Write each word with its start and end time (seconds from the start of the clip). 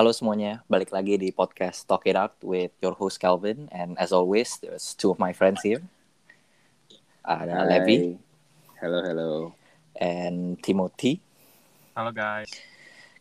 Halo 0.00 0.16
semuanya, 0.16 0.64
balik 0.64 0.96
lagi 0.96 1.20
di 1.20 1.28
podcast 1.28 1.84
Talk 1.84 2.08
It 2.08 2.16
Out 2.16 2.32
with 2.40 2.72
your 2.80 2.96
host 2.96 3.20
Calvin 3.20 3.68
and 3.68 4.00
as 4.00 4.16
always 4.16 4.56
there's 4.64 4.96
two 4.96 5.12
of 5.12 5.20
my 5.20 5.36
friends 5.36 5.60
here. 5.60 5.84
Ada 7.20 7.52
Hai. 7.52 7.68
Levi 7.68 8.16
Hello, 8.80 9.04
hello. 9.04 9.52
and 10.00 10.56
Timothy. 10.64 11.20
Halo 11.92 12.16
guys. 12.16 12.48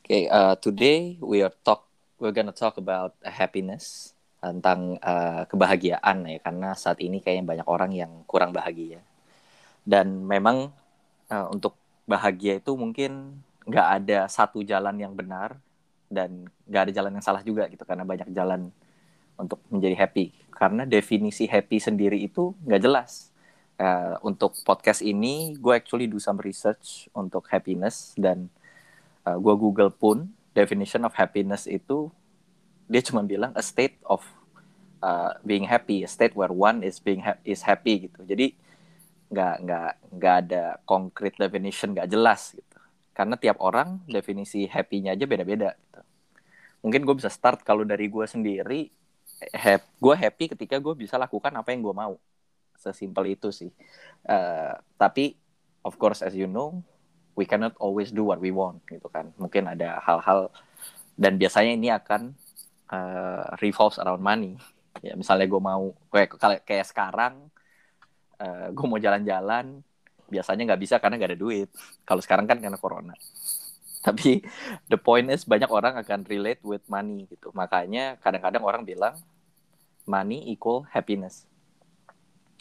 Okay, 0.07 0.31
uh, 0.31 0.55
today 0.55 1.19
we 1.19 1.43
are 1.43 1.51
talk 1.67 1.83
we're 2.15 2.31
gonna 2.31 2.55
talk 2.55 2.79
about 2.79 3.11
happiness 3.27 4.15
tentang 4.39 5.03
uh, 5.03 5.43
kebahagiaan 5.51 6.31
ya 6.31 6.39
karena 6.39 6.79
saat 6.79 7.03
ini 7.03 7.19
kayaknya 7.19 7.43
banyak 7.43 7.67
orang 7.67 7.91
yang 7.91 8.23
kurang 8.23 8.55
bahagia 8.55 9.03
dan 9.83 10.23
memang 10.23 10.71
uh, 11.27 11.47
untuk 11.51 11.75
bahagia 12.07 12.63
itu 12.63 12.71
mungkin 12.79 13.43
nggak 13.67 13.87
ada 13.99 14.31
satu 14.31 14.63
jalan 14.63 14.95
yang 14.95 15.11
benar 15.11 15.59
dan 16.09 16.49
nggak 16.65 16.89
ada 16.89 16.91
jalan 16.91 17.11
yang 17.15 17.25
salah 17.25 17.45
juga 17.45 17.69
gitu 17.69 17.85
karena 17.85 18.03
banyak 18.03 18.33
jalan 18.33 18.73
untuk 19.37 19.61
menjadi 19.69 19.95
happy. 19.95 20.33
Karena 20.51 20.83
definisi 20.83 21.47
happy 21.47 21.77
sendiri 21.79 22.19
itu 22.19 22.51
nggak 22.65 22.81
jelas. 22.83 23.31
Uh, 23.79 24.19
untuk 24.27 24.59
podcast 24.67 24.99
ini 24.99 25.55
gue 25.55 25.71
actually 25.71 26.03
do 26.11 26.19
some 26.19 26.35
research 26.43 27.07
untuk 27.15 27.47
happiness 27.47 28.11
dan 28.19 28.51
uh, 29.23 29.39
gue 29.39 29.55
google 29.55 29.87
pun 29.87 30.27
definition 30.51 31.07
of 31.07 31.15
happiness 31.15 31.63
itu 31.63 32.11
dia 32.91 32.99
cuma 32.99 33.23
bilang 33.23 33.55
a 33.55 33.63
state 33.63 33.95
of 34.03 34.19
uh, 34.99 35.31
being 35.47 35.63
happy 35.63 36.03
a 36.03 36.11
state 36.11 36.35
where 36.35 36.51
one 36.51 36.83
is 36.83 36.99
being 36.99 37.23
ha- 37.23 37.39
is 37.47 37.63
happy 37.63 38.11
gitu. 38.11 38.19
Jadi 38.27 38.51
nggak 39.29 39.55
nggak 39.63 39.91
nggak 40.19 40.35
ada 40.43 40.63
concrete 40.83 41.37
definition 41.37 41.93
nggak 41.93 42.09
jelas 42.09 42.57
gitu 42.57 42.68
karena 43.19 43.35
tiap 43.35 43.59
orang 43.59 43.99
definisi 44.07 44.63
happy-nya 44.63 45.11
aja 45.11 45.27
beda-beda 45.27 45.75
gitu. 45.75 45.99
Mungkin 46.87 47.03
gue 47.03 47.15
bisa 47.19 47.27
start 47.27 47.67
kalau 47.67 47.83
dari 47.83 48.07
gue 48.07 48.23
sendiri 48.23 48.87
gue 49.99 50.15
happy 50.15 50.55
ketika 50.55 50.79
gue 50.79 50.95
bisa 50.95 51.19
lakukan 51.19 51.51
apa 51.51 51.75
yang 51.75 51.83
gue 51.83 51.91
mau. 51.91 52.15
Sesimpel 52.79 53.35
itu 53.35 53.51
sih. 53.51 53.75
Uh, 54.23 54.71
tapi 54.95 55.35
of 55.83 55.99
course 55.99 56.23
as 56.23 56.31
you 56.31 56.47
know 56.47 56.79
we 57.35 57.43
cannot 57.43 57.75
always 57.83 58.15
do 58.15 58.23
what 58.23 58.39
we 58.39 58.55
want 58.55 58.79
gitu 58.87 59.11
kan. 59.11 59.35
Mungkin 59.35 59.67
ada 59.67 59.99
hal-hal 59.99 60.47
dan 61.19 61.35
biasanya 61.35 61.75
ini 61.75 61.91
akan 61.91 62.31
uh, 62.87 63.59
revolves 63.59 63.99
around 63.99 64.23
money. 64.23 64.55
Ya 65.03 65.19
misalnya 65.19 65.43
gue 65.43 65.59
mau 65.59 65.91
kayak 66.07 66.63
kayak- 66.63 66.87
sekarang 66.87 67.51
uh, 68.39 68.71
gue 68.71 68.85
mau 68.87 68.95
jalan-jalan 68.95 69.83
biasanya 70.29 70.73
nggak 70.73 70.81
bisa 70.81 70.95
karena 71.01 71.17
nggak 71.17 71.31
ada 71.35 71.39
duit. 71.39 71.69
Kalau 72.05 72.21
sekarang 72.23 72.45
kan 72.45 72.61
karena 72.61 72.77
corona. 72.77 73.13
Tapi 74.05 74.45
the 74.87 74.95
point 74.95 75.27
is 75.27 75.43
banyak 75.43 75.67
orang 75.67 75.99
akan 75.99 76.23
relate 76.29 76.61
with 76.63 76.85
money 76.87 77.27
gitu. 77.27 77.51
Makanya 77.51 78.15
kadang-kadang 78.23 78.63
orang 78.63 78.87
bilang 78.87 79.19
money 80.07 80.47
equal 80.49 80.87
happiness. 80.89 81.43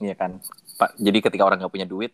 Iya 0.02 0.18
kan? 0.18 0.42
Pak, 0.78 0.98
jadi 0.98 1.18
ketika 1.22 1.42
orang 1.46 1.62
nggak 1.62 1.74
punya 1.74 1.88
duit 1.88 2.12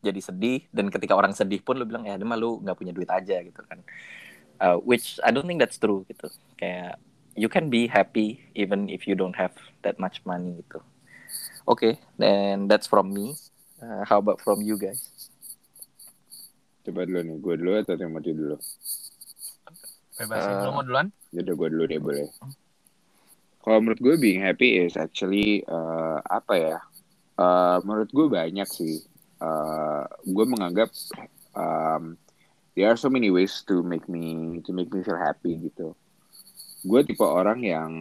jadi 0.00 0.18
sedih. 0.18 0.66
Dan 0.74 0.90
ketika 0.90 1.14
orang 1.14 1.36
sedih 1.36 1.62
pun 1.62 1.78
lu 1.78 1.86
bilang 1.86 2.08
ya 2.08 2.18
mah 2.18 2.36
lu 2.40 2.58
nggak 2.64 2.76
punya 2.76 2.92
duit 2.96 3.08
aja 3.08 3.38
gitu 3.40 3.60
kan. 3.64 3.78
Uh, 4.60 4.76
which 4.84 5.16
I 5.24 5.32
don't 5.32 5.48
think 5.48 5.62
that's 5.62 5.78
true 5.78 6.04
gitu. 6.10 6.28
Kayak 6.58 7.00
you 7.38 7.48
can 7.48 7.70
be 7.70 7.86
happy 7.86 8.42
even 8.58 8.90
if 8.90 9.06
you 9.06 9.14
don't 9.14 9.36
have 9.38 9.54
that 9.86 9.96
much 10.02 10.20
money 10.26 10.60
gitu. 10.60 10.82
Oke 11.68 11.76
okay, 11.76 11.92
then 12.18 12.66
that's 12.66 12.90
from 12.90 13.14
me 13.14 13.36
Uh, 13.80 14.04
how 14.04 14.20
about 14.20 14.40
from 14.44 14.60
you 14.60 14.76
guys 14.76 15.00
Coba 16.80 17.04
dulu 17.04 17.20
nih, 17.20 17.36
gue 17.44 17.54
dulu 17.60 17.70
atau 17.76 17.92
Timothy 17.92 18.32
dulu? 18.32 18.56
Bebasin 20.16 20.52
Eh. 20.52 20.64
lo 20.64 20.70
mau 20.72 20.84
duluan? 20.84 21.06
Yaudah 21.28 21.54
gue 21.56 21.68
dulu 21.76 21.84
deh 21.84 22.00
boleh. 22.00 22.28
Kalau 23.60 23.78
menurut 23.84 24.00
gue 24.00 24.16
being 24.16 24.40
happy 24.40 24.80
is 24.80 24.96
actually 24.96 25.60
eh, 25.60 26.18
apa 26.24 26.54
ya? 26.56 26.76
Eh, 27.36 27.78
menurut 27.84 28.08
gue 28.08 28.26
banyak 28.32 28.64
sih. 28.64 28.96
Eh, 29.40 30.04
gue 30.24 30.44
menganggap 30.48 30.88
um, 31.52 32.16
there 32.72 32.88
are 32.88 32.96
so 32.96 33.12
many 33.12 33.28
ways 33.28 33.60
to 33.68 33.84
make 33.84 34.08
me 34.08 34.58
to 34.64 34.72
make 34.72 34.88
me 34.88 35.04
feel 35.04 35.20
happy 35.20 35.60
gitu. 35.60 35.92
Gue 36.80 37.04
tipe 37.04 37.20
orang 37.20 37.60
yang 37.60 37.92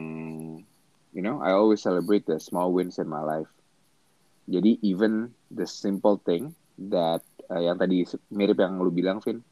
you 1.11 1.19
know 1.19 1.43
I 1.43 1.51
always 1.51 1.83
celebrate 1.83 2.23
the 2.23 2.39
small 2.39 2.71
wins 2.71 2.95
in 2.95 3.11
my 3.11 3.19
life. 3.19 3.51
Jadi 4.49 4.81
even 4.81 5.29
the 5.53 5.69
simple 5.69 6.17
thing 6.17 6.57
that 6.89 7.21
eh, 7.53 7.69
yang 7.69 7.77
tadi 7.77 8.01
mirip 8.33 8.57
yang 8.57 8.81
lu 8.81 8.89
bilang 8.89 9.21
Vin, 9.21 9.45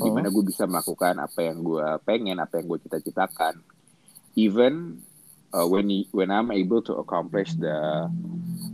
di 0.00 0.08
Oh. 0.08 0.14
mana 0.16 0.32
gue 0.32 0.40
bisa 0.40 0.64
melakukan 0.64 1.20
apa 1.20 1.44
yang 1.44 1.60
gue 1.60 1.84
pengen, 2.08 2.40
apa 2.40 2.56
yang 2.56 2.72
gue 2.72 2.80
cita-citakan. 2.88 3.60
Even 4.32 5.04
uh, 5.52 5.68
when 5.68 5.92
y- 5.92 6.08
when 6.16 6.32
I'm 6.32 6.48
able 6.48 6.80
to 6.88 6.96
accomplish 6.96 7.52
the 7.60 8.08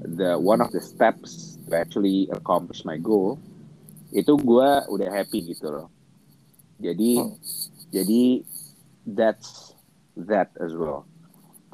the 0.05 0.39
one 0.39 0.63
of 0.63 0.71
the 0.71 0.79
steps 0.79 1.59
to 1.67 1.75
actually 1.75 2.31
accomplish 2.31 2.87
my 2.87 3.01
goal, 3.01 3.41
itu 4.15 4.39
gue 4.39 4.69
udah 4.87 5.09
happy 5.11 5.51
gitu 5.51 5.75
loh. 5.75 5.89
Jadi 6.79 7.19
Hmm. 7.19 7.35
jadi 7.91 8.23
that's 9.03 9.75
that 10.15 10.55
as 10.63 10.71
well. 10.77 11.07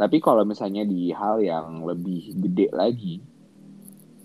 Tapi 0.01 0.17
kalau 0.25 0.49
misalnya 0.49 0.89
di 0.89 1.13
hal 1.13 1.45
yang 1.45 1.85
lebih 1.85 2.33
gede 2.41 2.73
lagi, 2.73 3.21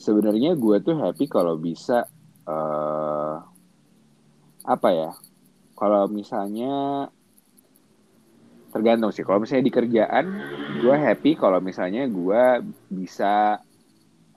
sebenarnya 0.05 0.53
gue 0.53 0.77
tuh 0.85 0.95
happy 1.01 1.25
kalau 1.25 1.57
bisa 1.57 2.05
eh 2.45 3.37
apa 4.65 4.89
ya? 4.93 5.11
Kalau 5.73 6.05
misalnya 6.07 7.05
tergantung 8.69 9.11
sih. 9.15 9.23
Kalau 9.25 9.39
misalnya 9.41 9.65
di 9.65 9.73
kerjaan, 9.73 10.25
gue 10.83 10.95
happy 10.95 11.31
kalau 11.39 11.57
misalnya 11.63 12.05
gue 12.05 12.43
bisa 12.91 13.57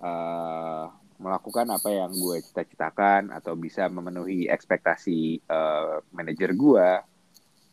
eh 0.00 0.86
melakukan 1.18 1.66
apa 1.74 1.90
yang 1.90 2.14
gue 2.14 2.38
cita-citakan 2.46 3.34
atau 3.34 3.58
bisa 3.58 3.90
memenuhi 3.90 4.46
ekspektasi 4.46 5.42
eh, 5.42 5.96
manajer 6.14 6.54
gue 6.54 6.88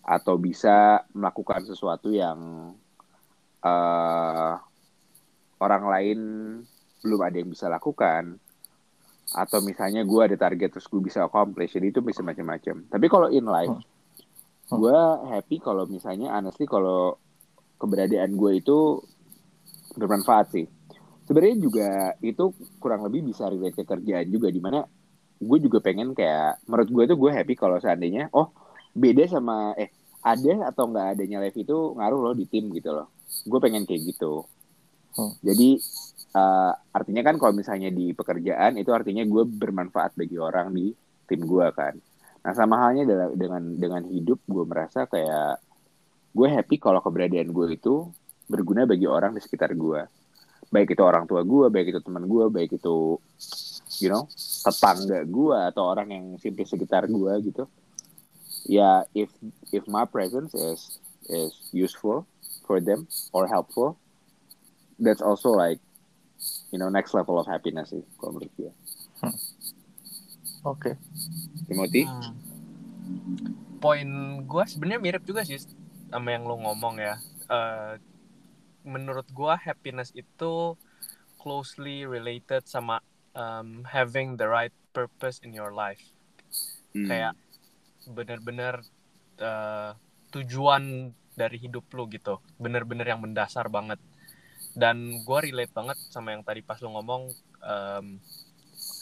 atau 0.05 0.35
bisa 0.41 1.05
melakukan 1.13 1.61
sesuatu 1.65 2.09
yang 2.09 2.73
eh 3.61 4.55
orang 5.61 5.83
lain 5.85 6.19
belum 7.05 7.21
ada 7.21 7.37
yang 7.37 7.49
bisa 7.53 7.69
lakukan 7.69 8.41
atau 9.33 9.59
misalnya 9.61 10.01
gue 10.05 10.21
ada 10.21 10.37
target 10.37 10.77
terus 10.77 10.85
gue 10.89 11.01
bisa 11.01 11.25
accomplish 11.25 11.73
jadi 11.77 11.93
itu 11.93 12.01
bisa 12.01 12.21
macam-macam. 12.25 12.85
Tapi 12.89 13.05
kalau 13.09 13.29
in 13.29 13.45
life 13.45 13.77
Hmm. 14.65 14.81
gue 14.81 14.97
happy 15.29 15.61
kalau 15.61 15.85
misalnya 15.85 16.33
honestly 16.33 16.65
kalau 16.65 17.21
keberadaan 17.77 18.33
gue 18.33 18.51
itu 18.57 18.97
bermanfaat 19.93 20.47
sih. 20.57 20.65
Sebenarnya 21.25 21.57
juga 21.57 21.89
itu 22.21 22.53
kurang 22.81 23.05
lebih 23.05 23.29
bisa 23.29 23.45
relate 23.49 23.77
ke 23.77 23.83
kerjaan 23.85 24.25
juga 24.29 24.49
di 24.49 24.57
mana 24.57 24.81
gue 25.37 25.57
juga 25.61 25.81
pengen 25.85 26.17
kayak 26.17 26.65
menurut 26.65 26.89
gue 26.89 27.03
tuh 27.13 27.17
gue 27.17 27.31
happy 27.33 27.53
kalau 27.53 27.77
seandainya 27.77 28.29
oh 28.33 28.49
beda 28.97 29.29
sama 29.29 29.77
eh 29.77 29.93
ada 30.25 30.73
atau 30.73 30.89
nggak 30.89 31.07
adanya 31.13 31.37
live 31.45 31.57
itu 31.61 31.77
ngaruh 31.93 32.19
loh 32.25 32.33
di 32.33 32.49
tim 32.49 32.65
gitu 32.73 32.89
loh. 32.89 33.13
Gue 33.45 33.61
pengen 33.61 33.85
kayak 33.85 34.01
gitu. 34.17 34.45
Hmm. 35.15 35.31
jadi 35.39 35.79
eh, 36.35 36.73
artinya 36.91 37.21
kan 37.23 37.35
kalau 37.39 37.53
misalnya 37.55 37.89
di 37.89 38.11
pekerjaan 38.11 38.75
itu 38.75 38.91
artinya 38.91 39.23
gue 39.23 39.43
bermanfaat 39.47 40.19
bagi 40.19 40.37
orang 40.39 40.75
di 40.75 40.91
tim 41.25 41.41
gue 41.47 41.67
kan. 41.71 41.95
Nah 42.45 42.53
sama 42.53 42.77
halnya 42.83 43.07
dengan 43.33 43.63
dengan 43.79 44.03
hidup 44.05 44.43
gue 44.45 44.63
merasa 44.67 45.09
kayak 45.09 45.63
gue 46.35 46.47
happy 46.51 46.75
kalau 46.77 46.99
keberadaan 46.99 47.49
gue 47.49 47.65
itu 47.73 48.05
berguna 48.45 48.85
bagi 48.85 49.07
orang 49.09 49.33
di 49.33 49.41
sekitar 49.41 49.73
gue 49.73 50.01
baik 50.69 50.97
itu 50.97 51.03
orang 51.05 51.23
tua 51.29 51.45
gue 51.45 51.71
baik 51.71 51.93
itu 51.93 51.99
teman 52.01 52.25
gue 52.25 52.45
baik 52.49 52.75
itu 52.75 53.17
you 54.01 54.09
know 54.09 54.25
tetangga 54.65 55.23
gue 55.23 55.57
atau 55.71 55.83
orang 55.87 56.07
yang 56.09 56.25
simply 56.41 56.65
sekitar 56.65 57.05
gue 57.05 57.33
gitu. 57.45 57.63
Ya 58.65 59.05
if 59.13 59.29
if 59.69 59.85
my 59.85 60.09
presence 60.09 60.57
is 60.57 60.97
is 61.29 61.53
useful 61.69 62.25
for 62.65 62.81
them 62.81 63.05
or 63.29 63.45
helpful 63.45 63.93
that's 64.97 65.21
also 65.21 65.53
like 65.53 65.77
you 66.75 66.77
know 66.77 66.91
next 66.91 67.15
level 67.15 67.39
of 67.39 67.47
happiness 67.47 67.95
sih 67.95 68.03
kalau 68.19 68.35
menurut 68.35 68.51
gue 68.59 68.71
oke 70.67 70.91
Timothy 71.71 72.03
Hmm. 73.05 73.81
Poin 73.81 74.09
gue 74.49 74.63
sebenarnya 74.65 75.01
mirip 75.01 75.23
juga 75.29 75.45
sih 75.45 75.61
sama 76.09 76.33
yang 76.33 76.49
lo 76.49 76.57
ngomong 76.57 76.97
ya. 76.97 77.15
Eh, 77.49 77.93
menurut 78.85 79.29
gue 79.29 79.53
happiness 79.61 80.09
itu 80.17 80.73
closely 81.37 82.05
related 82.05 82.65
sama 82.65 83.01
um, 83.37 83.85
having 83.85 84.37
the 84.41 84.47
right 84.49 84.73
purpose 84.89 85.37
in 85.45 85.53
your 85.53 85.69
life. 85.69 86.01
Hmm. 86.97 87.05
Kayak 87.05 87.33
bener-bener 88.09 88.81
eh, 89.37 89.91
tujuan 90.33 91.13
dari 91.37 91.57
hidup 91.61 91.85
lo 91.93 92.09
gitu. 92.09 92.41
Bener-bener 92.57 93.05
yang 93.05 93.21
mendasar 93.21 93.69
banget. 93.69 94.01
Dan 94.75 95.23
gue 95.23 95.39
relate 95.39 95.71
banget 95.71 95.97
sama 96.11 96.35
yang 96.35 96.43
tadi 96.43 96.59
pas 96.61 96.77
lo 96.83 96.91
ngomong. 96.93 97.31
em, 97.65 98.19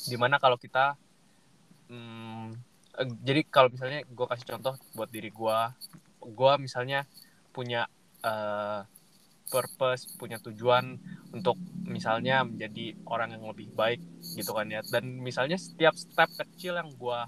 di 0.07 0.15
mana 0.15 0.39
kalau 0.39 0.55
kita 0.55 0.95
eh, 1.91 3.07
jadi 3.23 3.41
kalau 3.51 3.67
misalnya 3.67 4.07
gue 4.07 4.25
kasih 4.29 4.55
contoh 4.55 4.75
buat 4.95 5.09
diri 5.11 5.27
gue 5.33 5.57
gue 6.23 6.53
misalnya 6.55 7.03
punya 7.51 7.85
uh, 8.23 8.81
purpose, 9.51 10.09
punya 10.17 10.41
tujuan 10.41 10.97
untuk 11.29 11.59
misalnya 11.85 12.41
menjadi 12.41 12.97
orang 13.05 13.37
yang 13.37 13.45
lebih 13.45 13.69
baik 13.77 14.01
gitu 14.33 14.55
kan 14.55 14.65
ya. 14.71 14.81
Dan 14.81 15.21
misalnya 15.21 15.59
setiap 15.59 15.93
step 15.93 16.31
kecil 16.33 16.79
yang 16.79 16.89
gue 16.95 17.19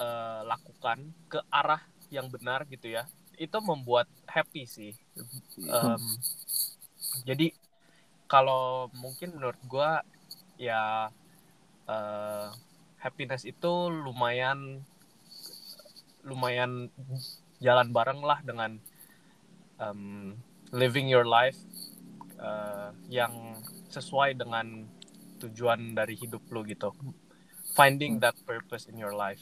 uh, 0.00 0.40
lakukan 0.48 1.12
ke 1.28 1.42
arah 1.52 1.84
yang 2.08 2.32
benar 2.32 2.64
gitu 2.72 2.88
ya, 2.88 3.04
itu 3.36 3.58
membuat 3.60 4.08
happy 4.24 4.64
sih. 4.64 4.96
Um, 5.68 6.00
jadi 7.24 7.52
kalau 8.28 8.92
mungkin 8.96 9.36
menurut 9.36 9.60
gue 9.64 9.90
ya 10.60 11.08
uh, 11.88 12.46
happiness 13.00 13.48
itu 13.48 13.72
lumayan 13.88 14.84
lumayan 16.26 16.92
jalan 17.62 17.88
bareng 17.94 18.20
lah 18.20 18.42
dengan 18.44 18.76
um, 19.80 20.36
living 20.74 21.08
your 21.08 21.24
life 21.24 21.56
uh, 22.36 22.92
yang 23.08 23.56
sesuai 23.88 24.36
dengan 24.36 24.84
tujuan 25.40 25.96
dari 25.96 26.18
hidup 26.18 26.42
lo 26.52 26.66
gitu. 26.66 26.92
Finding 27.72 28.18
that 28.18 28.34
purpose 28.42 28.90
in 28.90 28.98
your 28.98 29.14
life. 29.14 29.40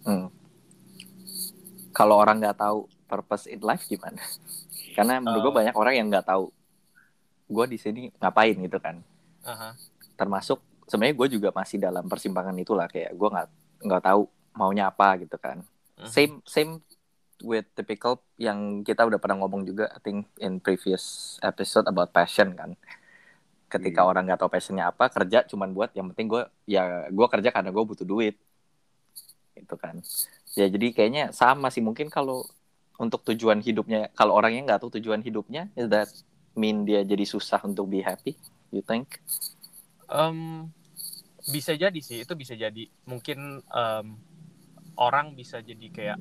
Hmm. 0.00 0.32
kalau 1.92 2.16
orang 2.16 2.40
nggak 2.40 2.56
tahu 2.56 2.88
purpose 3.04 3.44
in 3.44 3.60
life 3.60 3.84
gimana 3.84 4.22
karena 4.94 5.22
menurut 5.22 5.50
gue 5.50 5.54
banyak 5.62 5.74
orang 5.76 5.94
yang 5.96 6.06
nggak 6.10 6.26
tahu 6.26 6.50
gue 7.50 7.64
di 7.66 7.78
sini 7.78 8.02
ngapain 8.18 8.56
gitu 8.56 8.78
kan. 8.78 9.02
Uh 9.40 9.50
-huh. 9.56 9.72
termasuk 10.20 10.60
sebenarnya 10.84 11.16
gue 11.16 11.28
juga 11.40 11.48
masih 11.56 11.80
dalam 11.80 12.04
persimpangan 12.04 12.52
itulah 12.60 12.84
kayak 12.92 13.16
gue 13.16 13.28
nggak 13.32 13.48
nggak 13.88 14.02
tahu 14.04 14.28
maunya 14.52 14.92
apa 14.92 15.16
gitu 15.22 15.36
kan. 15.40 15.64
Uh 15.96 16.04
-huh. 16.04 16.10
same 16.12 16.34
same 16.44 16.84
with 17.40 17.66
typical 17.72 18.20
yang 18.36 18.84
kita 18.84 19.04
udah 19.04 19.16
pernah 19.16 19.40
ngomong 19.40 19.64
juga 19.64 19.88
I 19.96 20.00
think 20.00 20.28
in 20.38 20.60
previous 20.60 21.36
episode 21.40 21.88
about 21.88 22.12
passion 22.12 22.52
kan. 22.54 22.76
Ketika 23.70 24.04
hmm. 24.04 24.10
orang 24.10 24.22
nggak 24.28 24.40
tahu 24.44 24.50
passionnya 24.52 24.90
apa 24.90 25.08
kerja 25.08 25.46
cuman 25.48 25.72
buat 25.72 25.90
yang 25.96 26.12
penting 26.12 26.28
gue 26.28 26.42
ya 26.68 27.08
gue 27.08 27.26
kerja 27.26 27.48
karena 27.50 27.70
gue 27.72 27.84
butuh 27.84 28.06
duit. 28.06 28.36
Itu 29.56 29.74
kan. 29.80 30.00
Ya 30.58 30.68
jadi 30.68 30.92
kayaknya 30.92 31.32
sama 31.32 31.72
sih. 31.72 31.80
Mungkin 31.80 32.12
kalau 32.12 32.44
untuk 33.00 33.24
tujuan 33.32 33.64
hidupnya. 33.64 34.12
Kalau 34.12 34.36
orangnya 34.36 34.68
nggak 34.68 34.80
tahu 34.84 35.00
tujuan 35.00 35.24
hidupnya 35.24 35.72
is 35.72 35.88
that 35.88 36.12
mean 36.52 36.84
dia 36.84 37.00
jadi 37.00 37.24
susah 37.24 37.64
untuk 37.64 37.88
be 37.88 38.04
happy 38.04 38.36
you 38.68 38.84
think? 38.84 39.24
Um, 40.12 40.68
bisa 41.48 41.72
jadi 41.72 41.96
sih 42.04 42.28
itu 42.28 42.32
bisa 42.36 42.52
jadi. 42.52 42.84
Mungkin 43.08 43.64
um, 43.72 44.06
orang 45.00 45.32
bisa 45.32 45.64
jadi 45.64 45.86
kayak 45.88 46.18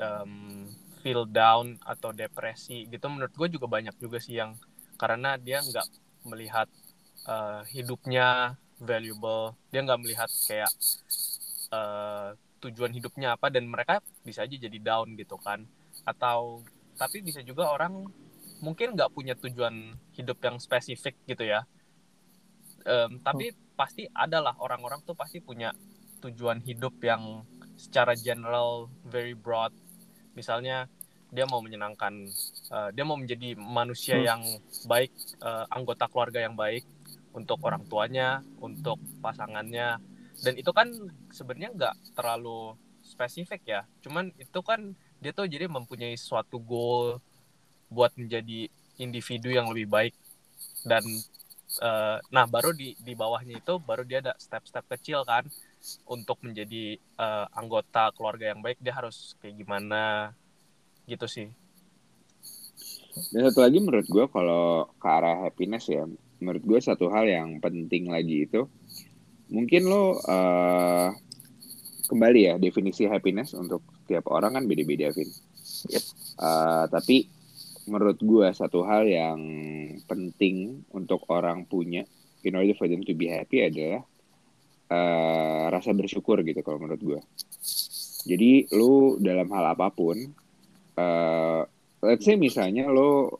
um, 0.00 0.64
feel 1.04 1.28
down 1.28 1.76
atau 1.84 2.16
depresi 2.16 2.88
gitu. 2.88 3.06
Menurut 3.12 3.36
gue 3.36 3.60
juga 3.60 3.68
banyak 3.68 3.94
juga 4.00 4.16
sih 4.16 4.40
yang 4.40 4.56
karena 4.96 5.36
dia 5.36 5.60
nggak 5.60 5.86
melihat 6.24 6.72
uh, 7.28 7.60
hidupnya 7.68 8.56
valuable. 8.80 9.52
Dia 9.68 9.84
nggak 9.84 10.00
melihat 10.00 10.30
kayak 10.48 10.72
uh, 11.68 12.32
tujuan 12.62 12.92
hidupnya 12.92 13.36
apa 13.36 13.52
dan 13.52 13.68
mereka 13.68 14.00
bisa 14.24 14.44
aja 14.44 14.56
jadi 14.56 14.78
down 14.80 15.14
gitu 15.18 15.36
kan. 15.40 15.64
Atau 16.04 16.64
tapi 16.96 17.20
bisa 17.20 17.44
juga 17.44 17.68
orang 17.68 18.08
mungkin 18.64 18.96
nggak 18.96 19.12
punya 19.12 19.36
tujuan 19.36 19.96
hidup 20.16 20.38
yang 20.40 20.56
spesifik 20.56 21.16
gitu 21.28 21.44
ya. 21.44 21.64
Um, 22.86 23.18
tapi 23.20 23.52
pasti 23.74 24.06
adalah 24.14 24.56
orang-orang 24.62 25.02
tuh 25.02 25.18
pasti 25.18 25.42
punya 25.42 25.74
tujuan 26.22 26.62
hidup 26.64 26.96
yang 27.04 27.44
secara 27.76 28.16
general 28.16 28.88
very 29.04 29.36
broad. 29.36 29.74
Misalnya 30.32 30.88
dia 31.28 31.44
mau 31.44 31.60
menyenangkan 31.60 32.30
uh, 32.70 32.88
dia 32.94 33.04
mau 33.04 33.18
menjadi 33.18 33.58
manusia 33.58 34.16
hmm. 34.16 34.24
yang 34.24 34.42
baik 34.86 35.12
uh, 35.42 35.66
anggota 35.68 36.06
keluarga 36.06 36.40
yang 36.40 36.54
baik 36.54 36.86
untuk 37.36 37.60
orang 37.66 37.84
tuanya 37.84 38.40
untuk 38.62 38.96
pasangannya 39.20 40.00
dan 40.44 40.54
itu 40.56 40.70
kan 40.72 40.88
sebenarnya 41.32 41.70
nggak 41.72 41.94
terlalu 42.16 42.76
spesifik 43.00 43.62
ya. 43.64 43.80
Cuman 44.02 44.34
itu 44.36 44.60
kan 44.60 44.92
dia 45.22 45.32
tuh 45.32 45.48
jadi 45.48 45.70
mempunyai 45.70 46.18
suatu 46.18 46.60
goal 46.60 47.22
buat 47.88 48.12
menjadi 48.18 48.68
individu 48.98 49.54
yang 49.54 49.70
lebih 49.70 49.88
baik. 49.88 50.14
Dan 50.82 51.02
uh, 51.80 52.18
nah 52.28 52.44
baru 52.44 52.74
di 52.74 52.98
di 53.00 53.14
bawahnya 53.14 53.62
itu 53.62 53.78
baru 53.80 54.02
dia 54.02 54.20
ada 54.20 54.34
step-step 54.36 54.84
kecil 54.98 55.22
kan 55.22 55.46
untuk 56.10 56.42
menjadi 56.42 56.98
uh, 57.16 57.46
anggota 57.54 58.10
keluarga 58.12 58.52
yang 58.52 58.60
baik. 58.60 58.82
Dia 58.82 58.92
harus 58.98 59.38
kayak 59.40 59.62
gimana 59.62 60.34
gitu 61.06 61.24
sih. 61.30 61.48
Dan 63.32 63.48
satu 63.48 63.64
lagi 63.64 63.80
menurut 63.80 64.04
gue 64.04 64.24
kalau 64.28 64.92
ke 65.00 65.08
arah 65.08 65.48
happiness 65.48 65.88
ya 65.88 66.04
menurut 66.36 66.60
gue 66.60 66.78
satu 66.84 67.08
hal 67.08 67.24
yang 67.24 67.56
penting 67.64 68.12
lagi 68.12 68.44
itu 68.44 68.68
mungkin 69.52 69.82
lo 69.86 70.18
uh, 70.18 71.08
kembali 72.06 72.40
ya 72.40 72.54
definisi 72.58 73.06
happiness 73.06 73.54
untuk 73.54 73.82
tiap 74.06 74.30
orang 74.30 74.58
kan 74.58 74.64
beda-beda 74.66 75.10
Vin 75.10 75.30
yep. 75.90 76.04
uh, 76.38 76.86
tapi 76.90 77.26
menurut 77.86 78.18
gue 78.18 78.46
satu 78.50 78.82
hal 78.82 79.06
yang 79.06 79.40
penting 80.10 80.82
untuk 80.90 81.22
orang 81.30 81.66
punya 81.70 82.02
in 82.42 82.58
order 82.58 82.74
for 82.74 82.90
them 82.90 83.02
to 83.06 83.14
be 83.14 83.30
happy 83.30 83.62
adalah 83.62 84.02
uh, 84.90 85.64
rasa 85.70 85.94
bersyukur 85.94 86.42
gitu 86.42 86.62
kalau 86.62 86.82
menurut 86.82 87.02
gue. 87.02 87.20
Jadi 88.26 88.66
lu 88.74 89.22
dalam 89.22 89.46
hal 89.54 89.78
apa 89.78 89.90
pun, 89.94 90.18
uh, 90.98 91.62
let's 92.02 92.26
say 92.26 92.34
misalnya 92.34 92.90
lo 92.90 93.38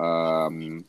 um, 0.00 0.80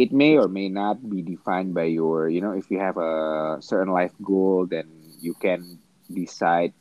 it 0.00 0.16
may 0.16 0.40
or 0.40 0.48
may 0.48 0.72
not 0.72 0.96
be 1.04 1.20
defined 1.20 1.76
by 1.76 1.84
your, 1.84 2.32
you 2.32 2.40
know, 2.40 2.56
if 2.56 2.72
you 2.72 2.80
have 2.80 2.96
a 2.96 3.58
certain 3.60 3.92
life 3.92 4.16
goal, 4.24 4.64
then 4.64 4.88
you 5.20 5.36
can 5.36 5.76
decide, 6.08 6.72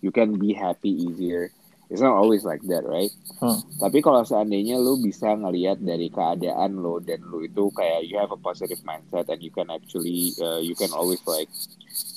you 0.00 0.14
can 0.14 0.38
be 0.38 0.54
happy 0.54 0.90
easier. 0.90 1.50
It's 1.90 2.00
not 2.00 2.14
always 2.14 2.46
like 2.46 2.62
that 2.70 2.86
right? 2.86 3.10
Hmm. 3.42 3.66
tapi 3.82 3.98
kalau 3.98 4.22
seandainya 4.22 4.78
lu 4.78 5.02
bisa 5.02 5.34
ngelihat 5.34 5.82
dari 5.82 6.06
keadaan 6.06 6.78
lo 6.78 7.02
dan 7.02 7.18
lu 7.26 7.42
itu 7.42 7.66
kayak 7.74 8.06
you 8.06 8.14
have 8.14 8.30
a 8.30 8.38
positive 8.38 8.78
mindset 8.86 9.26
and 9.26 9.42
you 9.42 9.50
can 9.50 9.66
actually 9.74 10.30
uh, 10.38 10.62
you 10.62 10.78
can 10.78 10.94
always 10.94 11.18
like 11.26 11.50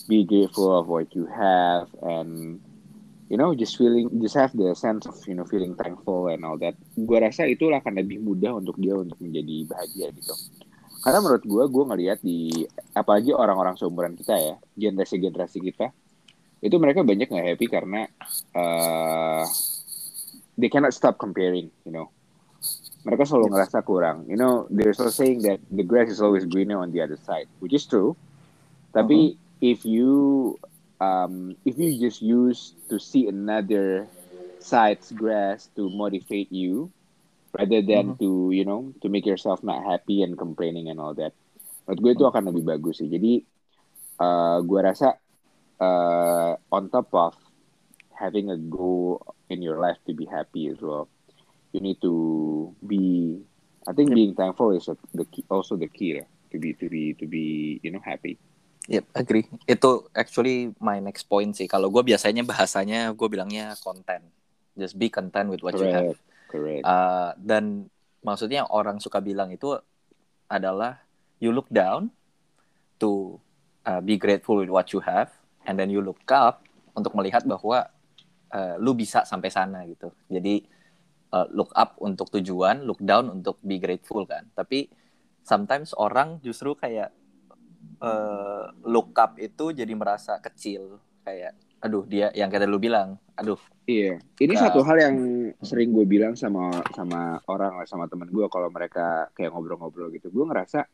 be 0.06 0.22
grateful 0.28 0.78
of 0.78 0.86
what 0.86 1.10
you 1.18 1.26
have 1.26 1.90
and 2.06 2.62
you 3.34 3.38
know 3.40 3.56
just 3.58 3.74
feeling 3.80 4.12
just 4.22 4.38
have 4.38 4.54
the 4.54 4.78
sense 4.78 5.10
of 5.10 5.18
you 5.26 5.34
know 5.34 5.42
feeling 5.48 5.74
thankful 5.74 6.30
and 6.30 6.46
all 6.46 6.60
that. 6.62 6.77
Gue 6.94 7.18
rasa 7.18 7.50
itu 7.50 7.72
akan 7.74 7.98
lebih 7.98 8.22
mudah 8.22 8.62
untuk 8.62 8.77
dia 8.77 8.94
untuk 8.94 9.18
menjadi 9.18 9.66
bahagia 9.66 10.08
gitu 10.13 10.34
karena 11.03 11.19
menurut 11.19 11.43
gue 11.43 11.63
gue 11.67 11.83
ngelihat 11.83 12.19
di 12.24 12.63
apalagi 12.95 13.36
orang-orang 13.36 13.75
seumuran 13.75 14.15
kita 14.15 14.39
ya 14.39 14.55
generasi 14.79 15.19
generasi 15.19 15.60
kita 15.60 15.91
itu 16.63 16.75
mereka 16.79 17.03
banyak 17.03 17.27
nggak 17.27 17.48
happy 17.53 17.67
karena 17.67 18.07
uh, 18.55 19.43
they 20.55 20.72
cannot 20.72 20.95
stop 20.95 21.19
comparing 21.19 21.67
you 21.83 21.91
know. 21.91 22.07
Mereka 23.03 23.27
selalu 23.27 23.51
ngerasa 23.51 23.83
kurang. 23.83 24.24
You 24.31 24.39
know 24.39 24.63
they're 24.72 24.95
still 24.95 25.12
saying 25.12 25.43
that 25.43 25.60
the 25.67 25.83
grass 25.83 26.07
is 26.07 26.24
always 26.24 26.48
greener 26.48 26.79
on 26.79 26.95
the 26.95 27.03
other 27.03 27.19
side 27.19 27.51
which 27.60 27.75
is 27.75 27.83
true. 27.83 28.15
Tapi 28.95 29.19
uh 29.19 29.36
-huh. 29.36 29.72
if 29.75 29.83
you 29.83 30.12
um, 31.03 31.60
if 31.67 31.75
you 31.75 32.00
just 32.00 32.24
use 32.24 32.79
to 32.88 32.95
see 32.95 33.27
another 33.27 34.07
side's 34.63 35.12
grass 35.12 35.67
to 35.75 35.91
motivate 35.91 36.48
you 36.48 36.88
rather 37.53 37.86
than 37.86 38.13
-huh. 38.13 38.19
to 38.19 38.50
you 38.50 38.65
know 38.65 38.89
to 39.00 39.07
make 39.07 39.24
yourself 39.24 39.62
not 39.62 39.86
happy 39.86 40.25
and 40.25 40.36
complaining 40.36 40.89
and 40.89 40.98
all 40.98 41.13
that 41.13 41.31
menurut 41.86 42.00
gue 42.01 42.12
itu 42.17 42.25
akan 42.25 42.50
lebih 42.50 42.65
bagus 42.65 43.00
sih 43.00 43.10
jadi 43.10 43.45
uh, 44.17 44.60
gue 44.65 44.79
rasa 44.81 45.22
uh, 45.79 46.53
on 46.72 46.89
top 46.89 47.10
of 47.13 47.33
having 48.13 48.51
a 48.51 48.57
goal 48.57 49.19
in 49.50 49.62
your 49.62 49.79
life 49.79 49.98
to 50.07 50.13
be 50.13 50.25
happy 50.25 50.69
as 50.69 50.79
well, 50.79 51.10
you 51.75 51.79
need 51.81 52.00
to 52.01 52.72
be. 52.86 53.41
I 53.83 53.91
think 53.91 54.15
yep. 54.15 54.15
being 54.15 54.33
thankful 54.36 54.72
is 54.72 54.88
the 54.88 55.25
key, 55.27 55.43
also 55.51 55.75
the 55.75 55.91
key 55.91 56.15
ya, 56.15 56.24
to 56.51 56.57
be 56.57 56.72
to 56.79 56.88
be 56.88 57.13
to 57.19 57.25
be 57.27 57.79
you 57.83 57.91
know 57.91 58.00
happy. 58.00 58.39
Yep, 58.88 59.05
agree. 59.15 59.48
Itu 59.67 60.07
actually 60.15 60.72
my 60.79 61.00
next 61.03 61.27
point 61.27 61.55
sih. 61.55 61.67
Kalau 61.67 61.91
gue 61.91 62.03
biasanya 62.03 62.43
bahasanya 62.48 63.12
gue 63.12 63.27
bilangnya 63.27 63.75
content. 63.79 64.24
Just 64.75 64.95
be 64.95 65.12
content 65.12 65.51
with 65.51 65.63
what 65.63 65.75
Correct. 65.75 65.88
you 65.88 65.91
have. 65.91 66.17
Correct. 66.53 66.86
Uh, 66.86 67.33
dan 67.41 67.89
maksudnya 68.22 68.69
orang 68.69 69.01
suka 69.01 69.17
bilang 69.17 69.50
itu 69.50 69.74
adalah 70.45 71.01
you 71.41 71.50
look 71.50 71.65
down 71.74 72.13
to 73.01 73.41
uh, 73.89 73.98
be 74.05 74.22
grateful 74.22 74.62
with 74.62 74.69
what 74.69 74.93
you 74.93 75.01
have 75.01 75.33
and 75.65 75.81
then 75.81 75.89
you 75.89 75.98
look 75.98 76.22
up 76.29 76.62
untuk 76.93 77.17
melihat 77.17 77.41
bahwa 77.50 77.89
uh, 78.53 78.77
lu 78.77 78.93
bisa 78.93 79.25
sampai 79.25 79.50
sana 79.50 79.81
gitu. 79.89 80.13
Jadi 80.29 80.62
uh, 81.33 81.50
look 81.50 81.74
up 81.74 81.98
untuk 81.98 82.29
tujuan 82.29 82.86
look 82.86 83.01
down 83.01 83.33
untuk 83.33 83.57
be 83.65 83.81
grateful 83.81 84.22
kan. 84.29 84.45
Tapi 84.53 84.86
sometimes 85.41 85.98
orang 85.98 86.38
justru 86.45 86.77
kayak 86.77 87.10
uh, 87.98 88.69
look 88.86 89.10
up 89.17 89.41
itu 89.41 89.74
jadi 89.74 89.93
merasa 89.98 90.38
kecil. 90.38 91.01
Kayak 91.25 91.57
aduh 91.84 92.08
dia 92.08 92.32
yang 92.32 92.48
kata 92.48 92.63
lu 92.63 92.80
bilang 92.80 93.20
aduh 93.36 93.60
Iya, 93.84 94.16
ini 94.40 94.56
satu 94.56 94.80
hal 94.88 94.96
yang 94.96 95.16
sering 95.60 95.92
gue 95.92 96.08
bilang 96.08 96.40
sama 96.40 96.72
sama 96.96 97.36
orang 97.52 97.84
sama 97.84 98.08
temen 98.08 98.32
gue 98.32 98.48
kalau 98.48 98.72
mereka 98.72 99.28
kayak 99.36 99.52
ngobrol-ngobrol 99.52 100.08
gitu, 100.16 100.32
gue 100.32 100.46
ngerasa 100.48 100.88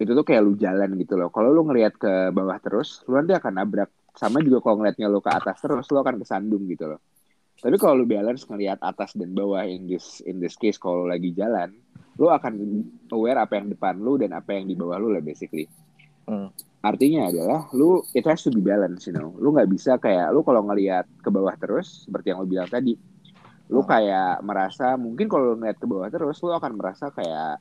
itu 0.00 0.12
tuh 0.16 0.24
kayak 0.24 0.40
lu 0.40 0.56
jalan 0.56 0.96
gitu 0.96 1.12
loh. 1.16 1.28
Kalau 1.28 1.52
lu 1.52 1.68
ngelihat 1.68 2.00
ke 2.00 2.32
bawah 2.32 2.56
terus, 2.60 3.04
lu 3.04 3.20
nanti 3.20 3.36
akan 3.36 3.52
nabrak. 3.60 3.92
Sama 4.16 4.40
juga 4.40 4.64
kalau 4.64 4.80
ngeliatnya 4.80 5.12
lu 5.12 5.20
ke 5.20 5.28
atas 5.28 5.60
terus, 5.60 5.84
lu 5.92 6.00
akan 6.00 6.16
kesandung 6.20 6.64
gitu 6.68 6.88
loh. 6.88 7.00
Tapi 7.56 7.76
kalau 7.76 8.00
lu 8.00 8.08
balance 8.08 8.48
ngelihat 8.48 8.80
atas 8.80 9.12
dan 9.12 9.36
bawah 9.36 9.64
in 9.64 9.84
this 9.84 10.24
in 10.24 10.40
this 10.40 10.56
case 10.56 10.80
kalau 10.80 11.04
lagi 11.04 11.36
jalan, 11.36 11.72
lu 12.16 12.32
akan 12.32 12.84
aware 13.12 13.40
apa 13.40 13.60
yang 13.60 13.72
depan 13.72 14.00
lu 14.00 14.16
dan 14.16 14.36
apa 14.36 14.56
yang 14.56 14.68
di 14.68 14.76
bawah 14.76 14.96
lu 14.96 15.12
lah 15.12 15.20
basically. 15.20 15.68
Hmm. 16.26 16.50
Artinya 16.82 17.26
adalah 17.26 17.66
lu 17.72 17.98
it 18.12 18.22
has 18.22 18.42
to 18.42 18.50
be 18.50 18.60
balance, 18.60 19.06
you 19.06 19.14
know. 19.14 19.34
Lu 19.34 19.50
nggak 19.50 19.66
bisa 19.66 19.96
kayak 19.96 20.30
lu 20.30 20.42
kalau 20.42 20.62
ngelihat 20.62 21.06
ke 21.18 21.30
bawah 21.30 21.54
terus 21.54 22.06
seperti 22.06 22.30
yang 22.30 22.42
lu 22.42 22.46
bilang 22.46 22.66
tadi, 22.66 22.94
lu 23.66 23.82
Hmm. 23.82 23.90
kayak 23.90 24.42
merasa 24.42 24.94
mungkin 24.94 25.26
kalau 25.26 25.54
lu 25.54 25.58
ngeliat 25.58 25.78
ke 25.78 25.86
bawah 25.86 26.06
terus 26.06 26.38
lu 26.40 26.50
akan 26.50 26.72
merasa 26.74 27.10
kayak 27.10 27.58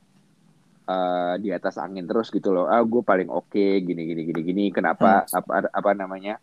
eh, 0.85 1.33
di 1.41 1.49
atas 1.49 1.81
angin 1.81 2.05
terus 2.05 2.29
gitu 2.29 2.53
loh. 2.53 2.69
Ah, 2.69 2.81
gue 2.81 3.01
paling 3.01 3.25
oke 3.25 3.65
gini 3.81 4.05
gini 4.05 4.21
gini 4.21 4.41
gini. 4.41 4.65
Kenapa 4.69 5.25
apa 5.25 5.65
apa 5.65 5.91
namanya? 5.93 6.37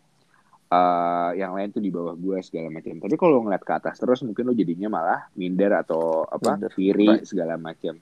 eh 0.67 1.29
yang 1.37 1.53
lain 1.53 1.69
tuh 1.69 1.79
di 1.79 1.93
bawah 1.93 2.17
gue 2.17 2.41
segala 2.41 2.67
macam. 2.67 2.97
Tapi 2.97 3.13
kalau 3.13 3.45
ngeliat 3.45 3.61
ke 3.61 3.73
atas 3.77 3.95
terus 3.95 4.25
mungkin 4.25 4.49
lu 4.49 4.57
jadinya 4.57 4.89
malah 4.89 5.21
minder 5.37 5.69
atau 5.77 6.25
apa? 6.25 6.57
Minder. 6.57 6.73
iri 6.75 7.07
Right. 7.13 7.29
segala 7.29 7.55
macam. 7.55 7.93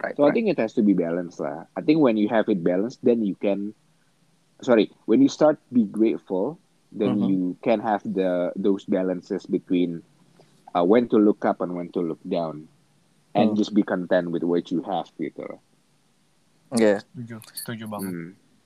Right, 0.00 0.14
So 0.16 0.24
I 0.24 0.30
right. 0.30 0.34
think 0.34 0.48
it 0.48 0.58
has 0.58 0.74
to 0.74 0.82
be 0.82 0.94
balanced 0.94 1.40
lah. 1.40 1.66
I 1.76 1.82
think 1.82 2.02
when 2.02 2.16
you 2.16 2.28
have 2.28 2.48
it 2.48 2.62
balanced, 2.62 3.00
then 3.02 3.24
you 3.24 3.34
can, 3.38 3.74
sorry, 4.60 4.90
when 5.06 5.22
you 5.22 5.30
start 5.30 5.58
be 5.70 5.84
grateful, 5.84 6.58
then 6.92 7.20
Mhm. 7.20 7.28
you 7.28 7.40
can 7.60 7.78
have 7.84 8.00
the 8.04 8.52
those 8.56 8.88
balances 8.88 9.44
between 9.44 10.00
uh, 10.72 10.84
when 10.84 11.08
to 11.08 11.20
look 11.20 11.44
up 11.44 11.60
and 11.60 11.76
when 11.76 11.92
to 11.92 12.00
look 12.00 12.20
down, 12.24 12.68
and 13.36 13.52
Hmm. 13.52 13.58
just 13.58 13.72
be 13.72 13.84
content 13.84 14.32
with 14.32 14.44
what 14.44 14.68
you 14.72 14.80
have 14.84 15.08
gitu. 15.16 15.46
Iya. 16.76 17.00
Setuju, 17.00 17.36
setuju 17.56 17.84
banget. 17.88 18.12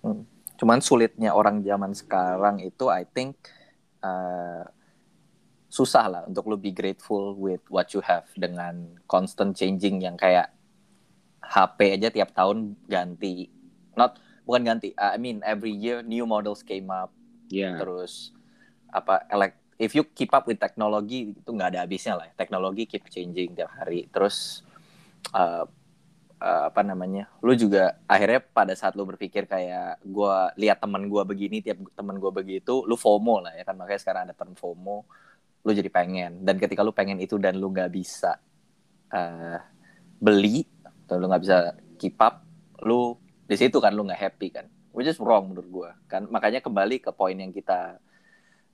Hmm. 0.03 0.23
Cuman 0.59 0.79
sulitnya 0.83 1.35
orang 1.35 1.63
zaman 1.63 1.95
sekarang 1.95 2.63
itu 2.63 2.87
I 2.91 3.07
think 3.07 3.39
uh, 4.03 4.67
susah 5.73 6.05
lah 6.11 6.23
untuk 6.29 6.47
be 6.61 6.75
grateful 6.75 7.35
with 7.39 7.63
what 7.73 7.91
you 7.97 8.03
have 8.05 8.29
dengan 8.35 8.99
constant 9.09 9.57
changing 9.57 10.03
yang 10.03 10.19
kayak 10.19 10.53
HP 11.43 11.99
aja 12.01 12.09
tiap 12.09 12.31
tahun 12.33 12.79
ganti. 12.87 13.51
Not 13.99 14.17
bukan 14.47 14.63
ganti. 14.63 14.95
I 14.97 15.19
mean 15.19 15.43
every 15.43 15.75
year 15.75 16.01
new 16.01 16.25
models 16.25 16.63
came 16.63 16.89
up 16.89 17.13
Yeah. 17.53 17.77
terus 17.77 18.33
apa 18.89 19.29
elek 19.29 19.61
if 19.77 19.93
you 19.93 20.09
keep 20.09 20.33
up 20.33 20.49
with 20.49 20.57
teknologi 20.57 21.37
itu 21.37 21.51
nggak 21.53 21.77
ada 21.77 21.81
habisnya 21.85 22.17
lah. 22.17 22.33
Teknologi 22.33 22.89
keep 22.89 23.05
changing 23.13 23.53
tiap 23.53 23.73
hari. 23.77 24.09
Terus 24.09 24.65
uh, 25.37 25.69
uh, 26.41 26.63
apa 26.73 26.81
namanya? 26.81 27.29
Lu 27.45 27.53
juga 27.53 28.01
akhirnya 28.09 28.41
pada 28.41 28.73
saat 28.73 28.97
lu 28.97 29.05
berpikir 29.05 29.45
kayak 29.45 30.01
gua 30.07 30.55
lihat 30.57 30.81
teman 30.81 31.05
gua 31.13 31.29
begini, 31.29 31.61
tiap 31.61 31.83
teman 31.93 32.17
gua 32.17 32.33
begitu, 32.33 32.87
lu 32.89 32.97
FOMO 32.97 33.45
lah 33.45 33.53
ya 33.53 33.67
kan. 33.69 33.77
Makanya 33.77 34.01
sekarang 34.01 34.23
ada 34.31 34.35
term 34.37 34.55
FOMO. 34.57 35.05
Lu 35.63 35.71
jadi 35.71 35.91
pengen 35.93 36.43
dan 36.43 36.57
ketika 36.59 36.83
lu 36.83 36.91
pengen 36.91 37.19
itu 37.23 37.39
dan 37.39 37.55
lu 37.59 37.71
nggak 37.71 37.91
bisa 37.91 38.39
uh, 39.15 39.59
beli 40.19 40.67
atau 41.07 41.19
lu 41.19 41.27
nggak 41.29 41.43
bisa 41.43 41.57
keep 41.99 42.19
up, 42.19 42.43
lu 42.83 43.17
di 43.47 43.57
situ 43.59 43.79
kan 43.79 43.93
lu 43.93 44.07
nggak 44.07 44.21
happy 44.21 44.49
kan. 44.49 44.67
Which 44.93 45.09
is 45.09 45.17
wrong 45.17 45.53
menurut 45.53 45.69
gua 45.73 45.91
kan. 46.09 46.29
Makanya 46.29 46.61
kembali 46.61 47.01
ke 47.01 47.11
poin 47.17 47.37
yang 47.37 47.53
kita 47.53 47.97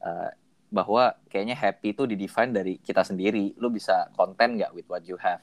uh, 0.02 0.30
bahwa 0.68 1.16
kayaknya 1.30 1.56
happy 1.56 1.94
itu 1.94 2.02
didefine 2.04 2.50
dari 2.50 2.74
kita 2.82 3.06
sendiri. 3.06 3.54
Lu 3.58 3.70
bisa 3.70 4.10
konten 4.18 4.58
nggak 4.58 4.74
with 4.74 4.88
what 4.90 5.06
you 5.06 5.14
have. 5.18 5.42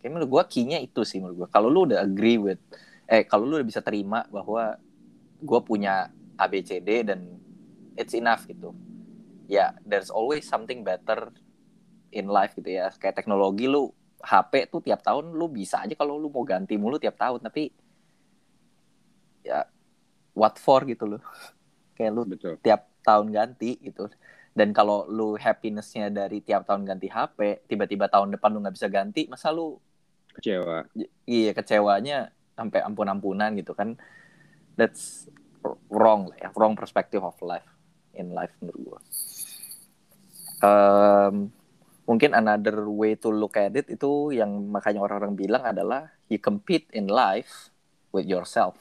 Kayak 0.00 0.10
menurut 0.16 0.30
gua 0.30 0.42
key-nya 0.48 0.80
itu 0.80 1.04
sih 1.04 1.20
menurut 1.20 1.44
gua. 1.44 1.48
Kalau 1.52 1.68
lu 1.68 1.88
udah 1.88 2.00
agree 2.00 2.40
with 2.40 2.60
eh 3.04 3.24
kalau 3.28 3.44
lu 3.44 3.60
udah 3.60 3.68
bisa 3.68 3.84
terima 3.84 4.24
bahwa 4.32 4.80
gua 5.44 5.60
punya 5.60 6.08
ABCD 6.40 7.04
dan 7.04 7.20
it's 7.94 8.16
enough 8.16 8.48
gitu. 8.48 8.72
Ya, 9.44 9.76
there's 9.84 10.08
always 10.08 10.48
something 10.48 10.80
better 10.82 11.28
in 12.14 12.32
life 12.32 12.56
gitu 12.56 12.80
ya. 12.80 12.88
Kayak 12.96 13.20
teknologi 13.20 13.68
lu 13.68 13.92
HP 14.24 14.72
tuh 14.72 14.80
tiap 14.80 15.04
tahun 15.04 15.36
lu 15.36 15.46
bisa 15.52 15.84
aja 15.84 15.92
kalau 15.92 16.16
lu 16.16 16.32
mau 16.32 16.42
ganti 16.42 16.80
mulu 16.80 16.96
tiap 16.96 17.20
tahun 17.20 17.44
tapi 17.44 17.68
ya 19.44 19.68
what 20.32 20.56
for 20.58 20.82
gitu 20.88 21.04
loh. 21.06 21.22
Kayak 21.96 22.10
lu 22.16 22.22
Betul. 22.26 22.58
tiap 22.64 22.90
tahun 23.04 23.30
ganti 23.30 23.78
gitu. 23.78 24.10
Dan 24.54 24.70
kalau 24.70 25.06
lu 25.10 25.34
happiness-nya 25.34 26.10
dari 26.10 26.38
tiap 26.38 26.66
tahun 26.66 26.86
ganti 26.86 27.10
HP, 27.10 27.66
tiba-tiba 27.66 28.06
tahun 28.06 28.38
depan 28.38 28.54
lu 28.54 28.62
nggak 28.62 28.74
bisa 28.78 28.86
ganti, 28.86 29.26
masa 29.26 29.50
lu 29.50 29.78
Kecewa. 30.34 30.86
iya 31.26 31.54
kecewanya 31.54 32.30
sampai 32.54 32.82
ampun-ampunan 32.82 33.54
gitu 33.58 33.74
kan? 33.74 33.98
That's 34.78 35.26
wrong 35.90 36.30
lah 36.30 36.38
ya, 36.38 36.48
wrong 36.54 36.74
perspective 36.78 37.22
of 37.22 37.34
life 37.42 37.66
in 38.14 38.30
life 38.30 38.54
menurut 38.62 38.78
gua. 38.82 39.00
Um, 40.62 41.50
mungkin 42.04 42.36
another 42.36 42.84
way 42.84 43.16
to 43.16 43.32
look 43.32 43.56
at 43.56 43.72
it 43.72 43.88
itu 43.88 44.36
yang 44.36 44.68
makanya 44.68 45.00
orang-orang 45.00 45.34
bilang 45.36 45.64
adalah 45.64 46.12
you 46.28 46.36
compete 46.36 46.88
in 46.92 47.08
life 47.08 47.72
with 48.12 48.28
yourself. 48.28 48.76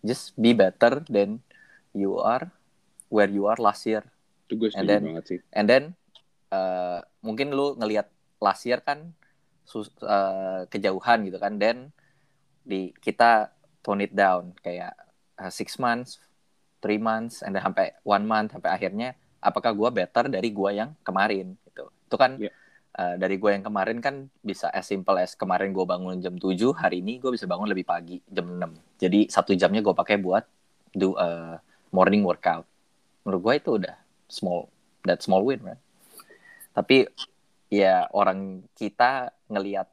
Just 0.00 0.32
be 0.40 0.56
better 0.56 1.04
than 1.08 1.44
you 1.92 2.16
are 2.20 2.48
where 3.12 3.28
you 3.28 3.48
are 3.48 3.58
last 3.60 3.84
year. 3.84 4.04
Itu 4.48 4.56
gue 4.56 4.70
And 4.72 4.88
then- 4.88 5.04
banget 5.04 5.24
sih. 5.28 5.38
And 5.52 5.66
then 5.68 5.84
uh, 6.50 7.04
mungkin 7.20 7.52
lu 7.52 7.76
ngelihat 7.76 8.08
last 8.40 8.64
year 8.64 8.80
kan 8.80 9.12
sus- 9.66 9.92
uh, 10.04 10.64
kejauhan 10.72 11.28
gitu 11.28 11.36
kan. 11.36 11.60
Then 11.60 11.92
di 12.66 12.90
kita 12.98 13.52
tone 13.84 14.02
it 14.06 14.12
down 14.14 14.56
kayak 14.64 14.94
uh, 15.38 15.50
six 15.52 15.78
months, 15.78 16.18
three 16.82 16.98
months, 16.98 17.42
and 17.44 17.54
then 17.54 17.62
sampai 17.62 17.94
one 18.02 18.26
month 18.26 18.54
sampai 18.54 18.70
akhirnya 18.74 19.14
apakah 19.42 19.70
gua 19.74 19.90
better 19.94 20.26
dari 20.26 20.50
gua 20.50 20.74
yang 20.74 20.90
kemarin 21.06 21.54
gitu. 21.66 21.86
Itu 22.06 22.16
kan 22.16 22.38
Yeah. 22.38 22.54
uh, 22.96 23.14
dari 23.18 23.36
gua 23.36 23.58
yang 23.58 23.66
kemarin 23.66 23.98
kan 23.98 24.30
bisa 24.40 24.70
as 24.70 24.86
simple 24.86 25.18
as 25.18 25.34
kemarin 25.34 25.74
gua 25.74 25.84
bangun 25.84 26.22
jam 26.22 26.38
7, 26.38 26.54
hari 26.74 27.02
ini 27.02 27.18
gua 27.18 27.34
bisa 27.34 27.44
bangun 27.44 27.66
lebih 27.66 27.84
pagi 27.84 28.22
jam 28.30 28.46
6. 28.46 29.02
Jadi 29.02 29.26
satu 29.28 29.52
jamnya 29.58 29.82
gua 29.82 29.92
pakai 29.92 30.16
buat 30.22 30.46
do 30.94 31.18
a 31.18 31.58
morning 31.90 32.22
workout. 32.22 32.64
Menurut 33.26 33.40
gua 33.42 33.54
itu 33.58 33.70
udah 33.76 33.96
small 34.30 34.70
that 35.04 35.22
small 35.22 35.42
win 35.42 35.62
right? 35.62 35.82
Tapi 36.72 37.10
ya 37.72 38.06
orang 38.14 38.62
kita 38.78 39.34
ngelihat 39.50 39.90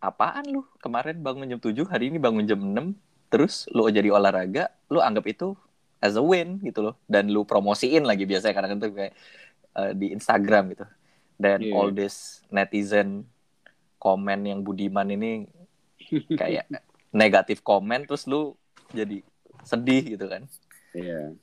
apaan 0.00 0.48
lu 0.48 0.64
kemarin 0.80 1.20
bangun 1.20 1.46
jam 1.46 1.60
7, 1.60 1.84
hari 1.86 2.08
ini 2.08 2.16
bangun 2.16 2.48
jam 2.48 2.58
6, 2.58 2.96
terus 3.28 3.68
lu 3.70 3.84
jadi 3.92 4.08
olahraga, 4.08 4.72
lu 4.88 4.98
anggap 4.98 5.28
itu 5.28 5.52
as 6.00 6.16
a 6.16 6.24
win 6.24 6.56
gitu 6.64 6.80
loh 6.80 6.96
dan 7.04 7.28
lu 7.28 7.44
promosiin 7.44 8.08
lagi 8.08 8.24
biasanya 8.24 8.56
kadang 8.56 8.80
itu 8.80 8.88
kayak 8.96 9.12
uh, 9.76 9.92
di 9.92 10.10
Instagram 10.14 10.74
gitu. 10.74 10.86
Dan 11.40 11.64
Iya. 11.64 11.72
all 11.72 11.90
this 11.92 12.44
netizen 12.52 13.24
komen 14.00 14.44
yang 14.44 14.60
budiman 14.60 15.08
ini 15.08 15.48
kayak 16.40 16.68
negatif 17.12 17.60
komen 17.60 18.04
terus 18.08 18.24
lu 18.28 18.56
jadi 18.92 19.20
sedih 19.64 20.16
gitu 20.16 20.26
kan. 20.26 20.44
Iya. 20.96 21.34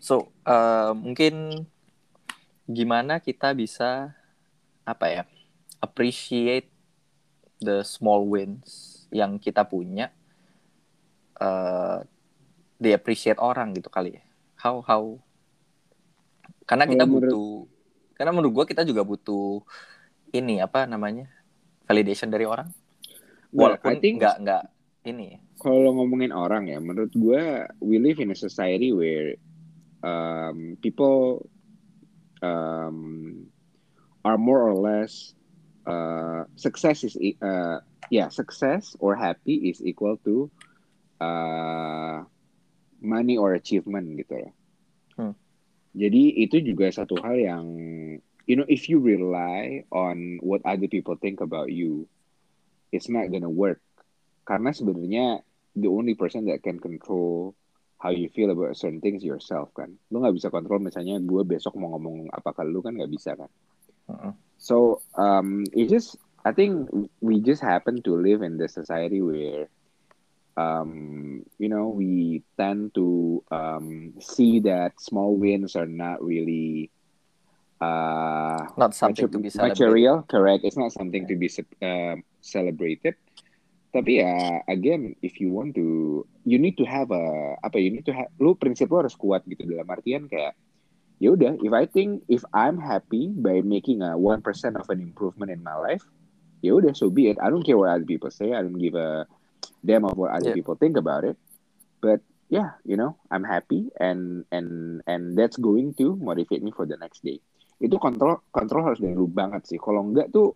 So, 0.00 0.30
uh, 0.46 0.94
mungkin 0.94 1.66
gimana 2.66 3.18
kita 3.18 3.50
bisa 3.54 4.14
apa 4.86 5.06
ya 5.10 5.22
appreciate 5.82 6.70
the 7.58 7.82
small 7.82 8.22
wins 8.26 9.02
yang 9.10 9.38
kita 9.38 9.66
punya, 9.66 10.14
uh, 11.42 12.06
di 12.76 12.92
appreciate 12.92 13.40
orang 13.40 13.72
gitu 13.72 13.88
kali 13.88 14.16
ya. 14.16 14.22
How 14.56 14.80
how 14.80 15.16
karena 16.64 16.84
kita 16.84 17.04
menurut- 17.06 17.30
butuh, 17.30 17.50
karena 18.14 18.30
menurut 18.34 18.52
gua 18.52 18.64
kita 18.66 18.82
juga 18.82 19.02
butuh 19.02 19.62
ini 20.30 20.58
apa 20.58 20.84
namanya 20.84 21.30
validation 21.86 22.28
dari 22.28 22.44
orang. 22.44 22.68
Well, 23.54 23.78
Walaupun 23.78 23.88
I 23.88 23.94
think 23.96 24.14
nggak 24.20 24.36
nggak 24.42 24.64
ini. 25.06 25.40
kalau 25.56 25.88
ngomongin 25.96 26.36
orang 26.36 26.68
ya, 26.68 26.76
menurut 26.76 27.08
gue, 27.16 27.40
we 27.80 27.96
live 27.96 28.20
in 28.20 28.28
a 28.28 28.36
society 28.36 28.92
where 28.92 29.40
um, 30.04 30.76
people 30.84 31.48
um, 32.44 33.48
are 34.20 34.36
more 34.36 34.60
or 34.60 34.76
less 34.76 35.32
uh, 35.88 36.44
success 36.60 37.08
is 37.08 37.16
e- 37.16 37.40
uh, 37.40 37.80
yeah 38.12 38.28
success 38.28 38.92
or 39.00 39.16
happy 39.16 39.72
is 39.72 39.80
equal 39.80 40.20
to 40.20 40.52
uh, 41.24 42.20
money 43.06 43.38
or 43.38 43.54
achievement 43.54 44.10
gitu 44.18 44.34
loh. 44.34 44.52
Hmm. 45.16 45.34
Jadi 45.96 46.42
itu 46.42 46.60
juga 46.60 46.90
satu 46.90 47.16
hal 47.22 47.38
yang 47.38 47.66
you 48.44 48.58
know 48.58 48.66
if 48.68 48.90
you 48.90 48.98
rely 48.98 49.86
on 49.94 50.42
what 50.42 50.60
other 50.66 50.90
people 50.90 51.14
think 51.16 51.38
about 51.38 51.70
you, 51.70 52.04
it's 52.90 53.08
not 53.08 53.30
gonna 53.30 53.48
work. 53.48 53.80
Karena 54.44 54.74
sebenarnya 54.74 55.40
the 55.78 55.88
only 55.88 56.18
person 56.18 56.44
that 56.50 56.60
can 56.60 56.82
control 56.82 57.56
how 57.96 58.12
you 58.12 58.28
feel 58.28 58.52
about 58.52 58.76
certain 58.76 59.00
things 59.00 59.24
yourself 59.24 59.72
kan. 59.72 59.96
Lu 60.12 60.20
nggak 60.20 60.36
bisa 60.36 60.52
kontrol 60.52 60.84
misalnya 60.84 61.16
gue 61.16 61.42
besok 61.48 61.80
mau 61.80 61.96
ngomong 61.96 62.28
apa 62.28 62.52
ke 62.52 62.62
lu 62.68 62.84
kan 62.84 62.92
nggak 62.92 63.12
bisa 63.12 63.32
kan. 63.32 63.48
Mm-mm. 64.12 64.32
So 64.60 65.00
um, 65.16 65.64
it 65.72 65.88
just 65.88 66.20
I 66.44 66.52
think 66.52 66.92
we 67.24 67.40
just 67.40 67.64
happen 67.64 68.04
to 68.04 68.12
live 68.14 68.44
in 68.44 68.60
this 68.60 68.76
society 68.76 69.24
where 69.24 69.66
um, 70.56 71.44
you 71.60 71.68
know 71.68 71.88
we 71.92 72.42
tend 72.56 72.92
to 72.96 73.44
um, 73.52 74.16
see 74.20 74.60
that 74.64 74.96
small 75.00 75.36
wins 75.36 75.76
are 75.76 75.86
not 75.88 76.24
really 76.24 76.90
uh, 77.80 78.72
Not 78.76 78.94
something 78.94 79.28
to 79.28 79.38
be 79.38 79.50
celebrated. 79.50 79.84
material. 79.84 80.16
Correct. 80.28 80.64
It's 80.64 80.76
not 80.76 80.92
something 80.92 81.28
to 81.28 81.36
be 81.36 81.48
uh, 81.84 82.16
celebrated. 82.40 83.14
Tapi 83.92 84.20
ya 84.20 84.60
again, 84.68 85.16
if 85.24 85.40
you 85.40 85.48
want 85.52 85.72
to, 85.76 86.24
you 86.44 86.58
need 86.60 86.76
to 86.76 86.84
have 86.84 87.08
a 87.12 87.56
apa? 87.64 87.80
You 87.80 87.92
need 87.92 88.04
to 88.08 88.12
have. 88.12 88.28
Lu 88.36 88.52
prinsip 88.56 88.92
lu 88.92 89.00
harus 89.00 89.16
kuat 89.16 89.44
gitu 89.48 89.64
dalam 89.64 89.88
artian 89.88 90.28
kayak 90.28 90.52
ya 91.16 91.32
udah. 91.32 91.56
If 91.64 91.72
I 91.72 91.88
think 91.88 92.24
if 92.28 92.44
I'm 92.52 92.76
happy 92.76 93.32
by 93.32 93.64
making 93.64 94.04
a 94.04 94.16
one 94.16 94.44
percent 94.44 94.76
of 94.76 94.88
an 94.92 95.00
improvement 95.00 95.48
in 95.48 95.64
my 95.64 95.76
life, 95.80 96.04
ya 96.60 96.76
udah 96.76 96.92
so 96.92 97.08
be 97.08 97.32
it. 97.32 97.40
I 97.40 97.48
don't 97.48 97.64
care 97.64 97.80
what 97.80 97.88
other 97.88 98.04
people 98.04 98.28
say. 98.28 98.52
I 98.52 98.60
don't 98.60 98.76
give 98.76 98.96
a 98.96 99.24
damn 99.84 100.04
of 100.04 100.16
what 100.18 100.32
other 100.34 100.52
Yeah. 100.52 100.56
people 100.58 100.74
think 100.76 100.96
about 100.96 101.24
it. 101.24 101.36
But 102.02 102.20
yeah, 102.48 102.78
you 102.86 102.94
know, 102.96 103.16
I'm 103.30 103.42
happy 103.42 103.90
and 103.98 104.44
and 104.54 105.02
and 105.06 105.34
that's 105.34 105.56
going 105.58 105.94
to 105.98 106.14
motivate 106.16 106.62
me 106.62 106.70
for 106.70 106.86
the 106.86 106.96
next 106.96 107.22
day. 107.26 107.40
Itu 107.82 107.98
kontrol 107.98 108.40
kontrol 108.54 108.86
harus 108.86 109.02
dari 109.02 109.14
lu 109.18 109.26
banget 109.28 109.66
sih. 109.68 109.78
Kalau 109.80 110.00
enggak 110.06 110.30
tuh 110.30 110.54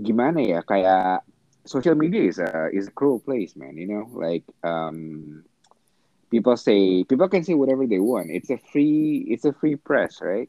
gimana 0.00 0.40
ya 0.40 0.60
kayak 0.64 1.26
social 1.66 1.94
media 1.98 2.22
is 2.24 2.38
a 2.40 2.72
is 2.72 2.88
a 2.88 2.94
cruel 2.94 3.20
place, 3.20 3.52
man. 3.56 3.76
You 3.76 3.86
know, 3.90 4.04
like 4.16 4.46
um, 4.64 5.42
people 6.30 6.56
say 6.56 7.04
people 7.04 7.28
can 7.28 7.44
say 7.44 7.52
whatever 7.52 7.84
they 7.84 8.00
want. 8.00 8.30
It's 8.32 8.48
a 8.48 8.58
free 8.72 9.26
it's 9.28 9.44
a 9.44 9.52
free 9.52 9.76
press, 9.76 10.22
right? 10.22 10.48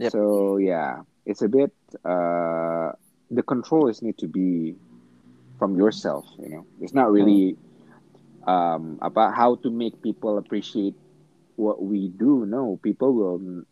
Yep. 0.00 0.10
So 0.10 0.56
yeah, 0.58 1.04
it's 1.28 1.42
a 1.44 1.50
bit 1.52 1.70
uh, 2.02 2.96
the 3.30 3.44
control 3.44 3.86
is 3.86 4.02
need 4.02 4.18
to 4.18 4.26
be 4.26 4.74
from 5.62 5.78
yourself. 5.78 6.26
You 6.42 6.50
know, 6.50 6.64
it's 6.82 6.90
not 6.90 7.14
really 7.14 7.54
um, 8.42 8.98
about 8.98 9.38
how 9.38 9.54
to 9.62 9.70
make 9.70 10.02
people 10.02 10.42
appreciate 10.42 10.98
what 11.54 11.78
we 11.78 12.10
do. 12.10 12.42
No, 12.42 12.82
people 12.82 13.14
will 13.14 13.62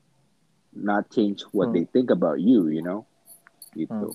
not 0.70 1.10
change 1.10 1.42
what 1.50 1.74
Hmm. 1.74 1.82
they 1.82 1.84
think 1.90 2.14
about 2.14 2.38
you. 2.38 2.70
You 2.70 2.86
know, 2.86 3.00
gitu. 3.74 4.14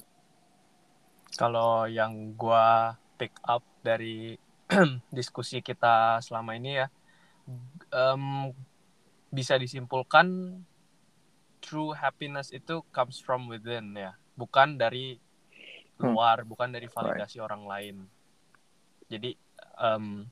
Kalau 1.35 1.83
yang 1.91 2.31
gua 2.39 2.95
pick 3.19 3.35
up 3.43 3.67
dari 3.83 4.39
diskusi 5.11 5.59
kita 5.59 6.23
selama 6.23 6.55
ini 6.55 6.79
ya, 6.79 6.87
em, 7.91 8.55
bisa 9.27 9.59
disimpulkan 9.59 10.63
true 11.59 11.91
happiness 11.91 12.55
itu 12.55 12.87
comes 12.95 13.19
from 13.19 13.51
within 13.51 13.91
ya, 13.99 14.15
bukan 14.39 14.79
dari 14.79 15.19
Hmm. 15.95 16.11
luar, 16.11 16.43
bukan 16.43 16.69
dari 16.69 16.87
validasi 16.87 17.39
orang 17.39 17.63
lain. 17.63 17.95
Jadi 19.07 19.31
em, 19.79 20.27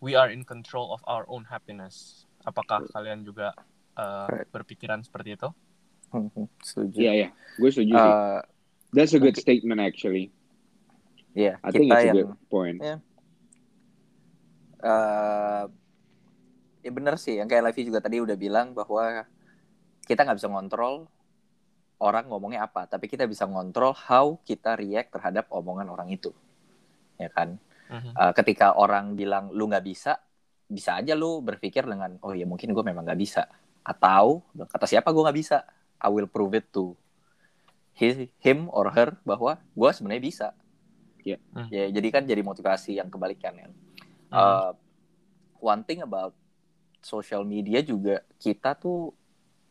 we 0.00 0.12
are 0.12 0.26
in 0.28 0.42
control 0.42 0.90
of 0.90 0.98
our 1.06 1.22
own 1.26 1.46
happiness. 1.46 2.26
Apakah 2.42 2.82
kalian 2.90 3.22
juga 3.22 3.54
eh, 3.92 4.26
Right. 4.26 4.48
berpikiran 4.50 5.00
seperti 5.00 5.36
itu? 5.36 5.48
Mhm, 6.10 6.48
Setuju. 6.60 6.98
Yeah, 6.98 7.14
yeah. 7.14 7.30
Gue 7.56 7.70
setuju 7.70 7.92
sih. 7.92 8.10
Uh, 8.10 8.40
That's 8.90 9.12
a 9.12 9.20
good 9.20 9.32
mungkin- 9.32 9.44
statement 9.44 9.80
actually. 9.80 10.34
Iya, 11.32 11.56
I 11.60 11.68
think 11.70 11.86
kita 11.86 11.94
it's 11.94 12.02
a 12.02 12.08
yang 12.08 12.16
good 12.28 12.32
point. 12.48 12.78
Ya. 12.78 12.96
eh 14.82 15.64
ya 16.82 16.90
bener 16.90 17.14
sih, 17.14 17.38
yang 17.38 17.46
kayak 17.46 17.70
Levi 17.70 17.86
juga 17.86 18.02
tadi 18.02 18.18
udah 18.18 18.34
bilang 18.34 18.74
bahwa 18.74 19.22
kita 20.02 20.26
nggak 20.26 20.42
bisa 20.42 20.50
ngontrol 20.50 21.06
orang 22.02 22.26
ngomongnya 22.26 22.66
apa, 22.66 22.90
tapi 22.90 23.06
kita 23.06 23.30
bisa 23.30 23.46
ngontrol 23.46 23.94
how 23.94 24.34
kita 24.42 24.74
react 24.74 25.14
terhadap 25.14 25.46
omongan 25.54 25.86
orang 25.86 26.10
itu, 26.10 26.34
ya 27.14 27.30
kan? 27.30 27.62
Mhm. 27.86 28.10
Eh, 28.10 28.32
ketika 28.42 28.74
orang 28.74 29.14
bilang 29.14 29.54
lu 29.54 29.70
nggak 29.70 29.86
bisa, 29.86 30.18
bisa 30.66 30.98
aja 30.98 31.14
lu 31.14 31.38
berpikir 31.38 31.86
dengan 31.86 32.18
oh 32.26 32.34
ya 32.34 32.42
mungkin 32.42 32.74
gue 32.74 32.82
memang 32.82 33.06
nggak 33.06 33.20
bisa, 33.22 33.46
atau 33.86 34.42
kata 34.66 34.90
siapa 34.90 35.14
gue 35.14 35.22
nggak 35.22 35.38
bisa, 35.38 35.62
I 36.02 36.10
will 36.10 36.26
prove 36.26 36.58
it 36.58 36.66
to 36.74 36.98
he, 37.94 38.26
him 38.42 38.66
or 38.74 38.90
her 38.90 39.14
bahwa 39.22 39.62
gue 39.62 39.90
sebenarnya 39.94 40.22
bisa. 40.22 40.48
Iya. 41.22 41.38
Hmm. 41.54 41.70
Ya, 41.70 41.86
jadi 41.94 42.08
kan 42.10 42.22
jadi 42.26 42.42
motivasi 42.42 42.98
yang 42.98 43.06
kebalikan 43.06 43.54
ya. 43.54 43.68
Hmm. 43.70 43.74
Uh, 44.34 44.70
one 45.62 45.86
thing 45.86 46.02
about 46.02 46.34
social 46.98 47.46
media 47.46 47.78
juga 47.82 48.26
kita 48.42 48.74
tuh 48.74 49.14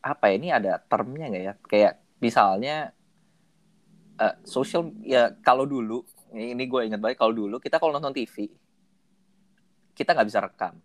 apa 0.00 0.32
ya 0.32 0.34
ini 0.34 0.48
ada 0.48 0.80
termnya 0.80 1.28
nggak 1.28 1.44
ya? 1.44 1.54
Kayak 1.68 1.92
misalnya 2.22 2.94
uh, 4.16 4.34
social 4.46 4.94
ya 5.02 5.34
kalau 5.42 5.66
dulu 5.66 6.06
ini, 6.32 6.64
gue 6.64 6.80
ingat 6.88 7.02
banget 7.02 7.18
kalau 7.20 7.34
dulu 7.34 7.58
kita 7.60 7.76
kalau 7.76 7.92
nonton 7.98 8.14
TV 8.14 8.48
kita 9.92 10.14
nggak 10.16 10.28
bisa 10.30 10.40
rekam 10.40 10.78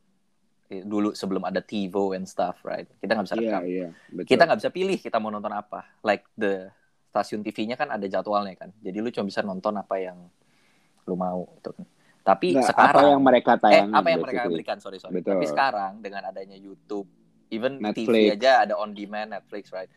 Eh, 0.67 0.83
dulu 0.83 1.15
sebelum 1.15 1.47
ada 1.47 1.63
TiVo 1.63 2.11
and 2.11 2.27
stuff 2.27 2.59
right 2.67 2.91
kita 2.99 3.15
nggak 3.15 3.23
bisa 3.31 3.35
Iya, 3.39 3.43
rekam 3.47 3.61
iya, 3.63 3.87
betul. 4.11 4.27
kita 4.35 4.41
nggak 4.43 4.59
bisa 4.59 4.71
pilih 4.75 4.97
kita 4.99 5.15
mau 5.15 5.31
nonton 5.31 5.53
apa 5.55 5.95
like 6.03 6.27
the 6.35 6.67
stasiun 7.07 7.39
TV-nya 7.39 7.79
kan 7.79 7.87
ada 7.87 8.03
jadwalnya 8.03 8.51
kan 8.59 8.75
jadi 8.83 8.99
lu 8.99 9.07
cuma 9.07 9.31
bisa 9.31 9.39
nonton 9.47 9.79
apa 9.79 9.95
yang 9.95 10.27
lu 11.07 11.15
mau 11.15 11.47
gitu 11.55 11.71
kan 11.71 11.87
tapi 12.19 12.59
Nggak, 12.59 12.67
sekarang 12.67 12.99
apa 12.99 13.11
yang 13.15 13.23
mereka 13.23 13.51
eh 13.55 13.59
tayangin 13.63 13.95
apa 13.95 14.07
yang 14.11 14.19
mereka 14.19 14.35
basically. 14.43 14.55
berikan 14.59 14.77
sorry 14.83 14.99
sorry 14.99 15.13
Betul. 15.15 15.39
tapi 15.39 15.45
sekarang 15.47 15.91
dengan 16.03 16.21
adanya 16.27 16.57
YouTube 16.59 17.07
even 17.47 17.79
Netflix. 17.79 18.11
TV 18.11 18.35
aja 18.35 18.51
ada 18.67 18.75
on 18.75 18.91
demand 18.91 19.39
Netflix 19.39 19.71
right 19.71 19.87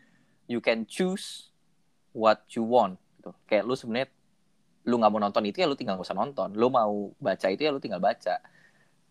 you 0.51 0.59
can 0.59 0.83
choose 0.83 1.47
what 2.11 2.43
you 2.51 2.67
want 2.67 2.99
gitu. 3.15 3.31
Kayak 3.47 3.63
lu 3.63 3.75
sebenarnya 3.79 4.11
lu 4.83 4.99
nggak 4.99 5.11
mau 5.13 5.21
nonton 5.23 5.43
itu 5.47 5.63
ya 5.63 5.67
lu 5.71 5.79
tinggal 5.79 5.95
nggak 5.95 6.11
usah 6.11 6.17
nonton. 6.19 6.51
Lu 6.51 6.67
mau 6.67 7.15
baca 7.15 7.47
itu 7.47 7.63
ya 7.63 7.71
lu 7.71 7.79
tinggal 7.79 8.03
baca. 8.03 8.43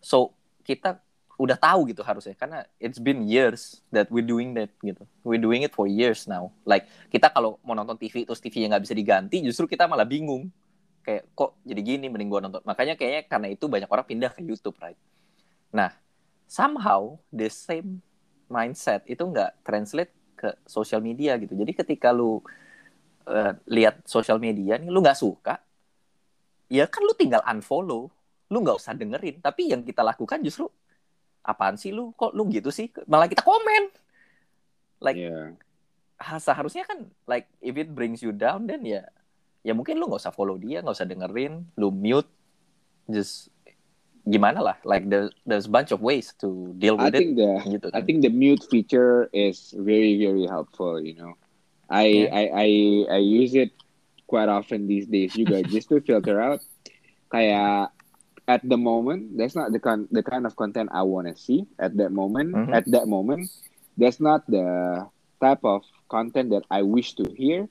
So 0.05 0.37
kita 0.61 1.01
udah 1.41 1.57
tahu 1.57 1.89
gitu 1.89 2.05
harusnya 2.05 2.37
karena 2.37 2.69
it's 2.77 3.01
been 3.01 3.25
years 3.25 3.81
that 3.89 4.13
we're 4.13 4.27
doing 4.27 4.53
that 4.53 4.69
gitu. 4.85 5.09
We're 5.25 5.41
doing 5.41 5.65
it 5.65 5.73
for 5.73 5.89
years 5.89 6.29
now. 6.29 6.53
Like 6.69 6.85
kita 7.09 7.33
kalau 7.33 7.57
mau 7.65 7.73
nonton 7.73 7.97
TV 7.97 8.29
terus 8.29 8.45
TV-nya 8.45 8.77
nggak 8.77 8.85
bisa 8.85 8.95
diganti 8.95 9.41
justru 9.41 9.65
kita 9.65 9.89
malah 9.89 10.05
bingung. 10.05 10.53
Kayak 11.01 11.33
kok 11.33 11.57
jadi 11.65 11.81
gini 11.81 12.13
mending 12.13 12.29
gua 12.29 12.45
nonton. 12.45 12.61
Makanya 12.69 12.93
kayaknya 12.93 13.25
karena 13.25 13.49
itu 13.49 13.65
banyak 13.65 13.89
orang 13.89 14.05
pindah 14.05 14.31
ke 14.37 14.45
YouTube 14.45 14.77
right? 14.85 15.01
Nah 15.73 15.97
somehow 16.45 17.17
the 17.33 17.49
same 17.49 18.05
mindset 18.53 19.01
itu 19.09 19.25
nggak 19.25 19.65
translate 19.65 20.13
ke 20.41 20.57
social 20.65 21.05
media 21.05 21.37
gitu. 21.37 21.53
Jadi 21.53 21.77
ketika 21.77 22.09
lu 22.17 22.41
eh, 23.29 23.53
lihat 23.69 24.01
social 24.09 24.41
media 24.41 24.81
nih 24.81 24.89
lu 24.89 25.05
nggak 25.05 25.21
suka 25.21 25.61
ya 26.71 26.87
kan 26.87 27.03
lu 27.03 27.13
tinggal 27.19 27.43
unfollow. 27.45 28.09
Lu 28.51 28.57
nggak 28.63 28.79
usah 28.79 28.95
dengerin. 28.95 29.43
Tapi 29.43 29.75
yang 29.75 29.83
kita 29.83 30.07
lakukan 30.07 30.39
justru 30.41 30.71
apaan 31.43 31.75
sih 31.75 31.91
lu? 31.91 32.15
Kok 32.15 32.33
lu 32.33 32.47
gitu 32.49 32.71
sih? 32.71 32.89
Malah 33.11 33.27
kita 33.27 33.43
komen. 33.43 33.91
Like 35.03 35.19
ha- 36.23 36.41
seharusnya 36.41 36.87
kan 36.87 37.11
like 37.27 37.51
if 37.59 37.75
it 37.75 37.91
brings 37.91 38.23
you 38.23 38.31
down 38.31 38.71
then 38.71 38.87
ya 38.87 39.03
ya 39.67 39.73
mungkin 39.77 39.99
lu 39.99 40.09
nggak 40.09 40.23
usah 40.23 40.35
follow 40.35 40.57
dia 40.57 40.81
nggak 40.81 40.97
usah 40.97 41.11
dengerin. 41.11 41.67
Lu 41.75 41.91
mute. 41.91 42.31
Just 43.11 43.51
gimana 44.31 44.63
lah 44.63 44.77
like 44.87 45.11
there, 45.11 45.29
there's 45.45 45.67
a 45.67 45.73
bunch 45.73 45.91
of 45.91 46.01
ways 46.01 46.33
to 46.39 46.73
deal 46.79 46.95
I 46.99 47.11
with 47.11 47.15
it 47.15 47.19
think 47.19 47.31
the 47.37 47.51
gitu 47.67 47.87
I 47.93 48.01
think 48.01 48.23
the 48.23 48.31
mute 48.31 48.63
feature 48.71 49.29
is 49.35 49.75
very 49.77 50.17
very 50.17 50.47
helpful. 50.47 51.03
You 51.03 51.19
know, 51.19 51.33
I 51.91 52.07
Yeah. 52.07 52.31
I, 52.31 52.43
I 52.55 52.69
I 53.11 53.21
use 53.21 53.59
it 53.59 53.75
quite 54.31 54.47
often 54.49 54.87
these 54.87 55.11
days 55.11 55.35
juga 55.35 55.67
just 55.67 55.91
to 55.91 55.99
filter 56.07 56.39
out. 56.39 56.63
Kayak 57.35 57.91
at 58.47 58.63
the 58.67 58.79
moment, 58.79 59.35
that's 59.39 59.55
not 59.55 59.71
the 59.75 59.79
con 59.83 60.07
the 60.11 60.23
kind 60.23 60.47
of 60.47 60.55
content 60.55 60.91
I 60.95 61.03
want 61.03 61.27
to 61.31 61.35
see 61.35 61.67
at 61.79 61.95
that 61.99 62.11
moment. 62.15 62.55
Mhm. 62.55 62.75
At 62.75 62.87
that 62.95 63.07
moment, 63.11 63.51
that's 63.99 64.19
not 64.23 64.47
the 64.47 65.07
type 65.43 65.63
of 65.63 65.83
content 66.11 66.51
that 66.51 66.67
I 66.71 66.83
wish 66.83 67.15
to 67.19 67.27
hear. 67.35 67.67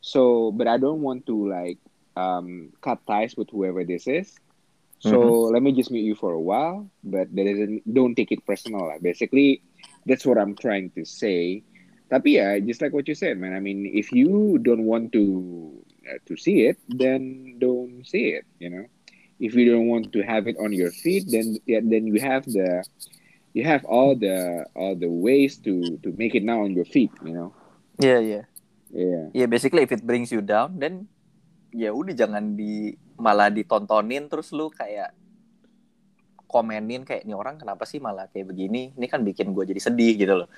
So, 0.00 0.52
but 0.52 0.68
I 0.68 0.76
don't 0.76 1.00
want 1.02 1.26
to 1.26 1.36
like 1.48 1.80
um, 2.16 2.72
cut 2.80 3.00
ties 3.08 3.36
with 3.36 3.50
whoever 3.50 3.84
this 3.84 4.06
is. 4.06 4.36
So 4.98 5.46
let 5.54 5.62
me 5.62 5.72
just 5.72 5.90
mute 5.90 6.02
you 6.02 6.14
for 6.14 6.32
a 6.32 6.40
while, 6.40 6.90
but 7.04 7.30
that 7.30 7.44
doesn't 7.46 7.86
don't 7.86 8.14
take 8.18 8.32
it 8.32 8.42
personal. 8.46 8.90
Lah. 8.90 8.98
Basically, 8.98 9.62
that's 10.06 10.26
what 10.26 10.38
I'm 10.38 10.58
trying 10.58 10.90
to 10.98 11.06
say. 11.06 11.62
Tapi 12.10 12.40
ya, 12.40 12.58
just 12.58 12.82
like 12.82 12.90
what 12.90 13.06
you 13.06 13.14
said, 13.14 13.38
man. 13.38 13.54
I 13.54 13.60
mean, 13.60 13.86
if 13.86 14.10
you 14.10 14.58
don't 14.58 14.88
want 14.88 15.12
to 15.12 15.70
uh, 16.08 16.18
to 16.26 16.34
see 16.34 16.66
it, 16.66 16.80
then 16.88 17.54
don't 17.62 18.02
see 18.02 18.34
it. 18.34 18.48
You 18.58 18.70
know, 18.74 18.84
if 19.38 19.54
you 19.54 19.70
don't 19.70 19.86
want 19.86 20.10
to 20.16 20.24
have 20.26 20.48
it 20.50 20.56
on 20.58 20.74
your 20.74 20.90
feed, 20.90 21.30
then 21.30 21.62
yeah, 21.68 21.84
then 21.84 22.08
you 22.08 22.18
have 22.18 22.48
the 22.48 22.82
you 23.54 23.62
have 23.62 23.84
all 23.84 24.16
the 24.16 24.66
all 24.74 24.98
the 24.98 25.10
ways 25.10 25.62
to 25.62 26.00
to 26.02 26.10
make 26.18 26.34
it 26.34 26.42
now 26.42 26.66
on 26.66 26.74
your 26.74 26.88
feed. 26.88 27.12
You 27.22 27.34
know, 27.36 27.48
Iya 28.02 28.18
iya 28.22 28.42
yeah. 28.94 29.24
Iya 29.34 29.46
basically 29.46 29.82
if 29.84 29.92
it 29.92 30.02
brings 30.06 30.30
you 30.30 30.40
down 30.40 30.78
then 30.78 31.10
ya 31.74 31.92
udah 31.92 32.14
jangan 32.14 32.56
di 32.56 32.96
malah 33.18 33.50
ditontonin 33.50 34.24
terus 34.26 34.48
lu 34.50 34.70
kayak 34.70 35.10
komenin 36.46 37.04
kayak 37.04 37.26
ini 37.26 37.34
orang 37.34 37.60
kenapa 37.60 37.84
sih 37.84 37.98
malah 37.98 38.24
kayak 38.26 38.48
begini 38.48 38.94
ini 38.94 39.06
kan 39.06 39.20
bikin 39.20 39.52
gue 39.52 39.64
jadi 39.66 39.80
sedih 39.82 40.14
gitu 40.16 40.34
loh 40.38 40.50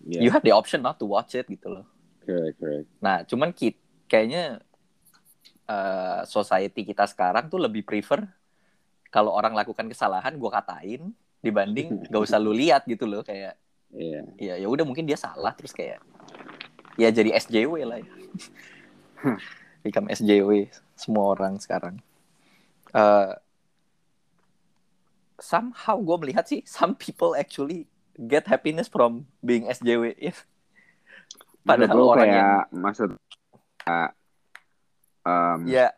Yeah. 0.00 0.24
you 0.24 0.30
have 0.32 0.40
the 0.40 0.48
option 0.48 0.80
not 0.80 0.96
to 0.96 1.04
watch 1.04 1.36
it 1.36 1.44
gitu 1.44 1.68
loh 1.68 1.84
Correct, 2.24 2.56
correct. 2.56 2.88
nah 3.04 3.20
cuman 3.20 3.52
ki 3.52 3.76
kayaknya 4.08 4.64
eh, 5.68 6.20
society 6.24 6.88
kita 6.88 7.04
sekarang 7.04 7.52
tuh 7.52 7.60
lebih 7.60 7.84
prefer 7.84 8.24
kalau 9.12 9.28
orang 9.30 9.52
lakukan 9.52 9.84
kesalahan 9.86 10.40
gue 10.40 10.48
katain 10.48 11.12
dibanding 11.38 12.00
gak 12.08 12.16
usah 12.16 12.40
lu 12.40 12.56
lihat 12.56 12.88
gitu 12.88 13.04
loh 13.04 13.20
kayak 13.20 13.60
Iya. 13.92 14.20
ya 14.40 14.54
ya 14.56 14.68
udah 14.72 14.88
mungkin 14.88 15.04
dia 15.04 15.20
salah 15.20 15.52
terus 15.52 15.76
kayak 15.76 16.00
ya 16.96 17.12
jadi 17.12 17.36
SJW 17.36 17.84
lah 17.84 18.00
ya. 18.00 18.08
become 19.80 20.08
SJW 20.08 20.68
semua 20.94 21.32
orang 21.32 21.56
sekarang 21.58 21.98
Eh, 22.90 23.32
somehow 25.38 25.94
gue 25.96 26.16
melihat 26.26 26.44
sih 26.44 26.60
some 26.66 26.92
people 26.92 27.32
actually 27.32 27.86
get 28.18 28.44
happiness 28.44 28.90
from 28.90 29.24
being 29.40 29.70
SJW 29.70 30.12
ya. 30.18 30.34
padahal 31.62 31.96
Menurut 31.96 32.02
lo 32.02 32.12
orang 32.12 32.26
kayak 32.26 32.36
yang 32.36 32.50
maksud 32.74 33.10
uh, 33.86 34.10
um, 35.22 35.58
ya 35.64 35.94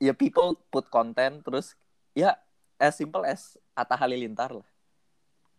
ya 0.00 0.16
people 0.16 0.58
put 0.72 0.88
konten 0.88 1.44
terus 1.44 1.78
ya 2.10 2.34
as 2.80 2.98
simple 2.98 3.22
as 3.22 3.54
Atta 3.76 3.94
Halilintar 3.94 4.50
lah 4.50 4.68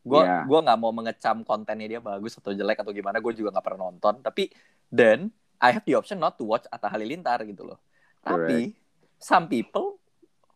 gue 0.04 0.20
Yeah. 0.20 0.44
gua 0.44 0.60
nggak 0.60 0.80
mau 0.84 0.92
mengecam 0.92 1.48
kontennya 1.48 1.88
dia 1.88 2.02
bagus 2.04 2.36
atau 2.36 2.52
jelek 2.52 2.84
atau 2.84 2.92
gimana 2.92 3.24
gue 3.24 3.32
juga 3.32 3.56
nggak 3.56 3.64
pernah 3.64 3.88
nonton 3.88 4.20
tapi 4.20 4.52
then 4.92 5.32
I 5.58 5.70
have 5.72 5.84
the 5.84 5.94
option 5.94 6.18
not 6.18 6.36
to 6.36 6.44
watch 6.44 6.66
Atta 6.68 6.88
Halilintar 6.88 7.44
gitu 7.44 7.66
loh 7.66 7.80
tapi 8.20 8.72
some 9.18 9.46
people 9.46 10.00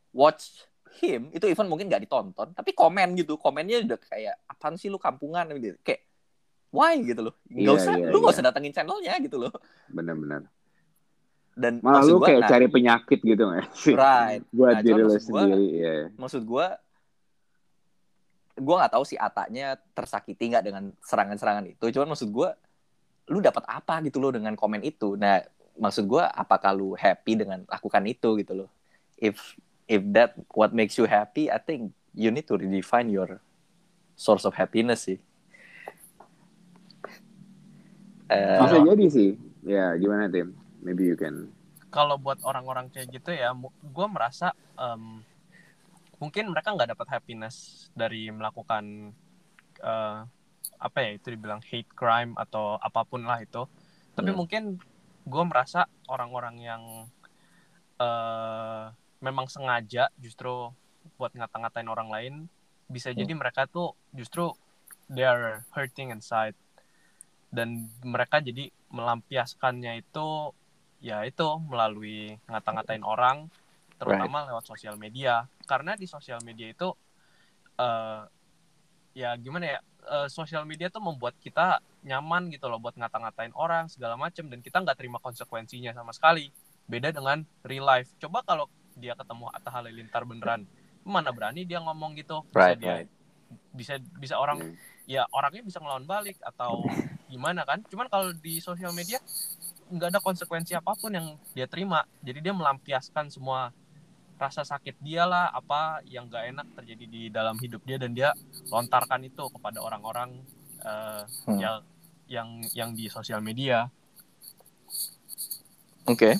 watch 0.09 0.63
him 0.97 1.29
itu 1.29 1.45
even 1.45 1.65
mungkin 1.65 1.85
nggak 1.85 2.03
ditonton 2.03 2.51
tapi 2.51 2.71
komen 2.71 3.13
gitu 3.13 3.35
komennya 3.35 3.83
udah 3.83 3.99
kayak 3.99 4.35
apaan 4.45 4.75
sih 4.75 4.87
lu 4.87 4.97
kampungan 4.97 5.45
gitu 5.53 5.77
kayak 5.81 6.01
why 6.67 6.97
gitu 6.97 7.21
loh 7.23 7.35
Iya, 7.47 7.69
usah 7.71 7.93
iya, 7.95 8.07
lu 8.07 8.17
nggak 8.17 8.31
iya. 8.31 8.37
usah 8.39 8.45
datengin 8.45 8.73
channelnya 8.73 9.13
gitu 9.19 9.37
loh 9.37 9.53
benar-benar. 9.87 10.47
dan 11.53 11.81
Malah 11.81 12.03
lu 12.03 12.17
gua, 12.17 12.27
kayak 12.27 12.41
nah, 12.43 12.49
cari 12.49 12.67
penyakit 12.67 13.19
gitu 13.19 13.43
nggak 13.43 13.65
sih? 13.73 13.93
Right. 13.93 14.45
Buat 14.57 14.73
Nah, 14.73 14.81
diri 14.81 15.01
lu 15.01 15.09
maksud 15.09 15.25
gua- 15.25 15.41
sendiri, 15.49 15.65
ya. 15.73 15.95
maksud 16.13 16.41
gue 16.43 16.67
gue 18.57 18.75
nggak 18.75 18.91
tahu 18.91 19.03
si 19.05 19.15
Atanya 19.15 19.67
tersakiti 19.93 20.49
nggak 20.49 20.65
dengan 20.65 20.83
serangan-serangan 20.99 21.65
itu 21.67 21.85
cuman 21.93 22.09
maksud 22.09 22.29
gue 22.29 22.49
lu 23.27 23.39
dapat 23.39 23.63
apa 23.67 23.99
gitu 24.03 24.17
loh 24.17 24.31
dengan 24.31 24.55
komen 24.55 24.81
itu 24.81 25.15
nah 25.15 25.43
maksud 25.75 26.07
gue 26.07 26.23
apakah 26.23 26.71
lu 26.73 26.95
happy 26.95 27.37
dengan 27.37 27.61
lakukan 27.67 28.03
itu 28.07 28.39
gitu 28.39 28.65
loh 28.65 28.69
if 29.15 29.55
if 29.85 30.01
that 30.09 30.33
what 30.51 30.71
makes 30.71 30.95
you 30.95 31.05
happy 31.05 31.47
I 31.47 31.59
think 31.59 31.91
you 32.11 32.31
need 32.31 32.47
to 32.47 32.57
redefine 32.57 33.07
your 33.07 33.39
source 34.15 34.43
of 34.43 34.55
happiness 34.55 35.05
sih 35.05 35.19
Eh, 38.27 38.59
Bisa 38.59 38.83
jadi 38.83 39.05
sih. 39.07 39.29
Ya, 39.63 39.95
gimana 39.95 40.27
Tim? 40.27 40.51
Maybe 40.83 41.07
you 41.07 41.15
can. 41.15 41.47
kalau 41.87 42.19
buat 42.19 42.43
orang-orang 42.43 42.91
kayak 42.91 43.07
gitu 43.09 43.31
ya 43.31 43.55
gue 43.81 44.07
merasa 44.11 44.51
em, 44.75 45.23
mungkin 46.19 46.51
mereka 46.51 46.75
nggak 46.75 46.91
dapat 46.93 47.07
happiness 47.09 47.87
dari 47.95 48.27
melakukan 48.27 49.15
eh, 49.79 50.17
apa 50.77 51.01
ya 51.01 51.11
itu 51.17 51.33
dibilang 51.33 51.61
hate 51.65 51.89
crime 51.97 52.37
atau 52.37 52.77
apa 52.77 53.01
pun 53.03 53.25
lah 53.25 53.41
itu. 53.41 53.65
Tapi 54.13 54.29
Hmm. 54.33 54.37
mungkin 54.37 54.63
gue 55.27 55.43
merasa 55.43 55.89
orang-orang 56.07 56.55
yang 56.61 56.83
eh, 57.97 58.85
memang 59.25 59.49
sengaja 59.49 60.13
justru 60.21 60.69
buat 61.17 61.33
ngata-ngatain 61.33 61.89
orang 61.89 62.09
lain 62.13 62.33
bisa 62.87 63.09
jadi 63.09 63.33
mereka 63.33 63.65
tuh 63.65 63.97
justru 64.13 64.53
they 65.09 65.25
are 65.25 65.65
hurting 65.73 66.13
inside. 66.13 66.53
Dan 67.49 67.89
mereka 68.05 68.37
jadi 68.37 68.69
melampiaskannya 68.93 70.05
itu 70.05 70.53
ya 71.01 71.25
itu 71.25 71.47
melalui 71.65 72.37
ngata-ngatain 72.45 73.01
orang 73.01 73.49
terutama 73.97 74.45
lewat 74.45 74.69
sosial 74.69 74.93
media. 75.01 75.49
Karena 75.65 75.97
di 75.97 76.05
sosial 76.05 76.39
media 76.45 76.69
itu 76.69 76.93
eh 77.81 78.21
ya 79.17 79.33
gimana 79.41 79.65
ya 79.73 79.79
eh, 80.07 80.27
sosial 80.31 80.63
media 80.63 80.87
tuh 80.87 81.03
membuat 81.03 81.35
kita 81.37 81.83
nyaman 82.07 82.47
gitu 82.49 82.71
loh 82.71 82.79
buat 82.79 82.95
ngata-ngatain 82.95 83.51
orang 83.53 83.91
segala 83.91 84.15
macam 84.15 84.47
dan 84.47 84.63
kita 84.63 84.79
nggak 84.79 84.97
terima 84.97 85.19
konsekuensinya 85.19 85.91
sama 85.91 86.15
sekali. 86.15 86.49
Beda 86.87 87.11
dengan 87.11 87.43
real 87.67 87.83
life. 87.83 88.09
Coba 88.17 88.41
kalau 88.47 88.71
dia 88.95 89.13
ketemu 89.13 89.51
Atta 89.51 89.69
Halilintar 89.69 90.23
beneran 90.25 90.65
mana 91.07 91.31
berani 91.31 91.63
dia 91.63 91.79
ngomong 91.79 92.19
gitu? 92.19 92.43
Bisa 92.51 92.59
Right, 92.59 92.77
dia 92.77 92.93
right. 92.99 93.09
bisa 93.71 93.93
bisa 94.19 94.35
orang 94.35 94.75
ya 95.07 95.23
orangnya 95.31 95.63
bisa 95.63 95.79
ngelawan 95.79 96.03
balik 96.03 96.35
atau 96.43 96.83
gimana 97.31 97.63
kan? 97.63 97.79
Cuman 97.87 98.11
kalau 98.11 98.35
di 98.35 98.59
sosial 98.59 98.91
media 98.91 99.23
nggak 99.87 100.11
ada 100.11 100.19
konsekuensi 100.19 100.75
apa 100.75 100.91
pun 100.99 101.15
yang 101.15 101.39
dia 101.55 101.63
terima. 101.63 102.03
Jadi 102.19 102.43
dia 102.43 102.51
melampiaskan 102.51 103.31
semua 103.31 103.71
rasa 104.37 104.61
sakit 104.61 105.01
dia 105.01 105.25
lah 105.25 105.49
apa 105.49 106.05
yang 106.05 106.29
nggak 106.29 106.45
enak 106.53 106.67
terjadi 106.77 107.05
di 107.09 107.21
dalam 107.29 107.57
hidup 107.57 107.81
dia 107.83 107.97
dan 107.97 108.13
dia 108.13 108.29
lontarkan 108.69 109.25
itu 109.25 109.43
kepada 109.49 109.81
orang-orang 109.81 110.37
eh, 110.81 111.23
Hmm. 111.49 111.57
yang 111.57 111.77
yang 112.27 112.49
yang 112.73 112.89
di 112.93 113.09
sosial 113.09 113.41
media 113.41 113.89
Oke. 116.07 116.39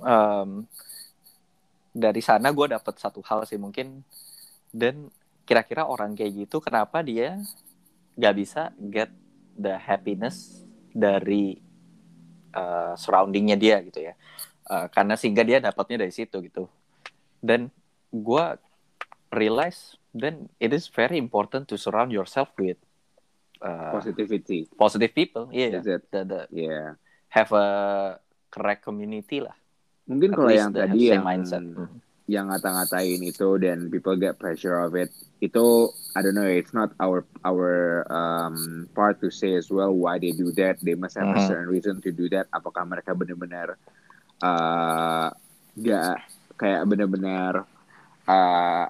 Em, 0.00 0.64
dari 1.92 2.22
sana 2.24 2.48
gue 2.48 2.66
dapet 2.72 2.94
satu 2.96 3.20
hal 3.28 3.44
sih 3.44 3.60
mungkin 3.60 4.00
dan 4.72 5.12
kira-kira 5.44 5.84
orang 5.84 6.16
kayak 6.16 6.48
gitu 6.48 6.58
kenapa 6.58 7.04
dia 7.04 7.36
nggak 8.16 8.34
bisa 8.34 8.72
get 8.80 9.12
the 9.54 9.76
happiness 9.76 10.64
dari 10.90 11.60
eh, 12.54 12.92
surroundingnya 12.96 13.58
dia 13.58 13.82
gitu 13.82 14.00
ya 14.00 14.14
Eh, 14.64 14.88
karena 14.88 15.12
sehingga 15.12 15.44
dia 15.44 15.60
dapatnya 15.60 16.08
dari 16.08 16.12
situ 16.16 16.40
gitu 16.40 16.64
dan 17.44 17.68
gue 18.08 18.44
realize 19.30 20.00
then 20.16 20.48
it 20.56 20.72
is 20.72 20.88
very 20.88 21.18
important 21.18 21.68
to 21.68 21.76
surround 21.76 22.08
yourself 22.08 22.48
with 22.56 22.80
eh, 23.60 23.92
Positivity. 23.92 24.64
positive 24.74 25.12
people 25.12 25.52
yeah 25.52 25.76
Is 25.76 25.86
it? 25.86 26.02
the, 26.08 26.24
the 26.24 26.40
Yeah. 26.48 26.96
have 27.28 27.52
a 27.52 27.68
correct 28.48 28.80
community 28.82 29.44
lah 29.44 29.52
Mungkin 30.04 30.32
At 30.32 30.38
kalau 30.38 30.52
yang 30.52 30.70
tadi 30.70 31.00
yang 31.08 31.24
mindset. 31.24 31.60
Hmm. 31.64 31.98
yang 32.24 32.48
ngata-ngatain 32.48 33.20
itu 33.20 33.48
dan 33.60 33.92
people 33.92 34.16
get 34.16 34.40
pressure 34.40 34.80
of 34.80 34.96
it 34.96 35.12
itu 35.40 35.64
I 36.16 36.24
don't 36.24 36.32
know 36.32 36.48
it's 36.48 36.72
not 36.72 36.96
our 36.96 37.20
our 37.44 38.00
um, 38.08 38.88
part 38.96 39.20
to 39.20 39.28
say 39.28 39.52
as 39.52 39.68
well 39.68 39.92
why 39.92 40.16
they 40.16 40.32
do 40.32 40.48
that 40.56 40.80
they 40.80 40.96
must 40.96 41.20
have 41.20 41.28
a 41.28 41.36
Mhm. 41.36 41.44
certain 41.44 41.68
reason 41.68 42.00
to 42.00 42.08
do 42.08 42.32
that 42.32 42.48
apakah 42.48 42.88
mereka 42.88 43.12
benar-benar 43.12 43.76
uh, 44.40 45.28
gak 45.74 46.16
kayak 46.54 46.86
benar-benar 46.86 47.66
uh, 48.28 48.86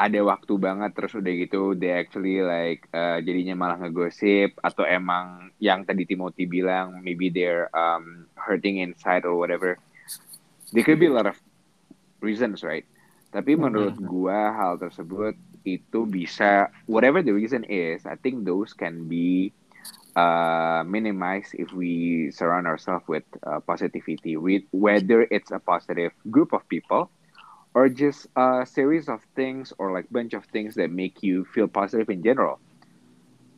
ada 0.00 0.20
waktu 0.24 0.56
banget 0.56 0.96
terus 0.96 1.12
udah 1.12 1.32
gitu 1.36 1.76
they 1.76 1.92
actually 1.92 2.40
like 2.40 2.88
uh, 2.96 3.20
jadinya 3.20 3.52
malah 3.52 3.76
ngegosip 3.76 4.56
atau 4.64 4.88
emang 4.88 5.52
yang 5.60 5.84
tadi 5.84 6.08
Timothy 6.08 6.48
bilang 6.48 7.04
maybe 7.04 7.28
they're 7.28 7.68
um, 7.76 8.24
hurting 8.32 8.80
inside 8.80 9.28
or 9.28 9.36
whatever. 9.36 9.76
There 10.72 10.86
could 10.86 11.02
be 11.02 11.12
a 11.12 11.14
lot 11.14 11.28
of 11.28 11.36
reasons 12.24 12.64
right? 12.64 12.88
Tapi 13.28 13.54
menurut 13.60 14.00
gua 14.00 14.56
hal 14.56 14.80
tersebut 14.80 15.36
itu 15.68 16.08
bisa 16.08 16.72
whatever 16.88 17.20
the 17.20 17.36
reason 17.36 17.68
is 17.68 18.08
I 18.08 18.16
think 18.16 18.48
those 18.48 18.72
can 18.72 19.04
be 19.04 19.52
uh, 20.16 20.82
minimized 20.86 21.54
if 21.54 21.72
we 21.72 22.30
surround 22.30 22.66
ourselves 22.66 23.04
with 23.08 23.24
uh, 23.46 23.60
positivity 23.60 24.36
with 24.36 24.62
whether 24.72 25.22
it's 25.30 25.50
a 25.50 25.58
positive 25.58 26.12
group 26.30 26.52
of 26.52 26.66
people 26.68 27.10
or 27.74 27.88
just 27.88 28.26
a 28.36 28.66
series 28.66 29.08
of 29.08 29.20
things 29.36 29.72
or 29.78 29.92
like 29.92 30.06
bunch 30.10 30.34
of 30.34 30.44
things 30.46 30.74
that 30.74 30.90
make 30.90 31.22
you 31.22 31.44
feel 31.54 31.68
positive 31.68 32.10
in 32.10 32.22
general. 32.22 32.58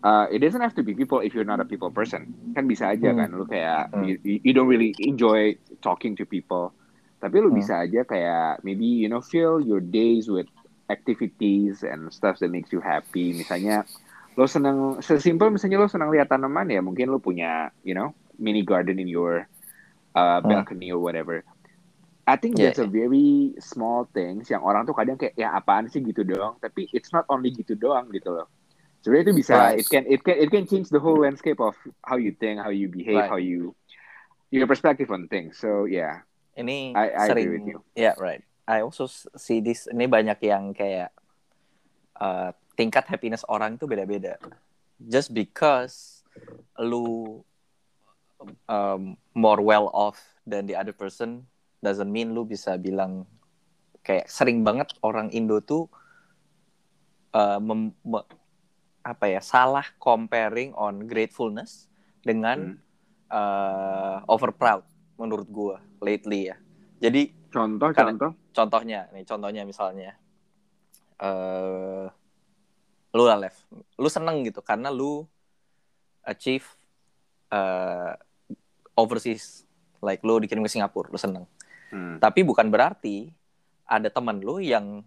Uh, 0.03 0.27
it 0.31 0.41
doesn't 0.41 0.61
have 0.61 0.75
to 0.75 0.83
be 0.83 0.95
people 0.95 1.21
if 1.21 1.33
you're 1.33 1.47
not 1.47 1.61
a 1.61 1.65
people 1.65 1.91
person. 1.91 2.35
Kan 2.55 2.69
bisa 2.69 2.91
aja 2.91 3.15
Hmm. 3.15 3.19
kan 3.23 3.29
lu 3.33 3.47
kayak 3.47 3.89
Hmm. 3.95 4.05
you, 4.05 4.19
you 4.25 4.53
don't 4.53 4.69
really 4.69 4.93
enjoy 4.99 5.55
talking 5.81 6.19
to 6.19 6.27
people. 6.27 6.75
Tapi 7.23 7.39
lu 7.39 7.49
Hmm. 7.49 7.63
bisa 7.63 7.87
aja 7.87 8.03
kayak 8.03 8.61
maybe 8.67 8.85
you 8.85 9.09
know 9.09 9.23
fill 9.23 9.63
your 9.63 9.81
days 9.81 10.27
with 10.29 10.51
activities 10.91 11.87
and 11.87 12.11
stuff 12.13 12.37
that 12.43 12.51
makes 12.51 12.75
you 12.75 12.83
happy. 12.83 13.33
Misalnya 13.33 13.87
lo 14.33 14.49
senang 14.49 15.05
sesimpel 15.05 15.53
misalnya 15.53 15.77
lo 15.83 15.89
senang 15.93 16.09
lihat 16.09 16.33
tanaman 16.33 16.69
ya 16.73 16.81
mungkin 16.81 17.13
lo 17.13 17.21
punya 17.21 17.69
you 17.85 17.93
know 17.93 18.17
mini 18.41 18.65
garden 18.65 18.97
in 18.97 19.05
your 19.09 19.45
uh, 20.17 20.41
Hmm. 20.41 20.49
balcony 20.49 20.89
or 20.93 21.01
whatever. 21.01 21.45
I 22.23 22.39
think 22.39 22.55
Yeah, 22.55 22.71
that's 22.71 22.79
a 22.81 22.87
very 22.87 23.53
small 23.59 24.07
things 24.15 24.47
yang 24.47 24.63
orang 24.63 24.87
tuh 24.87 24.95
kadang 24.95 25.19
kayak 25.19 25.35
ya 25.35 25.53
apaan 25.53 25.91
sih 25.91 26.01
gitu 26.01 26.23
doang. 26.23 26.55
Tapi 26.63 26.87
it's 26.95 27.11
not 27.11 27.27
only 27.29 27.51
gitu 27.51 27.75
doang 27.75 28.09
gitu 28.15 28.31
loh. 28.31 28.47
Sebenarnya 29.03 29.25
itu 29.27 29.35
bisa 29.43 29.55
Right. 29.59 29.83
it 29.83 29.87
can 29.91 30.05
it 30.07 30.21
can 30.23 30.37
it 30.39 30.49
can 30.49 30.65
change 30.65 30.87
the 30.95 31.03
whole 31.03 31.19
landscape 31.19 31.59
of 31.59 31.75
how 32.07 32.15
you 32.15 32.31
think, 32.39 32.63
how 32.63 32.71
you 32.71 32.87
behave, 32.87 33.27
Right. 33.27 33.31
how 33.31 33.43
you 33.43 33.75
your 34.55 34.71
perspective 34.71 35.11
on 35.11 35.27
things. 35.27 35.59
So 35.59 35.85
yeah, 35.91 36.23
ini 36.55 36.95
I- 36.95 37.11
I 37.11 37.25
agree 37.27 37.51
sering 37.51 37.51
with 37.59 37.67
you. 37.67 37.79
ya 37.99 38.15
right 38.23 38.47
I 38.71 38.87
also 38.87 39.11
see 39.35 39.59
this 39.59 39.91
ini 39.91 40.07
banyak 40.07 40.39
yang 40.47 40.71
kayak 40.71 41.11
uh, 42.23 42.55
tingkat 42.75 43.05
happiness 43.09 43.45
orang 43.49 43.77
itu 43.77 43.85
beda-beda. 43.85 44.37
Just 45.03 45.35
because 45.35 46.23
lu 46.79 47.41
um, 48.69 49.17
more 49.35 49.61
well 49.61 49.91
off 49.93 50.19
than 50.47 50.67
the 50.67 50.77
other 50.77 50.95
person 50.95 51.47
doesn't 51.83 52.11
mean 52.11 52.35
lu 52.35 52.47
bisa 52.47 52.79
bilang 52.79 53.27
kayak 54.03 54.27
sering 54.31 54.63
banget 54.67 54.95
orang 55.03 55.31
Indo 55.31 55.63
tuh 55.63 55.87
uh, 57.35 57.59
mem, 57.59 57.95
me, 58.03 58.21
apa 59.03 59.27
ya 59.27 59.43
salah 59.43 59.87
comparing 59.99 60.71
on 60.79 61.07
gratefulness 61.11 61.91
dengan 62.23 62.79
hmm. 62.79 63.31
uh, 63.31 64.23
over 64.31 64.55
proud 64.55 64.87
menurut 65.19 65.47
gua 65.51 65.77
lately 65.99 66.51
ya. 66.51 66.57
Jadi 67.03 67.35
contoh 67.51 67.91
contoh 67.91 68.31
contohnya 68.55 69.11
nih 69.11 69.27
contohnya 69.27 69.63
misalnya 69.67 70.15
uh, 71.19 72.07
lu 73.13 73.29
lah 73.29 73.37
Lev, 73.37 73.57
lu 74.01 74.09
seneng 74.09 74.41
gitu 74.49 74.65
karena 74.65 74.89
lu 74.89 75.29
achieve 76.25 76.65
uh, 77.53 78.17
overseas 78.97 79.69
like 80.01 80.25
lu 80.25 80.41
dikirim 80.41 80.65
ke 80.65 80.73
Singapura 80.73 81.13
lu 81.13 81.21
seneng 81.21 81.45
hmm. 81.93 82.19
tapi 82.19 82.41
bukan 82.43 82.73
berarti 82.73 83.29
ada 83.85 84.09
teman 84.09 84.41
lu 84.41 84.59
yang 84.65 85.05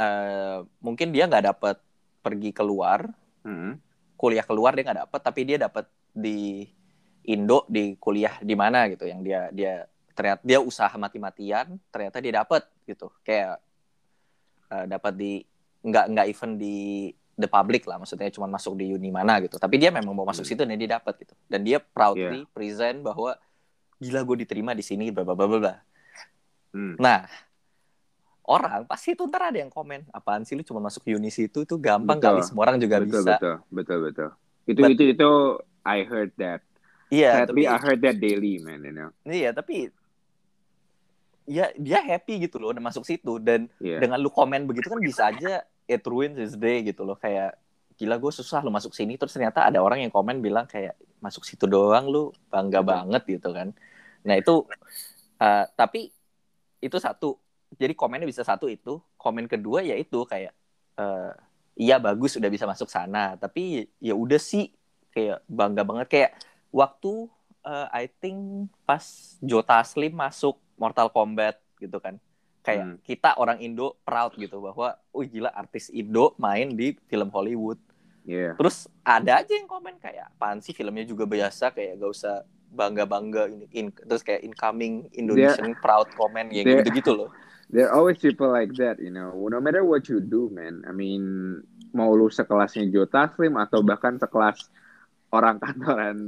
uh, 0.00 0.64
mungkin 0.80 1.12
dia 1.12 1.28
nggak 1.28 1.44
dapat 1.52 1.76
pergi 2.24 2.50
keluar 2.56 3.04
hmm. 3.44 3.76
kuliah 4.16 4.44
keluar 4.46 4.72
dia 4.72 4.88
nggak 4.88 5.00
dapat 5.06 5.20
tapi 5.20 5.40
dia 5.44 5.60
dapat 5.60 5.84
di 6.16 6.64
Indo 7.26 7.66
di 7.66 7.98
kuliah 7.98 8.38
di 8.40 8.54
mana 8.54 8.86
gitu 8.88 9.04
yang 9.04 9.20
dia 9.20 9.50
dia 9.50 9.84
ternyata 10.16 10.40
dia 10.46 10.58
usaha 10.62 10.94
mati-matian 10.94 11.76
ternyata 11.92 12.22
dia 12.22 12.40
dapat 12.40 12.64
gitu 12.86 13.12
kayak 13.26 13.60
uh, 14.70 14.86
dapat 14.86 15.12
di 15.18 15.32
nggak 15.86 16.04
nggak 16.10 16.26
even 16.26 16.58
di 16.58 17.08
the 17.36 17.46
public 17.46 17.86
lah 17.86 18.00
maksudnya 18.00 18.32
cuma 18.32 18.50
masuk 18.50 18.74
di 18.74 18.90
uni 18.90 19.12
mana 19.12 19.38
gitu 19.44 19.60
tapi 19.60 19.78
dia 19.78 19.92
memang 19.94 20.16
mau 20.16 20.26
masuk 20.26 20.42
hmm. 20.42 20.50
situ 20.56 20.62
dan 20.66 20.76
dia 20.76 20.90
dapat 20.98 21.14
gitu 21.22 21.34
dan 21.46 21.60
dia 21.62 21.78
proudly 21.78 22.42
yeah. 22.42 22.50
present 22.50 23.04
bahwa 23.04 23.38
gila 24.02 24.20
gue 24.24 24.36
diterima 24.42 24.72
di 24.72 24.82
sini 24.82 25.12
bla 25.14 25.22
bla 25.22 25.36
bla 25.36 25.46
bla 25.46 25.74
hmm. 26.74 26.96
nah 26.98 27.28
orang 28.48 28.88
pasti 28.88 29.14
itu 29.14 29.22
ntar 29.28 29.52
ada 29.52 29.58
yang 29.62 29.70
komen 29.70 30.08
apaan 30.10 30.42
sih 30.42 30.56
lu 30.56 30.64
cuma 30.64 30.82
masuk 30.82 31.06
uni 31.12 31.30
situ 31.30 31.62
itu 31.62 31.76
gampang 31.76 32.18
betul. 32.18 32.34
kali 32.34 32.40
semua 32.42 32.62
orang 32.66 32.78
juga 32.80 33.04
betul, 33.04 33.22
bisa 33.22 33.36
betul 33.36 33.56
betul 33.70 33.98
betul 34.10 34.30
itu 34.66 34.80
But, 34.82 34.90
itu 34.98 35.04
itu 35.14 35.30
I 35.86 36.02
heard 36.02 36.34
that 36.42 36.66
Iya, 37.06 37.22
yeah, 37.22 37.46
tapi 37.46 37.62
I 37.70 37.78
heard 37.78 38.02
that 38.02 38.18
daily, 38.18 38.58
man, 38.58 38.82
you 38.82 38.90
know. 38.90 39.14
Iya, 39.22 39.54
tapi 39.54 39.94
ya 41.46 41.70
dia 41.78 42.02
happy 42.02 42.50
gitu 42.50 42.58
loh 42.58 42.74
udah 42.74 42.82
masuk 42.82 43.06
situ 43.06 43.38
dan 43.38 43.70
yeah. 43.78 44.02
dengan 44.02 44.18
lu 44.18 44.26
komen 44.26 44.66
begitu 44.66 44.90
kan 44.90 44.98
bisa 44.98 45.30
aja 45.30 45.62
it 45.86 46.02
ruins 46.06 46.36
his 46.36 46.54
day 46.58 46.82
gitu 46.82 47.06
loh. 47.06 47.16
Kayak 47.18 47.58
gila 47.96 48.20
gue 48.20 48.32
susah 48.34 48.60
lu 48.60 48.70
masuk 48.70 48.92
sini. 48.92 49.16
Terus 49.16 49.34
ternyata 49.34 49.64
ada 49.66 49.80
orang 49.80 50.04
yang 50.04 50.12
komen 50.12 50.42
bilang 50.44 50.68
kayak 50.68 50.98
masuk 51.22 51.46
situ 51.48 51.64
doang 51.64 52.06
lu 52.10 52.30
bangga 52.52 52.84
banget 52.84 53.22
gitu 53.26 53.50
kan. 53.54 53.72
Nah 54.26 54.34
itu 54.36 54.66
uh, 55.40 55.64
tapi 55.74 56.12
itu 56.82 56.96
satu. 57.00 57.40
Jadi 57.74 57.96
komennya 57.96 58.28
bisa 58.28 58.44
satu 58.44 58.68
itu. 58.70 59.00
Komen 59.16 59.50
kedua 59.50 59.82
ya 59.82 59.98
itu 59.98 60.22
kayak 60.28 60.54
uh, 61.00 61.32
iya 61.74 61.98
bagus 61.98 62.36
udah 62.36 62.50
bisa 62.52 62.68
masuk 62.68 62.90
sana. 62.92 63.34
Tapi 63.40 63.88
ya 63.98 64.14
udah 64.14 64.38
sih 64.38 64.70
kayak 65.10 65.42
bangga 65.48 65.82
banget. 65.82 66.06
Kayak 66.12 66.30
waktu 66.70 67.26
uh, 67.64 67.88
I 67.90 68.06
think 68.20 68.70
pas 68.84 69.34
Jota 69.42 69.80
Slim 69.82 70.14
masuk 70.14 70.60
Mortal 70.76 71.08
Kombat 71.08 71.58
gitu 71.80 71.96
kan 72.00 72.20
kayak 72.66 72.82
hmm. 72.82 72.98
kita 73.06 73.38
orang 73.38 73.62
Indo 73.62 73.94
proud 74.02 74.34
gitu 74.34 74.58
bahwa 74.58 74.98
oh 75.14 75.22
gila 75.22 75.54
artis 75.54 75.86
Indo 75.94 76.34
main 76.34 76.74
di 76.74 76.98
film 77.06 77.30
Hollywood 77.30 77.78
yeah. 78.26 78.58
terus 78.58 78.90
ada 79.06 79.38
aja 79.38 79.54
yang 79.54 79.70
komen 79.70 80.02
kayak 80.02 80.34
apaan 80.34 80.58
sih 80.58 80.74
filmnya 80.74 81.06
juga 81.06 81.30
biasa 81.30 81.70
kayak 81.70 82.02
gak 82.02 82.10
usah 82.10 82.42
bangga 82.74 83.06
bangga 83.06 83.46
ini 83.46 83.70
in, 83.70 83.86
terus 83.94 84.26
kayak 84.26 84.42
incoming 84.42 85.06
Indonesian 85.14 85.78
proud 85.78 86.10
comment 86.18 86.50
ya 86.50 86.66
gitu 86.66 86.90
gitu 86.90 87.12
loh 87.14 87.30
there 87.70 87.86
are 87.86 87.94
always 87.94 88.18
people 88.18 88.50
like 88.50 88.74
that 88.74 88.98
you 88.98 89.14
know 89.14 89.30
no 89.46 89.62
matter 89.62 89.86
what 89.86 90.10
you 90.10 90.18
do 90.18 90.50
man 90.50 90.82
I 90.90 90.90
mean 90.90 91.22
mau 91.94 92.10
lu 92.18 92.26
sekelasnya 92.26 92.90
Joe 92.90 93.06
Taslim 93.06 93.54
atau 93.54 93.86
bahkan 93.86 94.18
sekelas 94.18 94.66
orang 95.30 95.62
kantoran 95.62 96.18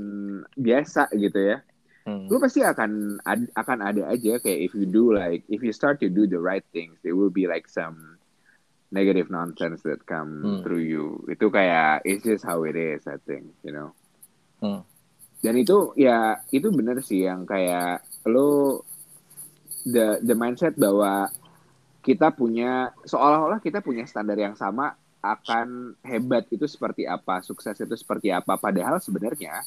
biasa 0.54 1.10
gitu 1.18 1.34
ya 1.34 1.66
hmm. 2.08 2.32
lu 2.32 2.40
pasti 2.40 2.64
akan 2.64 3.20
ad, 3.28 3.52
akan 3.52 3.78
ada 3.84 4.02
aja 4.08 4.40
kayak 4.40 4.60
if 4.64 4.72
you 4.72 4.88
do 4.88 5.12
like 5.12 5.44
if 5.52 5.60
you 5.60 5.76
start 5.76 6.00
to 6.00 6.08
do 6.08 6.24
the 6.24 6.40
right 6.40 6.64
things 6.72 6.96
there 7.04 7.12
will 7.12 7.32
be 7.32 7.44
like 7.44 7.68
some 7.68 8.16
negative 8.88 9.28
nonsense 9.28 9.84
that 9.84 10.00
come 10.08 10.40
hmm. 10.40 10.60
through 10.64 10.80
you 10.80 11.20
itu 11.28 11.52
kayak 11.52 12.00
it's 12.08 12.24
just 12.24 12.48
how 12.48 12.64
it 12.64 12.74
is 12.74 13.04
I 13.04 13.20
think 13.20 13.52
you 13.60 13.76
know 13.76 13.92
hmm. 14.64 14.80
dan 15.44 15.54
itu 15.60 15.92
ya 16.00 16.40
itu 16.48 16.72
bener 16.72 17.04
sih 17.04 17.28
yang 17.28 17.44
kayak 17.44 18.00
lo 18.24 18.80
the 19.84 20.24
the 20.24 20.32
mindset 20.32 20.72
bahwa 20.80 21.28
kita 22.00 22.32
punya 22.32 22.96
seolah-olah 23.04 23.60
kita 23.60 23.84
punya 23.84 24.08
standar 24.08 24.40
yang 24.40 24.56
sama 24.56 24.96
akan 25.18 25.98
hebat 26.06 26.46
itu 26.54 26.64
seperti 26.70 27.04
apa, 27.04 27.42
sukses 27.42 27.74
itu 27.74 27.96
seperti 27.98 28.30
apa. 28.30 28.54
Padahal 28.54 29.02
sebenarnya 29.02 29.66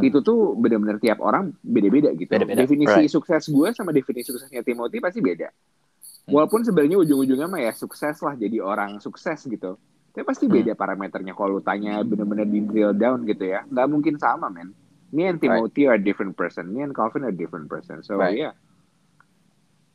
hmm. 0.00 0.08
itu 0.08 0.18
tuh 0.20 0.52
benar-benar 0.56 1.00
tiap 1.00 1.18
orang 1.24 1.56
beda-beda 1.64 2.12
gitu. 2.12 2.28
Beda 2.28 2.44
-beda. 2.44 2.64
Definisi 2.64 3.00
right. 3.06 3.10
sukses 3.10 3.48
gue 3.48 3.68
sama 3.72 3.90
definisi 3.92 4.28
suksesnya 4.32 4.60
Timothy 4.60 5.00
pasti 5.00 5.20
beda. 5.24 5.48
Hmm. 5.48 6.32
Walaupun 6.36 6.66
sebenarnya 6.66 7.00
ujung-ujungnya 7.02 7.48
mah 7.48 7.60
ya 7.62 7.72
sukses 7.72 8.20
lah 8.20 8.34
jadi 8.36 8.60
orang 8.60 8.98
sukses 9.00 9.46
gitu. 9.46 9.80
Tapi 10.16 10.24
pasti 10.24 10.48
beda 10.48 10.72
hmm. 10.72 10.80
parameternya 10.80 11.32
kalau 11.36 11.60
lu 11.60 11.62
tanya 11.64 12.00
benar-benar 12.00 12.48
di 12.48 12.60
drill 12.64 12.96
down 12.96 13.28
gitu 13.28 13.44
ya. 13.46 13.64
Nggak 13.68 13.86
mungkin 13.88 14.14
sama, 14.16 14.48
men. 14.48 14.72
Me 15.12 15.28
and 15.30 15.38
Timothy 15.38 15.86
right. 15.86 15.96
are 15.96 16.00
different 16.02 16.34
person. 16.34 16.72
Me 16.72 16.82
and 16.82 16.96
Calvin 16.96 17.22
are 17.24 17.32
different 17.32 17.70
person. 17.70 18.02
So, 18.02 18.18
right. 18.18 18.34
yeah. 18.34 18.54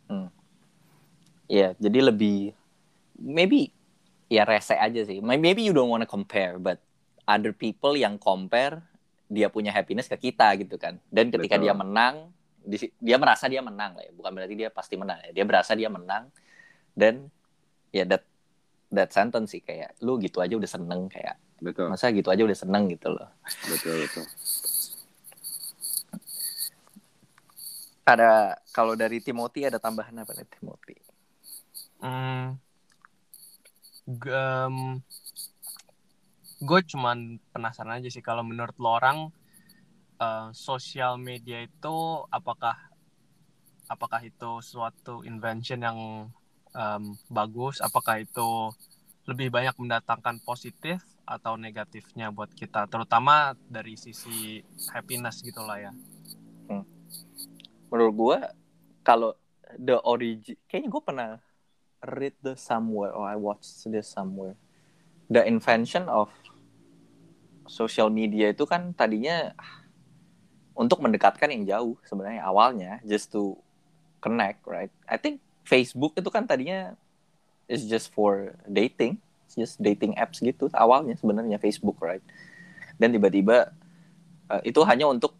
Hmm. 0.08 0.32
Ya, 1.52 1.58
yeah, 1.58 1.72
jadi 1.78 2.14
lebih 2.14 2.56
maybe 3.20 3.76
ya 4.32 4.48
rese 4.48 4.72
aja 4.78 5.04
sih. 5.04 5.20
Maybe 5.20 5.68
you 5.68 5.76
don't 5.76 5.92
wanna 5.92 6.08
compare, 6.08 6.56
but 6.56 6.80
other 7.28 7.52
people 7.52 7.94
yang 8.00 8.16
compare 8.16 8.80
dia 9.32 9.48
punya 9.48 9.72
happiness 9.72 10.12
ke 10.12 10.30
kita 10.30 10.52
gitu 10.60 10.76
kan. 10.76 11.00
Dan 11.08 11.32
ketika 11.32 11.56
Betul. 11.56 11.72
dia 11.72 11.74
menang, 11.74 12.15
dia 13.00 13.15
merasa 13.15 13.48
dia 13.48 13.63
menang 13.63 13.96
lah 13.96 14.04
ya. 14.04 14.12
Bukan 14.12 14.32
berarti 14.36 14.54
dia 14.60 14.67
pasti 14.67 15.00
menang 15.00 15.24
ya. 15.24 15.32
Dia 15.32 15.46
berasa 15.48 15.72
dia 15.72 15.88
menang 15.88 16.28
dan 16.91 17.32
ya 17.96 18.04
that 18.04 18.28
that 18.91 19.08
sentence 19.15 19.56
sih 19.56 19.63
kayak 19.63 19.96
lu 20.04 20.20
gitu 20.20 20.44
aja 20.44 20.60
udah 20.60 20.67
seneng 20.67 21.08
kayak. 21.08 21.39
Betul. 21.63 21.88
Masa 21.88 22.12
gitu 22.12 22.28
aja 22.28 22.44
udah 22.44 22.58
seneng 22.60 22.91
gitu 22.91 23.15
loh. 23.15 23.32
Betul 23.72 24.04
betul. 24.04 24.26
Ada 28.04 28.60
kalau 28.76 29.00
dari 29.00 29.24
Timothy 29.24 29.63
ada 29.63 29.80
tambahan 29.80 30.12
apa 30.20 30.36
nih 30.36 30.50
Timothy? 30.52 30.98
Hmm, 32.02 32.58
um, 34.10 35.00
gue 36.62 36.80
cuman 36.86 37.41
penasaran 37.50 37.97
aja 37.97 38.10
sih 38.13 38.21
kalau 38.21 38.45
menurut 38.45 38.78
lo 38.78 38.95
orang 39.02 39.17
uh, 40.21 40.54
sosial 40.54 41.17
media 41.17 41.65
itu 41.65 41.97
apakah 42.30 42.78
apakah 43.89 44.21
itu 44.21 44.62
suatu 44.62 45.26
invention 45.26 45.82
yang 45.82 46.00
um, 46.71 47.04
bagus 47.28 47.82
apakah 47.82 48.21
itu 48.21 48.71
lebih 49.26 49.50
banyak 49.52 49.74
mendatangkan 49.78 50.39
positif 50.45 51.02
atau 51.26 51.58
negatifnya 51.58 52.30
buat 52.30 52.54
kita 52.54 52.88
terutama 52.88 53.58
dari 53.69 53.97
sisi 53.97 54.62
happiness 54.93 55.41
gitulah 55.41 55.78
ya 55.82 55.91
hmm. 56.69 56.86
menurut 57.89 58.13
gue 58.15 58.38
kalau 59.02 59.34
the 59.82 59.97
origin 60.06 60.56
kayaknya 60.69 60.89
gue 60.93 61.04
pernah 61.04 61.32
read 62.08 62.34
the 62.41 62.58
somewhere 62.58 63.13
or 63.13 63.30
I 63.30 63.36
watched 63.36 63.86
this 63.86 64.10
somewhere. 64.10 64.56
The 65.30 65.45
invention 65.45 66.10
of 66.10 66.30
social 67.72 68.12
media 68.12 68.52
itu 68.52 68.68
kan 68.68 68.92
tadinya 68.92 69.56
untuk 70.76 71.00
mendekatkan 71.00 71.48
yang 71.48 71.64
jauh 71.64 71.96
sebenarnya 72.04 72.44
awalnya 72.44 73.00
just 73.08 73.32
to 73.32 73.56
connect, 74.20 74.60
right? 74.68 74.92
I 75.08 75.16
think 75.16 75.40
Facebook 75.64 76.20
itu 76.20 76.28
kan 76.28 76.44
tadinya 76.44 77.00
is 77.72 77.88
just 77.88 78.12
for 78.12 78.60
dating, 78.68 79.24
It's 79.48 79.56
just 79.56 79.76
dating 79.80 80.16
apps 80.20 80.44
gitu 80.44 80.68
awalnya 80.76 81.16
sebenarnya 81.16 81.60
Facebook, 81.60 81.96
right? 82.04 82.24
Dan 83.00 83.16
tiba-tiba 83.16 83.72
uh, 84.52 84.62
itu 84.68 84.84
hanya 84.84 85.08
untuk 85.08 85.36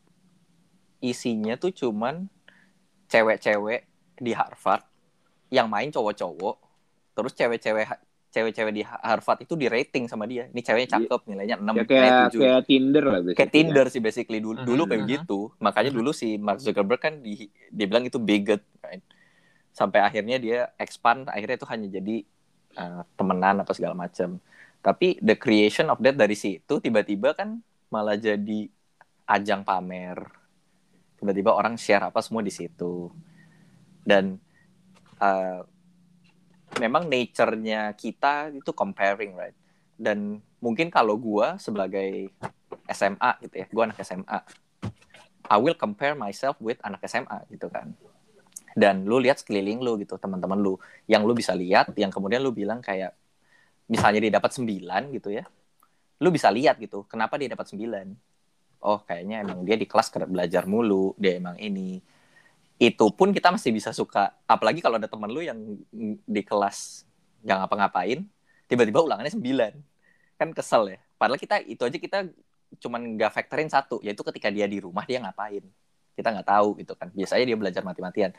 isinya 1.04 1.56
tuh 1.60 1.76
cuman 1.76 2.32
cewek-cewek 3.12 3.84
di 4.22 4.32
Harvard 4.32 4.84
yang 5.52 5.68
main 5.68 5.92
cowok-cowok 5.92 6.56
terus 7.12 7.34
cewek-cewek 7.36 7.88
cewek-cewek 8.32 8.74
di 8.74 8.84
Harvard 8.88 9.44
itu 9.44 9.54
di 9.60 9.68
rating 9.68 10.08
sama 10.08 10.24
dia. 10.24 10.48
Ini 10.48 10.62
ceweknya 10.64 10.88
iya. 10.88 10.96
cakep, 10.98 11.22
nilainya 11.28 11.58
6, 11.60 11.68
ya, 11.68 11.84
kayak, 11.84 12.12
7. 12.32 12.40
Kayak 12.40 12.62
Tinder 12.66 13.04
lah 13.04 13.20
basically. 13.20 13.38
Kayak 13.38 13.52
Tinder 13.52 13.86
sih 13.92 14.02
basically 14.02 14.40
dulu, 14.40 14.56
uh-huh. 14.58 14.68
dulu 14.68 14.84
kayak 14.88 15.04
gitu. 15.06 15.40
Makanya 15.60 15.92
dulu 15.92 16.12
si 16.16 16.40
Mark 16.40 16.64
Zuckerberg 16.64 17.04
kan 17.04 17.20
di 17.20 17.52
dia 17.68 17.86
bilang 17.86 18.08
itu 18.08 18.18
bigot, 18.18 18.64
right? 18.82 19.04
Sampai 19.76 20.00
akhirnya 20.00 20.40
dia 20.40 20.72
expand, 20.80 21.28
akhirnya 21.28 21.60
itu 21.60 21.68
hanya 21.68 21.88
jadi 21.92 22.16
uh, 22.80 23.04
temenan 23.20 23.62
apa 23.62 23.72
segala 23.76 23.96
macam 23.96 24.40
tapi 24.82 25.22
the 25.22 25.38
creation 25.38 25.88
of 25.94 26.02
that 26.02 26.18
dari 26.18 26.34
situ 26.34 26.82
tiba-tiba 26.82 27.38
kan 27.38 27.62
malah 27.94 28.18
jadi 28.18 28.66
ajang 29.30 29.62
pamer 29.62 30.18
tiba-tiba 31.22 31.54
orang 31.54 31.78
share 31.78 32.10
apa 32.10 32.18
semua 32.26 32.42
di 32.42 32.50
situ 32.50 33.14
dan 34.02 34.42
uh, 35.22 35.62
memang 36.82 37.06
nature-nya 37.06 37.94
kita 37.94 38.50
itu 38.50 38.74
comparing 38.74 39.38
right? 39.38 39.54
Dan 39.94 40.42
mungkin 40.58 40.90
kalau 40.90 41.22
gue 41.22 41.62
sebagai 41.62 42.34
SMA 42.90 43.32
gitu 43.46 43.56
ya 43.62 43.66
gue 43.70 43.84
anak 43.86 44.02
SMA 44.02 44.40
I 45.52 45.58
will 45.62 45.78
compare 45.78 46.18
myself 46.18 46.58
with 46.58 46.82
anak 46.82 47.06
SMA 47.06 47.46
gitu 47.54 47.70
kan. 47.70 47.94
Dan 48.74 49.06
lu 49.06 49.22
lihat 49.22 49.44
sekeliling 49.44 49.84
lu 49.84 50.00
gitu 50.02 50.16
teman-teman 50.18 50.58
lu. 50.58 50.80
Yang 51.06 51.22
lu 51.28 51.34
bisa 51.38 51.54
lihat 51.54 51.92
yang 51.94 52.10
kemudian 52.10 52.42
lu 52.42 52.56
bilang 52.56 52.80
kayak 52.82 53.14
misalnya 53.92 54.24
dia 54.24 54.40
dapat 54.40 54.56
9 54.56 54.88
gitu 55.12 55.30
ya 55.36 55.44
lu 56.24 56.32
bisa 56.32 56.48
lihat 56.48 56.80
gitu 56.80 57.04
kenapa 57.12 57.36
dia 57.36 57.52
dapat 57.52 57.68
9 57.76 58.88
oh 58.88 59.04
kayaknya 59.04 59.44
emang 59.44 59.68
dia 59.68 59.76
di 59.76 59.84
kelas 59.84 60.08
belajar 60.32 60.64
mulu 60.64 61.12
dia 61.20 61.36
emang 61.36 61.60
ini 61.60 62.00
itu 62.82 63.06
pun 63.14 63.30
kita 63.30 63.54
masih 63.54 63.70
bisa 63.70 63.94
suka. 63.94 64.34
Apalagi 64.50 64.82
kalau 64.82 64.98
ada 64.98 65.06
teman 65.06 65.30
lu 65.30 65.46
yang 65.46 65.78
di 66.26 66.42
kelas 66.42 67.06
nggak 67.46 67.58
ngapa-ngapain 67.62 68.26
tiba-tiba 68.66 69.06
ulangannya 69.06 69.30
9 69.30 70.42
kan 70.42 70.50
kesel 70.50 70.98
ya. 70.98 71.00
Padahal 71.14 71.38
kita 71.38 71.62
itu 71.62 71.86
aja 71.86 71.98
kita 72.02 72.20
cuman 72.82 73.20
nggak 73.20 73.30
factorin 73.30 73.70
satu 73.70 74.02
yaitu 74.02 74.26
ketika 74.26 74.50
dia 74.50 74.66
di 74.66 74.82
rumah 74.82 75.06
dia 75.06 75.22
ngapain. 75.22 75.62
Kita 76.18 76.34
nggak 76.34 76.48
tahu 76.50 76.82
gitu 76.82 76.98
kan. 76.98 77.14
Biasanya 77.14 77.46
dia 77.54 77.58
belajar 77.62 77.86
mati-matian. 77.86 78.34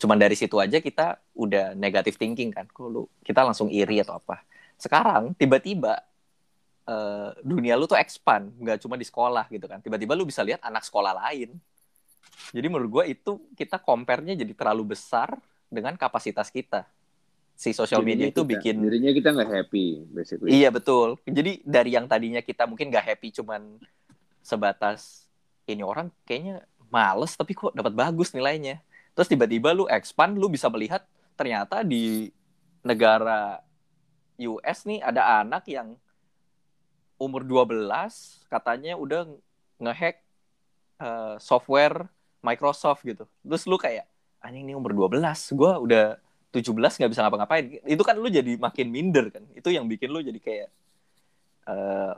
Cuman 0.00 0.16
dari 0.16 0.32
situ 0.32 0.56
aja 0.56 0.80
kita 0.80 1.20
udah 1.36 1.76
negatif 1.76 2.16
thinking 2.16 2.56
kan. 2.56 2.64
Kok 2.64 2.88
lu 2.88 3.04
kita 3.20 3.44
langsung 3.44 3.68
iri 3.68 4.00
atau 4.00 4.16
apa. 4.16 4.48
Sekarang 4.80 5.36
tiba-tiba 5.36 6.00
uh, 6.88 7.36
dunia 7.44 7.76
lu 7.76 7.84
tuh 7.84 8.00
expand. 8.00 8.48
Nggak 8.56 8.80
cuma 8.80 8.96
di 8.96 9.04
sekolah 9.04 9.44
gitu 9.52 9.68
kan. 9.68 9.84
Tiba-tiba 9.84 10.16
lu 10.16 10.24
bisa 10.24 10.40
lihat 10.40 10.64
anak 10.64 10.88
sekolah 10.88 11.12
lain 11.28 11.60
jadi 12.54 12.66
menurut 12.70 12.90
gue 13.02 13.04
itu 13.18 13.32
kita 13.58 13.82
compare-nya 13.82 14.38
jadi 14.38 14.54
terlalu 14.54 14.94
besar 14.94 15.34
dengan 15.66 15.98
kapasitas 15.98 16.54
kita. 16.54 16.86
Si 17.54 17.70
sosial 17.70 18.02
media 18.02 18.30
itu 18.30 18.42
kita, 18.42 18.50
bikin 18.58 18.82
dirinya 18.82 19.10
kita 19.14 19.28
nggak 19.34 19.50
happy 19.50 19.86
basically. 20.10 20.50
Iya 20.54 20.70
betul. 20.70 21.18
Jadi 21.26 21.62
dari 21.66 21.90
yang 21.94 22.06
tadinya 22.06 22.42
kita 22.42 22.66
mungkin 22.66 22.90
nggak 22.90 23.14
happy 23.14 23.34
cuman 23.34 23.78
sebatas 24.42 25.26
ini 25.66 25.82
orang 25.82 26.10
kayaknya 26.26 26.66
males 26.90 27.34
tapi 27.34 27.54
kok 27.58 27.74
dapat 27.74 27.94
bagus 27.94 28.30
nilainya. 28.34 28.82
Terus 29.14 29.30
tiba-tiba 29.30 29.74
lu 29.74 29.86
expand 29.90 30.34
lu 30.34 30.46
bisa 30.50 30.70
melihat 30.70 31.02
ternyata 31.34 31.82
di 31.82 32.30
negara 32.82 33.62
US 34.38 34.86
nih 34.86 35.02
ada 35.02 35.42
anak 35.42 35.66
yang 35.70 35.98
umur 37.18 37.42
12 37.46 37.90
katanya 38.50 38.98
udah 38.98 39.30
ngehack 39.78 40.22
uh, 40.98 41.38
software 41.38 42.10
Microsoft 42.44 43.00
gitu. 43.02 43.24
Terus 43.40 43.64
lu 43.64 43.80
kayak 43.80 44.04
anjing 44.44 44.68
ini 44.68 44.76
umur 44.76 44.92
12 44.92 45.18
gue 45.56 45.72
udah 45.88 46.04
17 46.54 46.70
nggak 46.76 47.10
bisa 47.10 47.20
ngapa-ngapain. 47.26 47.64
Itu 47.82 48.04
kan 48.06 48.14
lu 48.20 48.30
jadi 48.30 48.54
makin 48.60 48.86
minder 48.92 49.32
kan. 49.32 49.42
Itu 49.56 49.72
yang 49.72 49.90
bikin 49.90 50.12
lu 50.12 50.22
jadi 50.22 50.38
kayak 50.38 50.68
uh, 51.66 52.14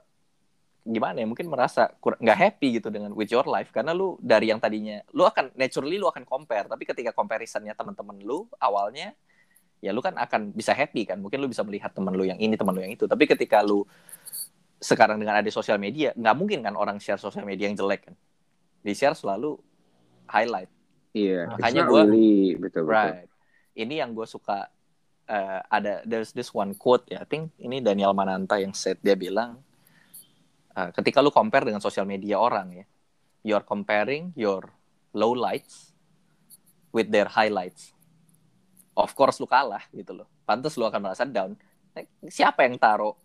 gimana 0.86 1.18
ya 1.18 1.26
mungkin 1.26 1.50
merasa 1.50 1.90
nggak 1.98 2.38
happy 2.38 2.82
gitu 2.82 2.92
dengan 2.92 3.16
with 3.16 3.32
your 3.32 3.46
life. 3.48 3.72
Karena 3.72 3.96
lu 3.96 4.20
dari 4.20 4.52
yang 4.52 4.60
tadinya 4.60 5.00
lu 5.16 5.24
akan 5.24 5.56
naturally 5.56 5.96
lu 5.96 6.10
akan 6.10 6.28
compare. 6.28 6.68
Tapi 6.68 6.84
ketika 6.84 7.16
comparisonnya 7.16 7.72
teman-teman 7.72 8.20
lu 8.20 8.44
awalnya 8.60 9.16
ya 9.80 9.94
lu 9.96 10.04
kan 10.04 10.12
akan 10.20 10.52
bisa 10.52 10.76
happy 10.76 11.08
kan. 11.08 11.16
Mungkin 11.16 11.40
lu 11.40 11.48
bisa 11.48 11.64
melihat 11.64 11.96
teman 11.96 12.12
lu 12.12 12.28
yang 12.28 12.36
ini 12.36 12.60
teman 12.60 12.76
lu 12.76 12.84
yang 12.84 12.92
itu. 12.92 13.08
Tapi 13.08 13.24
ketika 13.24 13.64
lu 13.64 13.88
sekarang 14.76 15.16
dengan 15.16 15.40
ada 15.40 15.48
sosial 15.48 15.80
media 15.80 16.12
nggak 16.12 16.34
mungkin 16.36 16.60
kan 16.60 16.76
orang 16.76 17.00
share 17.00 17.16
sosial 17.16 17.48
media 17.48 17.72
yang 17.72 17.76
jelek 17.80 18.12
kan. 18.12 18.14
Di 18.84 18.92
share 18.92 19.16
selalu 19.16 19.56
highlight. 20.30 20.70
Iya 21.16 21.48
makanya 21.48 21.82
gue 21.88 22.02
really, 22.04 22.60
betul, 22.60 22.84
betul. 22.84 22.92
right. 22.92 23.28
Ini 23.72 24.04
yang 24.04 24.12
gue 24.12 24.28
suka 24.28 24.68
uh, 25.28 25.60
ada 25.72 26.04
there's 26.04 26.36
this 26.36 26.52
one 26.52 26.76
quote 26.76 27.08
ya 27.08 27.24
I 27.24 27.28
think 27.28 27.56
ini 27.56 27.80
Daniel 27.80 28.12
Mananta 28.12 28.60
yang 28.60 28.76
said 28.76 29.00
dia 29.00 29.16
bilang 29.16 29.64
uh, 30.76 30.92
ketika 30.92 31.24
lu 31.24 31.32
compare 31.32 31.64
dengan 31.64 31.80
sosial 31.80 32.04
media 32.04 32.36
orang 32.36 32.84
ya 32.84 32.84
you're 33.40 33.64
comparing 33.64 34.36
your 34.36 34.68
low 35.16 35.32
lights 35.32 35.96
with 36.92 37.08
their 37.08 37.28
highlights. 37.32 37.96
Of 38.96 39.12
course 39.16 39.40
lu 39.40 39.48
kalah 39.48 39.84
gitu 39.92 40.12
loh. 40.12 40.28
Pantas 40.44 40.76
lu 40.76 40.84
akan 40.88 41.00
merasa 41.00 41.24
down. 41.28 41.56
Siapa 42.28 42.64
yang 42.64 42.76
taruh 42.76 43.16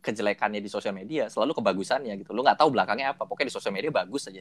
kejelekannya 0.00 0.60
di 0.60 0.68
sosial 0.68 0.96
media? 0.96 1.28
Selalu 1.28 1.56
kebagusannya 1.56 2.16
gitu. 2.20 2.32
Lu 2.32 2.40
nggak 2.40 2.56
tahu 2.56 2.72
belakangnya 2.72 3.12
apa. 3.12 3.28
Pokoknya 3.28 3.52
di 3.52 3.56
sosial 3.56 3.72
media 3.76 3.92
bagus 3.92 4.28
aja 4.28 4.40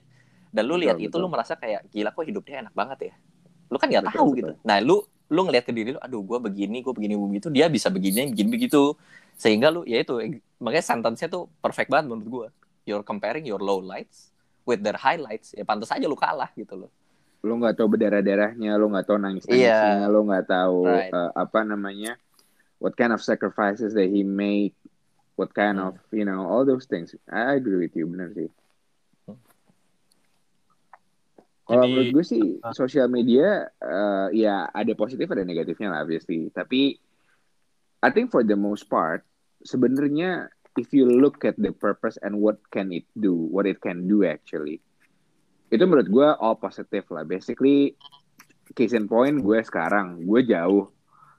dan 0.49 0.63
lu 0.65 0.75
lihat 0.81 0.97
itu 0.97 1.13
lu 1.21 1.29
merasa 1.29 1.53
kayak 1.53 1.85
gila 1.93 2.09
kok 2.09 2.25
hidupnya 2.25 2.65
enak 2.65 2.73
banget 2.73 2.99
ya? 3.13 3.13
Lu 3.69 3.77
kan 3.77 3.87
nggak 3.89 4.09
tahu 4.09 4.33
betul. 4.33 4.37
gitu. 4.37 4.53
Nah 4.65 4.77
lu 4.81 5.05
lu 5.29 5.41
ngelihat 5.45 5.65
ke 5.69 5.73
diri 5.73 5.93
lu 5.93 6.01
aduh 6.01 6.25
gue 6.25 6.39
begini 6.41 6.81
gue 6.81 6.93
begini 6.93 7.13
begitu 7.13 7.47
dia 7.53 7.69
bisa 7.69 7.93
begini 7.93 8.33
begini 8.33 8.49
begitu. 8.49 8.97
Sehingga 9.37 9.69
lu 9.69 9.85
ya 9.85 10.01
itu 10.01 10.17
makanya 10.57 10.85
sentence-nya 10.85 11.29
tuh 11.29 11.45
perfect 11.61 11.93
banget 11.93 12.09
menurut 12.09 12.27
gue 12.27 12.47
you're 12.89 13.05
comparing 13.05 13.45
your 13.45 13.61
low 13.61 13.77
lights 13.77 14.33
with 14.65 14.81
their 14.81 14.97
highlights. 14.97 15.53
Ya 15.53 15.61
pantas 15.61 15.93
aja 15.93 16.09
lu 16.09 16.17
kalah 16.17 16.49
gitu 16.57 16.73
loh. 16.73 16.91
Lu 17.45 17.55
nggak 17.61 17.77
tahu 17.77 17.93
berdarah 17.93 18.25
darahnya 18.25 18.73
lu 18.81 18.89
nggak 18.89 19.05
tahu 19.05 19.21
nangis 19.21 19.45
nangisnya 19.45 20.01
yeah. 20.01 20.09
lu 20.09 20.25
nggak 20.25 20.49
tahu 20.49 20.89
right. 20.89 21.13
uh, 21.13 21.31
apa 21.37 21.61
namanya 21.61 22.17
what 22.81 22.97
kind 22.97 23.13
of 23.13 23.21
sacrifices 23.21 23.93
that 23.93 24.09
he 24.09 24.25
made 24.25 24.73
what 25.37 25.53
kind 25.53 25.77
hmm. 25.77 25.93
of 25.93 25.95
you 26.09 26.25
know 26.25 26.41
all 26.49 26.65
those 26.65 26.89
things. 26.89 27.13
I 27.29 27.53
agree 27.53 27.85
with 27.85 27.93
you 27.93 28.09
benar 28.09 28.33
sih 28.33 28.49
Kalau 31.69 31.85
menurut 31.85 32.09
gue 32.09 32.25
sih 32.25 32.43
uh, 32.65 32.73
sosial 32.73 33.05
media 33.13 33.69
uh, 33.77 34.33
ya 34.33 34.65
ada 34.73 34.89
positif 34.97 35.29
ada 35.29 35.45
negatifnya 35.45 35.93
lah 35.93 36.01
obviously. 36.01 36.49
Tapi 36.49 36.97
I 38.01 38.09
think 38.09 38.33
for 38.33 38.41
the 38.41 38.57
most 38.57 38.89
part 38.89 39.21
sebenarnya 39.61 40.49
if 40.81 40.89
you 40.89 41.05
look 41.05 41.45
at 41.45 41.53
the 41.61 41.69
purpose 41.69 42.17
and 42.25 42.41
what 42.41 42.57
can 42.73 42.89
it 42.89 43.05
do, 43.13 43.37
what 43.37 43.69
it 43.69 43.77
can 43.85 44.09
do 44.09 44.25
actually. 44.25 44.81
Itu 45.69 45.85
menurut 45.85 46.09
gue 46.09 46.27
all 46.41 46.57
positif 46.57 47.05
lah. 47.13 47.21
Basically 47.21 47.93
case 48.73 48.97
in 48.97 49.05
point 49.05 49.37
gue 49.45 49.61
sekarang 49.61 50.25
gue 50.25 50.41
jauh. 50.49 50.89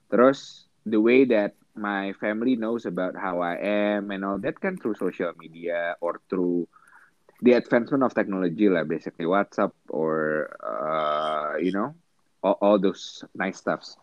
Terus 0.06 0.70
the 0.86 1.02
way 1.02 1.26
that 1.26 1.58
my 1.74 2.14
family 2.22 2.54
knows 2.54 2.86
about 2.86 3.18
how 3.18 3.42
I 3.42 3.58
am 3.58 4.14
and 4.14 4.22
all 4.22 4.38
that 4.46 4.58
kan 4.62 4.78
through 4.78 4.94
social 4.94 5.34
media 5.38 5.98
or 5.98 6.22
through 6.30 6.70
the 7.40 7.56
advancement 7.56 8.04
of 8.04 8.12
technology 8.12 8.68
lah 8.68 8.84
basically 8.84 9.24
WhatsApp 9.24 9.72
or 9.88 10.46
uh, 10.60 11.56
you 11.60 11.72
know 11.72 11.96
all, 12.44 12.56
all 12.60 12.76
those 12.76 13.24
nice 13.36 13.60
stuffs. 13.60 13.96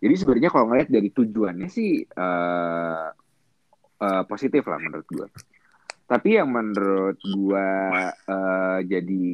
Jadi 0.00 0.14
sebenarnya 0.16 0.48
kalau 0.48 0.72
ngeliat 0.72 0.88
dari 0.88 1.12
tujuannya 1.12 1.68
sih 1.68 2.00
uh, 2.16 3.12
uh, 4.00 4.22
positif 4.24 4.64
lah 4.64 4.80
menurut 4.80 5.04
gue. 5.08 5.28
Tapi 6.08 6.40
yang 6.40 6.48
menurut 6.50 7.20
gue 7.20 7.68
uh, 8.08 8.78
jadi 8.80 9.24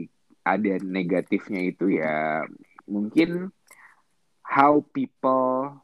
ada 0.47 0.75
negatifnya 0.83 1.63
itu 1.71 1.99
ya 1.99 2.47
mungkin 2.87 3.51
how 4.47 4.79
people 4.95 5.75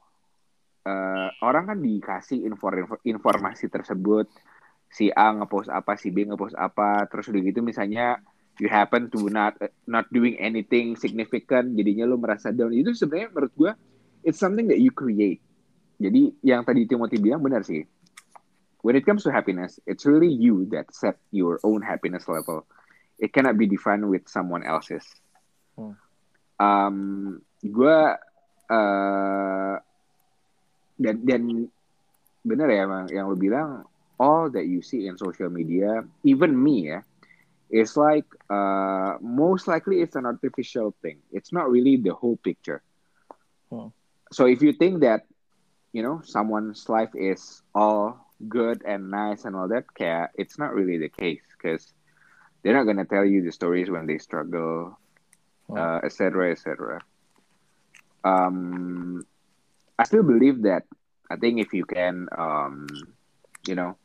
uh, 0.86 1.28
orang 1.42 1.64
kan 1.74 1.78
dikasih 1.82 2.46
informasi 3.06 3.66
tersebut 3.66 4.30
si 4.92 5.08
A 5.08 5.32
ngepost 5.32 5.72
apa, 5.72 5.96
si 5.96 6.12
B 6.12 6.28
ngepost 6.28 6.52
apa, 6.54 7.08
terus 7.08 7.32
udah 7.32 7.40
gitu 7.40 7.64
misalnya 7.64 8.20
you 8.60 8.68
happen 8.68 9.08
to 9.08 9.32
not 9.32 9.56
not 9.88 10.04
doing 10.12 10.36
anything 10.36 10.92
significant, 11.00 11.72
jadinya 11.72 12.04
lu 12.04 12.20
merasa 12.20 12.52
down. 12.52 12.76
Itu 12.76 12.92
sebenarnya 12.92 13.32
menurut 13.32 13.52
gue 13.56 13.72
it's 14.28 14.36
something 14.36 14.68
that 14.68 14.78
you 14.78 14.92
create. 14.92 15.40
Jadi 15.96 16.36
yang 16.44 16.68
tadi 16.68 16.84
Timothy 16.84 17.16
bilang 17.16 17.40
benar 17.40 17.64
sih. 17.64 17.88
When 18.82 18.98
it 18.98 19.06
comes 19.06 19.22
to 19.24 19.30
happiness, 19.30 19.78
it's 19.86 20.04
really 20.04 20.28
you 20.28 20.66
that 20.74 20.90
set 20.90 21.16
your 21.30 21.62
own 21.62 21.86
happiness 21.86 22.26
level. 22.26 22.66
It 23.22 23.30
cannot 23.30 23.54
be 23.54 23.70
defined 23.70 24.10
with 24.10 24.26
someone 24.26 24.66
else's. 24.66 25.06
Hmm. 25.78 25.94
Um, 26.58 26.96
gue 27.62 27.98
uh, 28.66 29.74
dan 30.98 31.16
dan 31.22 31.42
benar 32.42 32.68
ya 32.74 32.84
yang 33.06 33.30
lu 33.30 33.38
bilang 33.38 33.86
all 34.22 34.48
that 34.54 34.66
you 34.70 34.80
see 34.82 35.08
in 35.10 35.18
social 35.18 35.50
media, 35.50 36.06
even 36.22 36.54
me, 36.54 36.94
yeah, 36.94 37.02
it's 37.68 37.96
like 37.96 38.24
uh, 38.48 39.18
most 39.20 39.66
likely 39.66 40.00
it's 40.00 40.14
an 40.14 40.26
artificial 40.26 40.94
thing. 41.02 41.18
It's 41.32 41.52
not 41.52 41.68
really 41.68 41.96
the 41.96 42.14
whole 42.14 42.36
picture. 42.36 42.82
Hmm. 43.68 43.90
So 44.30 44.46
if 44.46 44.62
you 44.62 44.72
think 44.72 45.00
that, 45.00 45.26
you 45.92 46.02
know, 46.04 46.22
someone's 46.22 46.88
life 46.88 47.10
is 47.14 47.62
all 47.74 48.30
good 48.48 48.82
and 48.86 49.10
nice 49.10 49.44
and 49.44 49.56
all 49.56 49.66
that, 49.68 49.92
care, 49.94 50.30
it's 50.38 50.56
not 50.56 50.72
really 50.72 50.98
the 50.98 51.08
case 51.08 51.42
because 51.58 51.92
they're 52.62 52.78
not 52.78 52.84
gonna 52.84 53.04
tell 53.04 53.24
you 53.24 53.42
the 53.42 53.50
stories 53.50 53.90
when 53.90 54.06
they 54.06 54.18
struggle, 54.18 54.96
etc., 55.68 56.30
hmm. 56.30 56.38
uh, 56.38 56.52
etc. 56.52 56.94
Et 56.94 57.02
um, 58.24 59.26
I 59.98 60.04
still 60.04 60.22
believe 60.22 60.62
that 60.62 60.84
I 61.28 61.36
think 61.36 61.58
if 61.58 61.74
you 61.74 61.84
can, 61.84 62.28
um, 62.38 62.86
you 63.66 63.74
know, 63.74 63.96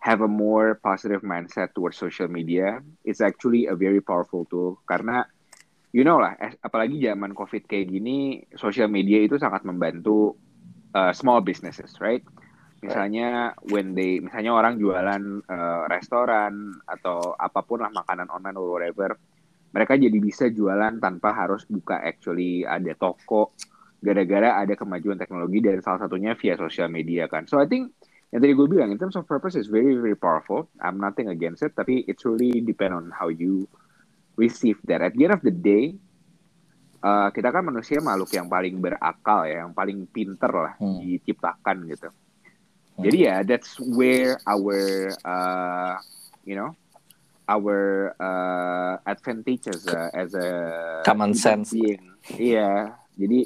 have 0.00 0.24
a 0.24 0.30
more 0.30 0.80
positive 0.80 1.20
mindset 1.20 1.76
towards 1.76 2.00
social 2.00 2.26
media, 2.26 2.80
it's 3.04 3.20
actually 3.20 3.68
a 3.68 3.76
very 3.76 4.00
powerful 4.00 4.48
tool. 4.48 4.80
Karena, 4.88 5.28
you 5.92 6.08
know 6.08 6.16
lah, 6.16 6.36
apalagi 6.64 7.04
zaman 7.04 7.36
COVID 7.36 7.68
kayak 7.68 7.92
gini, 7.92 8.40
social 8.56 8.88
media 8.88 9.20
itu 9.20 9.36
sangat 9.36 9.60
membantu 9.68 10.40
uh, 10.96 11.12
small 11.12 11.44
businesses, 11.44 12.00
right? 12.00 12.24
Misalnya 12.80 13.52
when 13.68 13.92
they, 13.92 14.24
misalnya 14.24 14.56
orang 14.56 14.80
jualan 14.80 15.44
uh, 15.44 15.84
restoran 15.92 16.80
atau 16.88 17.36
apa 17.36 17.60
pun 17.60 17.84
lah 17.84 17.92
makanan 17.92 18.32
online 18.32 18.56
or 18.56 18.72
whatever, 18.72 19.20
mereka 19.76 20.00
jadi 20.00 20.16
bisa 20.16 20.48
jualan 20.48 20.96
tanpa 20.96 21.36
harus 21.36 21.68
buka 21.68 22.00
actually 22.00 22.64
ada 22.64 22.96
toko 22.96 23.52
gara-gara 24.00 24.64
ada 24.64 24.72
kemajuan 24.72 25.20
teknologi 25.20 25.60
dan 25.60 25.84
salah 25.84 26.08
satunya 26.08 26.32
via 26.40 26.56
sosial 26.56 26.88
media 26.88 27.28
kan. 27.28 27.44
So 27.44 27.60
I 27.60 27.68
think 27.68 27.92
yang 28.30 28.40
tadi 28.46 28.54
gue 28.54 28.68
bilang 28.70 28.94
in 28.94 28.98
terms 28.98 29.18
of 29.18 29.26
purpose 29.26 29.58
is 29.58 29.66
very 29.66 29.98
very 29.98 30.14
powerful. 30.14 30.70
I'm 30.78 31.02
nothing 31.02 31.26
against 31.26 31.66
it, 31.66 31.74
tapi 31.74 32.06
it 32.06 32.22
really 32.22 32.62
depend 32.62 32.94
on 32.94 33.10
how 33.10 33.26
you 33.26 33.66
receive 34.38 34.78
that. 34.86 35.02
At 35.02 35.18
the 35.18 35.26
end 35.26 35.34
of 35.34 35.42
the 35.42 35.50
day, 35.50 35.98
uh, 37.02 37.34
kita 37.34 37.50
kan 37.50 37.66
manusia 37.66 37.98
makhluk 37.98 38.30
yang 38.30 38.46
paling 38.46 38.78
berakal 38.78 39.50
ya, 39.50 39.66
yang 39.66 39.74
paling 39.74 40.06
pinter 40.06 40.50
lah 40.50 40.72
hmm. 40.78 41.02
diciptakan 41.02 41.90
gitu. 41.90 42.08
Hmm. 42.10 43.02
Jadi 43.02 43.18
ya 43.18 43.42
that's 43.42 43.74
where 43.82 44.38
our 44.46 44.78
uh, 45.26 45.98
you 46.46 46.54
know 46.54 46.78
our 47.50 48.14
uh, 48.14 48.94
advantage 49.10 49.66
as 49.66 49.90
a 49.90 50.00
as 50.14 50.30
a 50.38 50.48
common 51.02 51.34
sense. 51.34 51.74
Being. 51.74 52.14
Iya, 52.38 52.94
jadi 53.18 53.42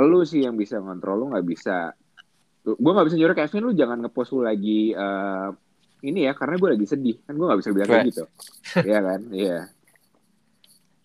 lu 0.00 0.24
sih 0.24 0.46
yang 0.46 0.56
bisa 0.56 0.80
ngontrol 0.80 1.26
lu 1.26 1.26
nggak 1.34 1.46
bisa 1.46 1.92
gue 2.64 2.92
nggak 2.92 3.06
bisa 3.08 3.16
nyuruh 3.16 3.36
Kevin 3.36 3.62
lu 3.66 3.72
jangan 3.72 3.98
ngepost 4.04 4.30
lu 4.36 4.44
lagi 4.44 4.92
uh, 4.92 5.48
ini 6.00 6.28
ya 6.28 6.32
karena 6.32 6.56
gue 6.56 6.68
lagi 6.76 6.86
sedih. 6.88 7.16
Kan 7.24 7.36
gue 7.36 7.46
nggak 7.46 7.60
bisa 7.60 7.70
bilang 7.72 7.88
kayak 7.88 8.08
gitu. 8.12 8.24
Iya 8.88 8.98
kan? 9.00 9.20
Iya. 9.32 9.58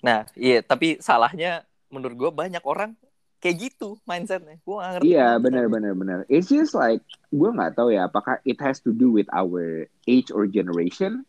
Nah 0.03 0.19
iya 0.35 0.59
tapi 0.61 0.99
salahnya 0.99 1.63
menurut 1.91 2.15
gue 2.15 2.31
banyak 2.31 2.63
orang 2.63 2.93
kayak 3.39 3.71
gitu 3.71 3.99
mindsetnya. 4.07 4.59
Gue 4.63 4.75
gak 4.79 4.89
ngerti 4.99 5.05
iya 5.11 5.37
benar 5.37 5.69
benar 5.69 5.93
benar 5.93 6.19
it's 6.31 6.49
just 6.49 6.73
like 6.73 7.03
gue 7.29 7.49
nggak 7.51 7.77
tahu 7.77 7.93
ya 7.93 8.09
apakah 8.09 8.41
it 8.41 8.57
has 8.57 8.81
to 8.81 8.89
do 8.89 9.13
with 9.13 9.29
our 9.29 9.85
age 10.09 10.33
or 10.33 10.49
generation 10.49 11.21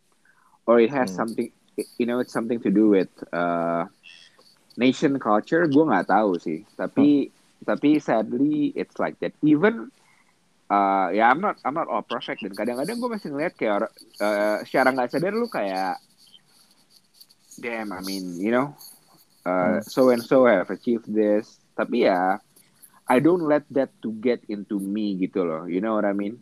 or 0.65 0.81
it 0.81 0.89
has 0.89 1.13
hmm. 1.13 1.23
something 1.23 1.49
you 1.97 2.05
know 2.09 2.17
it's 2.17 2.33
something 2.33 2.57
to 2.57 2.73
do 2.73 2.89
with 2.89 3.11
uh, 3.33 3.85
nation 4.77 5.17
culture. 5.19 5.65
Gue 5.67 5.83
nggak 5.83 6.07
tahu 6.07 6.37
sih. 6.37 6.63
Tapi 6.77 7.27
hmm. 7.27 7.65
tapi 7.65 7.97
sadly 7.97 8.71
it's 8.77 9.01
like 9.01 9.17
that. 9.19 9.33
Even 9.41 9.89
uh, 10.71 11.07
ya 11.11 11.31
I'm 11.31 11.41
not 11.41 11.59
I'm 11.63 11.75
not 11.75 11.87
all 11.87 12.03
perfect 12.03 12.43
dan 12.43 12.53
kadang-kadang 12.53 12.99
gue 12.99 13.09
masih 13.09 13.29
ngeliat 13.31 13.53
kayak 13.55 13.91
uh, 14.19 14.57
secara 14.67 14.91
nggak 14.91 15.11
sadar 15.11 15.33
lu 15.33 15.47
kayak 15.47 15.99
damn 17.59 17.91
I 17.91 18.01
mean 18.03 18.37
you 18.37 18.51
know 18.51 18.75
uh, 19.47 19.79
hmm. 19.79 19.87
so 19.87 20.11
and 20.11 20.21
so 20.21 20.45
have 20.45 20.69
achieved 20.69 21.07
this 21.09 21.59
tapi 21.73 22.05
ya 22.05 22.39
I 23.07 23.23
don't 23.23 23.47
let 23.47 23.63
that 23.71 23.95
to 24.03 24.11
get 24.19 24.43
into 24.51 24.79
me 24.83 25.15
gitu 25.15 25.47
loh 25.47 25.63
you 25.65 25.79
know 25.79 25.95
what 25.95 26.05
I 26.05 26.13
mean 26.13 26.37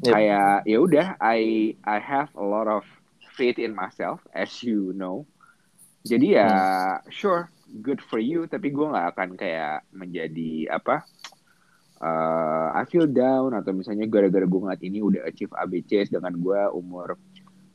yep. 0.00 0.16
kayak 0.16 0.64
ya 0.64 0.78
udah 0.80 1.06
I 1.20 1.72
I 1.84 1.98
have 2.00 2.32
a 2.34 2.44
lot 2.44 2.66
of 2.66 2.82
faith 3.36 3.60
in 3.60 3.72
myself 3.76 4.24
as 4.32 4.50
you 4.64 4.96
know 4.96 5.28
jadi 6.02 6.26
ya 6.42 6.48
hmm. 6.48 7.12
sure 7.12 7.52
good 7.80 8.04
for 8.04 8.20
you 8.20 8.44
tapi 8.48 8.68
gue 8.68 8.84
nggak 8.84 9.16
akan 9.16 9.30
kayak 9.38 9.86
menjadi 9.96 10.68
apa 10.68 11.08
uh, 12.02 12.68
I 12.74 12.82
feel 12.90 13.06
down 13.06 13.54
atau 13.54 13.70
misalnya 13.70 14.10
gara-gara 14.10 14.42
gue 14.42 14.60
ngeliat 14.60 14.82
ini 14.82 14.98
udah 14.98 15.22
achieve 15.24 15.54
ABC 15.54 16.10
dengan 16.10 16.34
gue 16.34 16.60
umur 16.74 17.14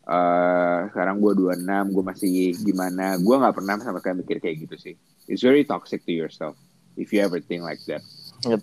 uh, 0.03 0.79
sekarang 0.91 1.23
gue 1.23 1.33
26 1.33 1.95
gue 1.95 2.03
masih 2.03 2.35
gimana 2.59 3.15
gue 3.15 3.35
nggak 3.39 3.55
pernah 3.55 3.79
sama 3.79 4.03
kayak 4.03 4.27
mikir 4.27 4.37
kayak 4.43 4.67
gitu 4.67 4.75
sih 4.75 4.95
it's 5.31 5.41
very 5.41 5.63
toxic 5.63 6.03
to 6.03 6.11
yourself 6.11 6.59
if 6.99 7.15
you 7.15 7.23
ever 7.23 7.39
think 7.39 7.63
like 7.63 7.79
that 7.87 8.03
yep. 8.43 8.59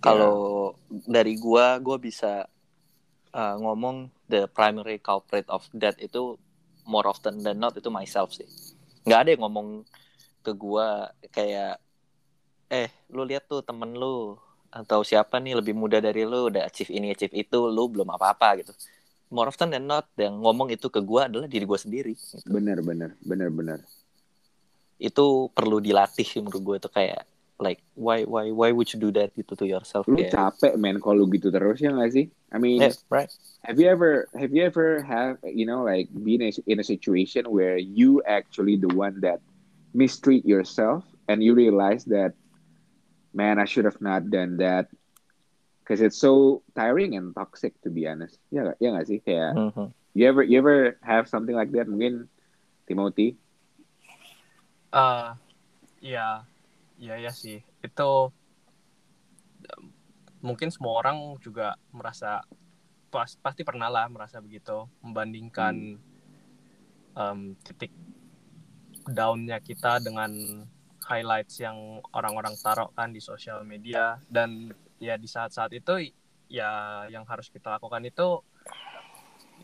kalau 0.00 0.72
yeah. 0.88 1.20
dari 1.20 1.36
gue 1.36 1.66
gue 1.84 1.96
bisa 2.00 2.48
uh, 3.36 3.54
ngomong 3.60 4.08
the 4.32 4.48
primary 4.56 4.96
culprit 4.98 5.44
of 5.52 5.68
that 5.76 5.94
itu 6.00 6.40
more 6.88 7.04
often 7.04 7.44
than 7.44 7.60
not 7.60 7.76
itu 7.76 7.92
myself 7.92 8.32
sih 8.32 8.48
nggak 9.04 9.20
ada 9.24 9.30
yang 9.36 9.42
ngomong 9.44 9.68
ke 10.44 10.52
gua 10.56 11.12
kayak 11.32 11.80
eh 12.68 12.88
lu 13.08 13.24
lihat 13.24 13.48
tuh 13.48 13.64
temen 13.64 13.96
lu 13.96 14.36
atau 14.68 15.00
siapa 15.00 15.40
nih 15.40 15.56
lebih 15.56 15.72
muda 15.72 15.96
dari 15.98 16.28
lu 16.28 16.52
udah 16.52 16.68
achieve 16.68 16.92
ini 16.92 17.16
achieve 17.16 17.32
itu 17.32 17.58
lu 17.72 17.88
belum 17.88 18.08
apa-apa 18.12 18.60
gitu. 18.60 18.72
More 19.28 19.48
often 19.52 19.72
than 19.72 19.84
not 19.84 20.08
yang 20.16 20.40
ngomong 20.40 20.72
itu 20.72 20.88
ke 20.88 21.00
gua 21.04 21.28
adalah 21.28 21.48
diri 21.48 21.64
gua 21.68 21.80
sendiri 21.80 22.16
gitu. 22.16 22.40
bener 22.48 22.84
bener 22.84 23.16
bener 23.24 23.48
bener. 23.48 23.78
Itu 25.00 25.48
perlu 25.56 25.80
dilatih 25.80 26.26
sih 26.26 26.40
menurut 26.44 26.62
gue 26.64 26.76
itu 26.84 26.90
kayak 26.90 27.22
like 27.58 27.82
why 27.98 28.22
why 28.22 28.50
why 28.54 28.70
would 28.70 28.86
you 28.94 28.98
do 28.98 29.10
that 29.10 29.34
gitu 29.34 29.58
to 29.58 29.66
yourself 29.66 30.06
lu 30.06 30.22
kayak... 30.22 30.30
capek 30.30 30.74
men 30.78 31.02
kalau 31.02 31.26
gitu 31.26 31.50
terus 31.50 31.82
ya 31.82 31.90
gak 31.90 32.14
sih? 32.14 32.30
I 32.54 32.58
mean 32.58 32.80
yeah, 32.82 32.94
right. 33.10 33.30
have 33.66 33.76
you 33.76 33.90
ever 33.90 34.30
have 34.38 34.54
you 34.54 34.62
ever 34.62 35.02
have 35.02 35.38
you 35.42 35.66
know 35.66 35.82
like 35.82 36.06
been 36.12 36.40
in 36.44 36.76
a 36.78 36.86
situation 36.86 37.46
where 37.50 37.76
you 37.76 38.22
actually 38.24 38.78
the 38.78 38.90
one 38.94 39.18
that 39.20 39.42
mistreat 39.92 40.46
yourself 40.46 41.02
and 41.26 41.42
you 41.42 41.52
realize 41.52 42.06
that 42.08 42.32
man 43.38 43.62
i 43.62 43.66
should 43.70 43.86
have 43.86 44.02
not 44.02 44.26
done 44.26 44.58
that. 44.58 44.90
Because 45.86 46.02
it's 46.02 46.18
so 46.18 46.60
tiring 46.76 47.16
and 47.16 47.32
toxic 47.32 47.78
to 47.86 47.88
be 47.88 48.04
honest. 48.04 48.36
Ya 48.50 48.74
gak, 48.74 48.76
ya 48.82 48.88
gak 48.98 49.06
sih? 49.08 49.18
Kayak 49.22 49.56
mm-hmm. 49.56 49.88
you 50.12 50.26
ever 50.26 50.42
you 50.42 50.58
ever 50.58 50.98
have 51.00 51.30
something 51.30 51.54
like 51.54 51.70
that? 51.72 51.86
Mungkin 51.86 52.26
Timothy? 52.84 53.38
Uh 54.92 55.32
ya 56.02 56.44
ya 56.98 57.14
ya 57.16 57.32
sih. 57.32 57.64
Itu 57.80 58.34
mungkin 60.44 60.68
semua 60.68 61.00
orang 61.00 61.40
juga 61.40 61.80
merasa 61.88 62.44
pas, 63.08 63.32
pasti 63.40 63.64
pernah 63.64 63.88
lah 63.88 64.12
merasa 64.12 64.44
begitu. 64.44 64.84
Membandingkan 65.00 65.96
hmm. 65.96 67.16
um, 67.16 67.40
titik 67.64 67.96
downnya 69.08 69.56
kita 69.64 70.04
dengan 70.04 70.30
highlights 71.08 71.64
yang 71.64 72.04
orang-orang 72.12 72.52
taruh 72.60 72.92
kan 72.92 73.08
di 73.08 73.24
sosial 73.24 73.64
media. 73.64 74.20
Dan 74.28 74.68
ya 75.00 75.16
di 75.16 75.24
saat-saat 75.24 75.72
itu 75.72 76.12
ya 76.52 77.04
yang 77.08 77.24
harus 77.24 77.48
kita 77.48 77.80
lakukan 77.80 78.04
itu 78.04 78.44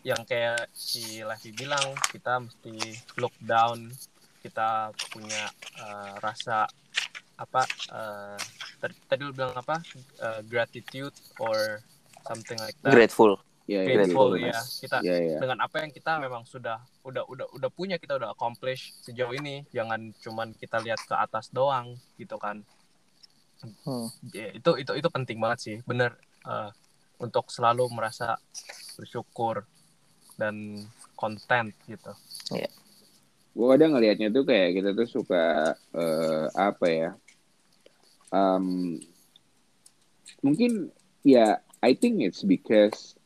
yang 0.05 0.20
kayak 0.28 0.68
si 0.72 1.24
Levi 1.24 1.53
bilang 1.53 1.92
kita 2.09 2.40
mesti 2.40 2.97
look 3.20 3.36
down. 3.45 3.92
Kita 4.40 4.92
punya 5.12 5.49
uh, 5.80 6.20
rasa 6.20 6.68
apa 7.40 7.64
uh, 7.92 8.36
tadi 9.09 9.20
lu 9.24 9.32
bilang 9.32 9.57
apa? 9.57 9.80
Uh, 10.20 10.40
gratitude 10.49 11.16
or 11.40 11.80
something 12.24 12.61
like 12.61 12.76
that. 12.84 12.92
Grateful 12.92 13.40
yeah, 13.64 13.84
grateful 13.84 14.36
ya 14.36 14.52
kita 14.54 15.00
yeah, 15.00 15.18
yeah. 15.34 15.40
dengan 15.40 15.64
apa 15.64 15.84
yang 15.84 15.90
kita 15.92 16.20
memang 16.20 16.44
sudah 16.44 16.80
udah 17.04 17.24
udah 17.24 17.46
udah 17.56 17.70
punya 17.72 17.96
kita 17.96 18.20
udah 18.20 18.32
accomplish 18.36 18.92
sejauh 19.00 19.32
ini 19.32 19.64
jangan 19.72 20.12
cuman 20.20 20.52
kita 20.56 20.80
lihat 20.84 21.00
ke 21.04 21.14
atas 21.16 21.48
doang 21.48 21.96
gitu 22.20 22.36
kan 22.36 22.60
hmm. 23.64 24.08
ya, 24.32 24.52
itu 24.52 24.70
itu 24.80 24.92
itu 25.00 25.08
penting 25.08 25.38
banget 25.40 25.58
sih 25.60 25.76
bener 25.88 26.16
uh, 26.44 26.68
untuk 27.20 27.48
selalu 27.48 27.88
merasa 27.88 28.36
bersyukur 29.00 29.64
dan 30.36 30.84
konten 31.16 31.72
gitu 31.88 32.12
yeah. 32.52 32.70
gue 33.54 33.66
kadang 33.70 33.96
ngelihatnya 33.96 34.28
tuh 34.28 34.44
kayak 34.44 34.76
kita 34.76 34.90
tuh 34.92 35.08
suka 35.08 35.72
uh, 35.94 36.46
apa 36.52 36.86
ya 36.90 37.10
um, 38.28 38.98
mungkin 40.44 40.92
ya 41.24 41.64
I 41.80 41.96
think 41.96 42.20
it's 42.20 42.44
because 42.44 43.16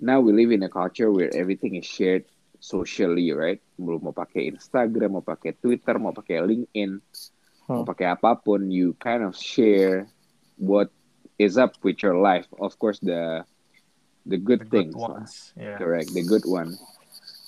now 0.00 0.20
we 0.20 0.32
live 0.32 0.50
in 0.50 0.62
a 0.62 0.70
culture 0.70 1.10
where 1.10 1.30
everything 1.34 1.74
is 1.74 1.86
shared 1.86 2.24
socially, 2.64 3.30
right? 3.32 3.60
Belum 3.76 4.08
mau 4.08 4.16
pakai 4.16 4.48
Instagram, 4.48 5.20
mau 5.20 5.24
pakai 5.24 5.52
Twitter, 5.52 6.00
mau 6.00 6.16
pakai 6.16 6.40
LinkedIn, 6.40 6.92
hmm. 6.96 7.68
mau 7.68 7.84
pakai 7.84 8.16
apa 8.16 8.40
pun, 8.40 8.72
you 8.72 8.96
kind 8.96 9.20
of 9.20 9.36
share 9.36 10.08
what 10.56 10.88
is 11.38 11.60
up 11.60 11.76
with 11.84 12.00
your 12.00 12.16
life. 12.16 12.48
Of 12.56 12.78
course, 12.80 12.98
the 13.04 13.44
the 14.24 14.40
good 14.40 14.64
the 14.66 14.70
things, 14.72 14.96
good 14.96 15.04
ones. 15.04 15.52
Yeah. 15.58 15.76
correct, 15.76 16.16
the 16.16 16.24
good 16.24 16.48
one. 16.48 16.72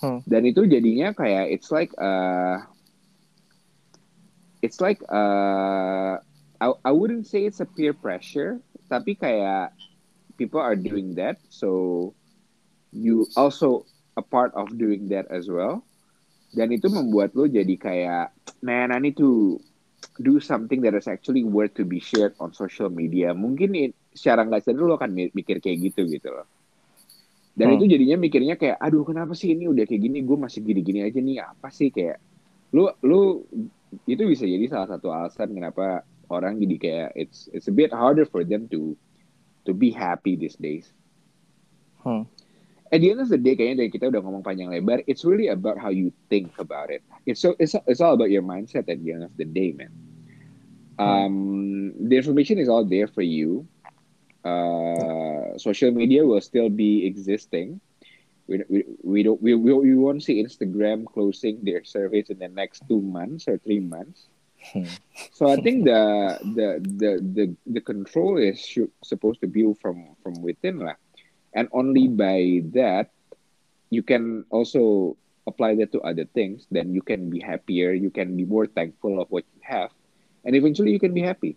Hmm. 0.04 0.20
Dan 0.28 0.44
itu 0.44 0.68
jadinya 0.68 1.16
kayak 1.16 1.48
it's 1.48 1.72
like 1.72 1.88
uh 1.96 2.60
it's 4.60 4.84
like 4.84 5.00
uh 5.08 6.20
I 6.60 6.66
I 6.84 6.92
wouldn't 6.92 7.24
say 7.24 7.48
it's 7.48 7.64
a 7.64 7.68
peer 7.68 7.96
pressure, 7.96 8.60
tapi 8.92 9.16
kayak 9.16 9.72
people 10.36 10.60
are 10.60 10.76
doing 10.76 11.16
that, 11.16 11.40
so 11.48 12.12
you 12.96 13.28
also 13.36 13.84
a 14.16 14.24
part 14.24 14.56
of 14.56 14.72
doing 14.74 15.12
that 15.12 15.28
as 15.28 15.46
well. 15.46 15.84
Dan 16.56 16.72
itu 16.72 16.88
membuat 16.88 17.36
lo 17.36 17.44
jadi 17.44 17.76
kayak 17.76 18.32
man 18.64 18.88
I 18.88 18.98
need 18.98 19.20
to 19.20 19.60
do 20.16 20.40
something 20.40 20.80
that 20.80 20.96
is 20.96 21.04
actually 21.04 21.44
worth 21.44 21.76
to 21.76 21.84
be 21.84 22.00
shared 22.00 22.32
on 22.40 22.56
social 22.56 22.88
media. 22.88 23.36
Mungkin 23.36 23.76
it, 23.76 23.92
secara 24.16 24.48
nggak 24.48 24.64
sadar 24.64 24.80
lo 24.80 24.96
akan 24.96 25.12
mikir 25.12 25.60
kayak 25.60 25.92
gitu 25.92 26.08
gitu 26.08 26.32
loh. 26.32 26.48
Dan 27.52 27.72
Hmm. 27.72 27.76
itu 27.76 27.84
jadinya 27.88 28.16
mikirnya 28.16 28.56
kayak 28.56 28.80
aduh 28.80 29.04
kenapa 29.04 29.32
sih 29.36 29.52
ini 29.52 29.68
udah 29.68 29.84
kayak 29.84 30.00
gini? 30.00 30.24
Gue 30.24 30.36
masih 30.40 30.64
gini-gini 30.64 31.04
aja 31.04 31.20
nih. 31.20 31.44
Apa 31.44 31.68
sih 31.68 31.92
kayak 31.92 32.16
lu 32.72 32.88
lu 33.04 33.44
itu 34.08 34.22
bisa 34.24 34.44
jadi 34.44 34.64
salah 34.66 34.88
satu 34.96 35.12
alasan 35.12 35.52
kenapa 35.52 36.02
orang 36.28 36.58
jadi 36.58 36.76
kayak 36.76 37.08
it's 37.16 37.48
it's 37.52 37.68
a 37.68 37.74
bit 37.74 37.92
harder 37.92 38.24
for 38.24 38.42
them 38.44 38.68
to 38.68 38.96
to 39.64 39.72
be 39.72 39.92
happy 39.92 40.36
these 40.36 40.56
days. 40.56 40.88
Hmm. 42.00 42.24
At 42.92 43.00
the 43.00 43.10
end 43.10 43.20
of 43.20 43.28
the 43.28 43.38
day 43.38 43.56
kayaknya 43.58 43.86
dari 43.86 43.90
kita 43.90 44.06
udah 44.10 44.22
ngomong 44.22 44.44
panjang 44.46 44.70
lebar 44.70 45.02
it's 45.10 45.26
really 45.26 45.50
about 45.50 45.78
how 45.78 45.90
you 45.90 46.12
think 46.30 46.54
about 46.58 46.90
it. 46.90 47.02
It's 47.26 47.42
so 47.42 47.58
it's, 47.58 47.74
it's 47.86 48.00
all 48.00 48.14
about 48.14 48.30
your 48.30 48.42
mindset 48.42 48.86
at 48.86 49.02
the 49.02 49.10
end 49.12 49.24
of 49.26 49.34
the 49.34 49.46
day 49.46 49.74
man. 49.74 49.90
Um 50.96 51.92
the 51.98 52.16
information 52.16 52.58
is 52.58 52.70
all 52.70 52.86
there 52.86 53.10
for 53.10 53.26
you. 53.26 53.66
Uh 54.46 55.58
social 55.58 55.90
media 55.90 56.22
will 56.22 56.40
still 56.40 56.70
be 56.70 57.06
existing. 57.06 57.82
We, 58.46 58.62
we, 58.70 58.80
we 59.02 59.18
don't 59.26 59.42
we, 59.42 59.58
we, 59.58 59.74
we 59.74 59.94
won't 59.98 60.22
see 60.22 60.38
instagram 60.38 61.02
closing 61.10 61.66
their 61.66 61.82
service 61.82 62.30
in 62.30 62.38
the 62.38 62.46
next 62.46 62.86
two 62.86 63.02
months 63.02 63.50
or 63.50 63.58
three 63.58 63.82
months. 63.82 64.30
So 65.34 65.50
i 65.50 65.58
think 65.58 65.86
the 65.86 66.02
the 66.54 66.68
the 66.82 67.10
the, 67.22 67.44
the 67.66 67.82
control 67.82 68.38
is 68.38 68.58
should, 68.58 68.90
supposed 69.02 69.42
to 69.42 69.50
be 69.50 69.66
from 69.78 70.14
from 70.22 70.42
within 70.42 70.82
lah 70.82 70.94
and 71.56 71.72
only 71.72 72.06
by 72.06 72.60
that 72.76 73.08
you 73.88 74.04
can 74.04 74.44
also 74.52 75.16
apply 75.48 75.78
that 75.78 75.94
to 75.94 76.02
other 76.02 76.26
things. 76.26 76.66
Then 76.74 76.90
you 76.92 77.00
can 77.00 77.30
be 77.30 77.38
happier. 77.38 77.94
You 77.94 78.10
can 78.10 78.34
be 78.34 78.42
more 78.42 78.66
thankful 78.66 79.22
of 79.22 79.30
what 79.30 79.46
you 79.54 79.62
have. 79.62 79.94
And 80.42 80.58
eventually 80.58 80.90
you 80.90 80.98
can 80.98 81.14
be 81.14 81.22
happy 81.22 81.54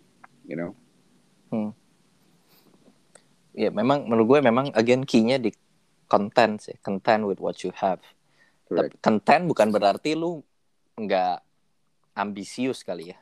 you 0.50 0.58
know? 0.58 0.72
Ya 3.54 3.70
memang 3.70 4.10
menurut 4.10 4.26
gue 4.26 4.40
memang 4.46 4.66
again 4.74 5.06
key-nya 5.06 5.38
di 5.38 5.54
content 6.10 6.58
sih, 6.58 6.78
content 6.82 7.26
with 7.26 7.38
what 7.38 7.62
you 7.62 7.70
have. 7.78 8.02
Correct. 8.66 8.98
Content 9.02 9.46
bukan 9.46 9.70
berarti 9.70 10.18
lu 10.18 10.42
nggak 10.98 11.42
ambisius 12.14 12.82
kali 12.82 13.14
ya. 13.14 13.18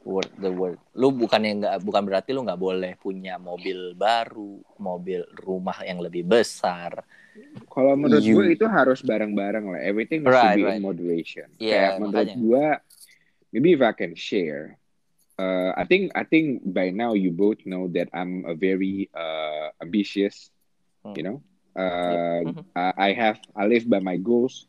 Word 0.00 0.32
the 0.40 0.48
word. 0.48 0.80
Lu 0.96 1.12
bukannya 1.12 1.60
nggak 1.60 1.76
bukan 1.84 2.02
berarti 2.08 2.32
lu 2.32 2.40
nggak 2.42 2.56
boleh 2.56 2.92
punya 2.96 3.36
mobil 3.36 3.92
baru, 3.92 4.58
mobil 4.80 5.20
rumah 5.38 5.76
yang 5.84 6.00
lebih 6.00 6.24
besar. 6.24 7.04
kalau 7.70 7.94
menurut 7.94 8.24
You- 8.26 8.34
gue 8.36 8.46
itu 8.58 8.66
harus 8.66 9.00
bareng-bareng 9.00 9.70
lah 9.70 9.80
everything 9.80 10.26
must 10.26 10.34
Right, 10.34 10.58
be 10.58 10.66
right. 10.66 10.76
in 10.76 10.82
moderation 10.82 11.46
Yeah, 11.62 11.94
kayak 11.94 12.02
menurut 12.02 12.26
makanya. 12.26 12.36
gue 12.36 12.64
maybe 13.52 13.68
if 13.78 13.82
I 13.82 13.92
can 13.94 14.12
share 14.18 14.76
uh, 15.38 15.70
I 15.78 15.84
think 15.86 16.10
I 16.12 16.26
think 16.26 16.66
by 16.66 16.90
now 16.90 17.14
you 17.14 17.30
both 17.30 17.62
know 17.64 17.86
that 17.94 18.10
I'm 18.12 18.44
a 18.44 18.54
very 18.58 19.08
uh, 19.14 19.70
ambitious 19.78 20.50
Hmm. 21.04 21.14
you 21.16 21.22
know 21.24 21.36
uh, 21.78 22.42
Mhm. 22.44 22.64
I, 22.74 22.92
I 22.96 23.10
have 23.14 23.38
I 23.54 23.64
live 23.70 23.86
by 23.86 24.02
my 24.02 24.18
goals 24.18 24.66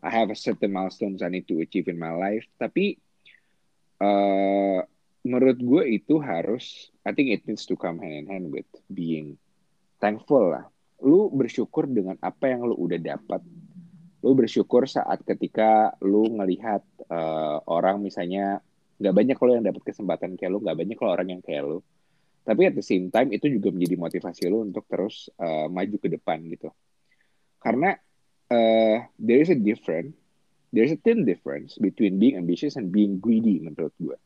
I 0.00 0.10
have 0.14 0.30
a 0.30 0.38
certain 0.38 0.70
milestones 0.72 1.20
I 1.20 1.28
need 1.28 1.50
to 1.50 1.60
achieve 1.60 1.90
in 1.90 1.98
my 1.98 2.14
life 2.14 2.46
tapi 2.56 2.96
uh, 4.00 4.80
menurut 5.26 5.58
gue 5.58 5.82
itu 5.90 6.22
harus 6.22 6.94
I 7.02 7.14
think 7.14 7.34
it 7.34 7.42
needs 7.50 7.66
to 7.66 7.74
come 7.74 7.98
hand 7.98 8.14
in 8.14 8.26
hand 8.30 8.46
with 8.54 8.68
being 8.90 9.38
thankful 9.98 10.54
lah. 10.54 10.66
Lu 11.02 11.28
bersyukur 11.34 11.90
dengan 11.90 12.16
apa 12.22 12.50
yang 12.50 12.64
lu 12.64 12.78
udah 12.78 12.98
dapat. 12.98 13.42
Lu 14.22 14.32
bersyukur 14.32 14.88
saat 14.88 15.22
ketika 15.26 15.94
lu 16.02 16.30
ngelihat 16.30 16.82
uh, 17.10 17.62
orang 17.68 18.00
misalnya 18.02 18.62
nggak 18.96 19.14
banyak 19.14 19.36
kalau 19.36 19.52
yang 19.52 19.66
dapat 19.66 19.82
kesempatan 19.92 20.40
kayak 20.40 20.50
lu 20.56 20.58
nggak 20.64 20.78
banyak 20.78 20.96
kalau 20.96 21.12
orang 21.12 21.28
yang 21.36 21.42
kayak 21.44 21.62
lu. 21.66 21.78
Tapi 22.46 22.70
at 22.70 22.74
the 22.78 22.86
same 22.86 23.10
time 23.10 23.34
itu 23.34 23.50
juga 23.50 23.74
menjadi 23.74 23.98
motivasi 23.98 24.46
lu 24.46 24.62
untuk 24.70 24.86
terus 24.86 25.26
uh, 25.42 25.66
maju 25.66 25.96
ke 25.98 26.08
depan 26.08 26.38
gitu. 26.46 26.70
Karena 27.58 27.98
uh, 28.50 28.96
there 29.18 29.42
is 29.42 29.50
a 29.50 29.58
different 29.58 30.14
there 30.72 30.84
is 30.84 30.92
a 30.92 31.00
thin 31.02 31.24
difference 31.24 31.78
between 31.78 32.18
being 32.18 32.36
ambitious 32.36 32.76
and 32.76 32.92
being 32.92 33.18
greedy 33.20 33.60
menurut 33.60 33.92
gue 34.00 34.16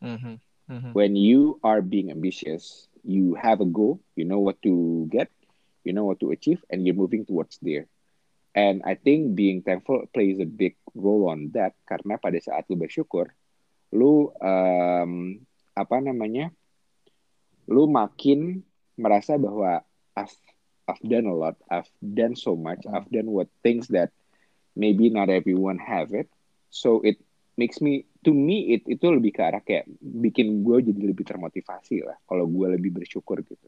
Mhm. 0.00 0.40
Mhm. 0.68 0.92
when 0.92 1.16
you 1.16 1.58
are 1.62 1.80
being 1.82 2.10
ambitious, 2.10 2.88
you 3.04 3.34
have 3.34 3.60
a 3.60 3.66
goal, 3.66 4.00
you 4.16 4.24
know 4.24 4.38
what 4.38 4.60
to 4.62 5.06
get, 5.10 5.30
you 5.84 5.92
know 5.92 6.04
what 6.04 6.20
to 6.20 6.30
achieve, 6.30 6.64
and 6.70 6.86
you're 6.86 6.96
moving 6.96 7.24
towards 7.24 7.58
there. 7.62 7.86
And 8.54 8.82
I 8.84 8.94
think 8.94 9.34
being 9.34 9.62
thankful 9.62 10.04
plays 10.12 10.38
a 10.40 10.46
big 10.46 10.76
role 10.94 11.28
on 11.30 11.50
that 11.54 11.74
karena 11.86 12.18
pada 12.18 12.40
saat 12.42 12.66
lu 12.70 12.76
bersyukur, 12.76 13.30
lu 13.94 14.32
um, 14.42 15.38
apa 15.76 15.96
namanya, 16.02 16.50
lu 17.68 17.86
makin 17.86 18.64
merasa 18.98 19.38
bahwa 19.38 19.84
I've 20.16 20.34
I've 20.88 21.04
done 21.04 21.28
a 21.28 21.36
lot, 21.36 21.56
I've 21.70 21.90
done 22.00 22.34
so 22.34 22.56
much, 22.56 22.82
I've 22.88 23.08
done 23.12 23.28
what 23.30 23.48
things 23.62 23.88
that 23.94 24.10
maybe 24.78 25.10
not 25.10 25.26
everyone 25.26 25.82
have 25.82 26.14
it, 26.14 26.30
so 26.70 27.02
it 27.02 27.18
makes 27.58 27.82
me 27.82 28.06
to 28.22 28.30
me 28.30 28.78
it 28.78 28.86
itu 28.86 29.10
lebih 29.10 29.34
ke 29.34 29.42
arah 29.42 29.58
kayak 29.58 29.90
bikin 29.98 30.62
gue 30.62 30.78
jadi 30.94 31.02
lebih 31.10 31.26
termotivasi 31.26 32.06
lah 32.06 32.14
kalau 32.30 32.46
gue 32.46 32.78
lebih 32.78 32.94
bersyukur 32.94 33.42
gitu. 33.42 33.66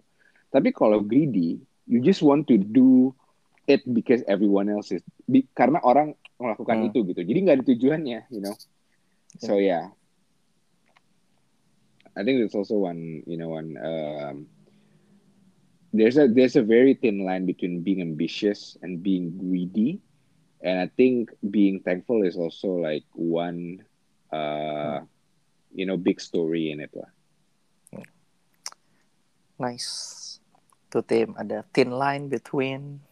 Tapi 0.54 0.70
kalau 0.70 1.02
greedy 1.02 1.58
you 1.90 1.98
just 1.98 2.22
want 2.22 2.46
to 2.46 2.54
do 2.54 3.10
it 3.66 3.82
because 3.90 4.22
everyone 4.30 4.70
else 4.70 4.94
is 4.94 5.02
di- 5.26 5.50
karena 5.58 5.82
orang 5.82 6.14
melakukan 6.38 6.86
Hmm. 6.86 6.88
itu 6.90 7.02
gitu. 7.10 7.20
Jadi 7.26 7.38
nggak 7.42 7.56
ada 7.58 7.66
tujuannya 7.66 8.20
you 8.30 8.38
know? 8.38 8.54
So 9.42 9.58
yeah. 9.58 9.90
I 12.16 12.22
think 12.26 12.38
there's 12.42 12.54
also 12.54 12.78
one 12.78 13.22
you 13.26 13.38
know 13.38 13.50
one 13.50 13.78
um, 13.78 14.46
there's 15.94 16.18
a 16.18 16.26
there's 16.28 16.56
a 16.56 16.62
very 16.62 16.94
thin 16.94 17.24
line 17.24 17.46
between 17.46 17.82
being 17.82 18.02
ambitious 18.02 18.76
and 18.82 19.02
being 19.02 19.34
greedy 19.38 19.98
and 20.60 20.80
I 20.80 20.88
think 20.92 21.32
being 21.40 21.80
thankful 21.80 22.22
is 22.22 22.36
also 22.36 22.68
like 22.80 23.04
one 23.12 23.84
uh 24.32 25.00
you 25.74 25.86
know 25.86 25.96
big 25.96 26.20
story 26.20 26.70
in 26.70 26.80
it 26.80 26.92
lah. 26.94 27.10
Nice. 29.60 30.40
Tuh 30.88 31.04
tim 31.04 31.36
ada 31.36 31.62
thin 31.76 31.92
line 31.92 32.32
between 32.32 33.04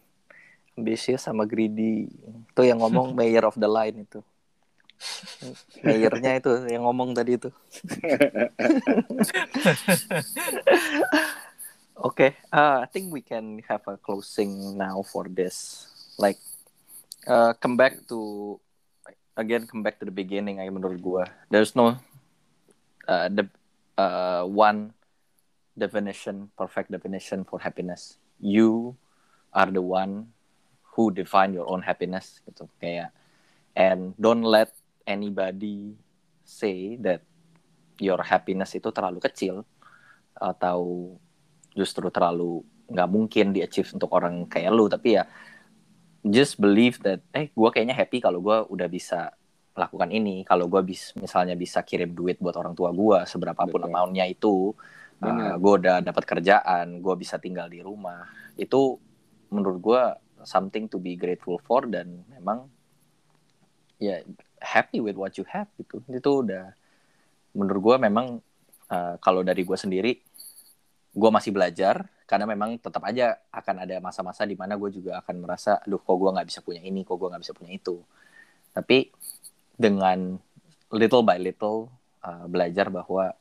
ambitious 0.73 1.29
sama 1.29 1.45
greedy. 1.45 2.09
Itu 2.49 2.65
yang 2.65 2.81
ngomong 2.81 3.13
mayor 3.17 3.45
of 3.45 3.55
the 3.55 3.69
line 3.69 4.03
itu. 4.09 4.25
Mayornya 5.87 6.43
itu 6.43 6.51
yang 6.67 6.83
ngomong 6.83 7.15
tadi 7.15 7.37
itu. 7.39 7.49
Okay, 11.99 12.39
uh, 12.55 12.79
I 12.79 12.87
think 12.87 13.11
we 13.11 13.19
can 13.19 13.59
have 13.67 13.83
a 13.91 13.99
closing 13.99 14.79
now 14.79 15.03
for 15.03 15.27
this. 15.27 15.83
Like, 16.15 16.39
uh, 17.27 17.51
come 17.57 17.75
back 17.75 18.05
to 18.07 18.59
again, 19.35 19.67
come 19.67 19.83
back 19.83 19.99
to 19.99 20.05
the 20.05 20.13
beginning. 20.13 20.59
I 20.59 20.69
menurut 20.69 21.01
gua, 21.01 21.25
there's 21.51 21.75
no 21.75 21.97
uh, 23.07 23.27
the 23.31 23.47
uh, 23.97 24.43
one 24.45 24.93
definition, 25.75 26.51
perfect 26.59 26.91
definition 26.91 27.43
for 27.43 27.59
happiness. 27.59 28.19
You 28.39 28.95
are 29.55 29.71
the 29.71 29.81
one 29.81 30.35
who 30.95 31.11
define 31.11 31.55
your 31.55 31.67
own 31.71 31.81
happiness, 31.81 32.43
gitu. 32.43 32.67
Kayak, 32.79 33.15
and 33.75 34.13
don't 34.19 34.43
let 34.43 34.75
anybody 35.07 35.95
say 36.43 36.99
that 36.99 37.23
your 37.99 38.19
happiness 38.23 38.75
itu 38.75 38.91
terlalu 38.91 39.19
kecil 39.23 39.63
atau 40.39 41.13
justru 41.75 42.07
terlalu 42.09 42.63
nggak 42.89 43.09
mungkin 43.11 43.53
di 43.53 43.61
achieve 43.61 43.91
untuk 43.93 44.09
orang 44.15 44.47
kayak 44.49 44.71
lu 44.73 44.89
tapi 44.89 45.19
ya 45.19 45.27
just 46.25 46.59
believe 46.59 46.99
that 47.05 47.23
eh 47.31 47.51
gue 47.51 47.69
kayaknya 47.71 47.95
happy 47.95 48.19
kalau 48.19 48.43
gue 48.43 48.57
udah 48.75 48.87
bisa 48.91 49.31
lakukan 49.79 50.11
ini 50.11 50.43
kalau 50.43 50.67
gue 50.67 50.83
bis 50.83 51.15
misalnya 51.15 51.55
bisa 51.55 51.79
kirim 51.87 52.11
duit 52.11 52.35
buat 52.43 52.55
orang 52.59 52.75
tua 52.75 52.91
gue 52.91 53.23
seberapapun 53.23 53.87
Betul. 53.87 53.89
amountnya 53.91 54.25
itu 54.27 54.75
Benar. 55.19 55.55
gue 55.59 55.73
udah 55.83 55.95
dapat 56.03 56.23
kerjaan 56.27 56.99
gue 56.99 57.15
bisa 57.15 57.39
tinggal 57.39 57.71
di 57.71 57.79
rumah 57.79 58.27
itu 58.59 58.99
menurut 59.51 59.79
gue 59.79 60.01
something 60.43 60.87
to 60.91 60.99
be 60.99 61.15
grateful 61.15 61.59
for 61.63 61.87
dan 61.87 62.23
memang 62.31 62.67
ya 63.99 64.23
happy 64.59 65.03
with 65.03 65.15
what 65.15 65.35
you 65.35 65.43
have 65.47 65.67
gitu 65.79 66.03
itu 66.07 66.31
udah 66.43 66.71
menurut 67.55 67.81
gue 67.83 67.95
memang 68.07 68.39
uh, 68.91 69.15
kalau 69.19 69.43
dari 69.43 69.63
gue 69.63 69.77
sendiri 69.79 70.19
gue 71.19 71.29
masih 71.29 71.51
belajar 71.51 72.07
karena 72.23 72.47
memang 72.47 72.79
tetap 72.79 73.03
aja 73.03 73.35
akan 73.51 73.83
ada 73.83 73.99
masa-masa 73.99 74.47
di 74.47 74.55
mana 74.55 74.79
gue 74.79 74.87
juga 74.87 75.19
akan 75.19 75.35
merasa 75.43 75.83
aduh 75.83 75.99
kok 75.99 76.15
gue 76.15 76.29
nggak 76.31 76.47
bisa 76.47 76.59
punya 76.63 76.79
ini 76.79 77.03
kok 77.03 77.19
gue 77.19 77.27
nggak 77.27 77.43
bisa 77.43 77.53
punya 77.53 77.75
itu 77.75 77.99
tapi 78.71 79.11
dengan 79.75 80.39
little 80.95 81.25
by 81.25 81.35
little 81.35 81.91
uh, 82.23 82.47
belajar 82.47 82.87
bahwa 82.87 83.35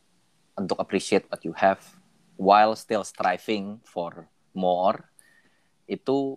untuk 0.59 0.83
appreciate 0.83 1.31
what 1.31 1.41
you 1.47 1.55
have 1.55 1.79
while 2.35 2.75
still 2.75 3.07
striving 3.07 3.79
for 3.87 4.27
more 4.51 5.07
itu 5.87 6.35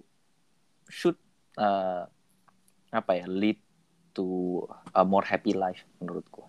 should 0.85 1.17
uh, 1.57 2.05
apa 2.93 3.11
ya 3.23 3.25
lead 3.25 3.57
to 4.13 4.61
a 4.93 5.01
more 5.01 5.25
happy 5.25 5.57
life 5.57 5.81
menurut 5.97 6.27
gue 6.29 6.47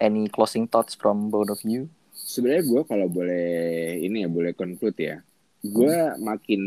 any 0.00 0.28
closing 0.28 0.68
thoughts 0.68 0.94
from 0.94 1.30
both 1.30 1.50
of 1.50 1.60
you? 1.64 1.88
Sebenarnya 2.36 2.64
gue 2.68 2.82
kalau 2.84 3.08
boleh 3.08 3.48
ini 4.04 4.22
ya 4.24 4.28
boleh 4.28 4.52
conclude 4.52 5.00
ya. 5.00 5.16
Gue 5.64 6.12
makin 6.20 6.60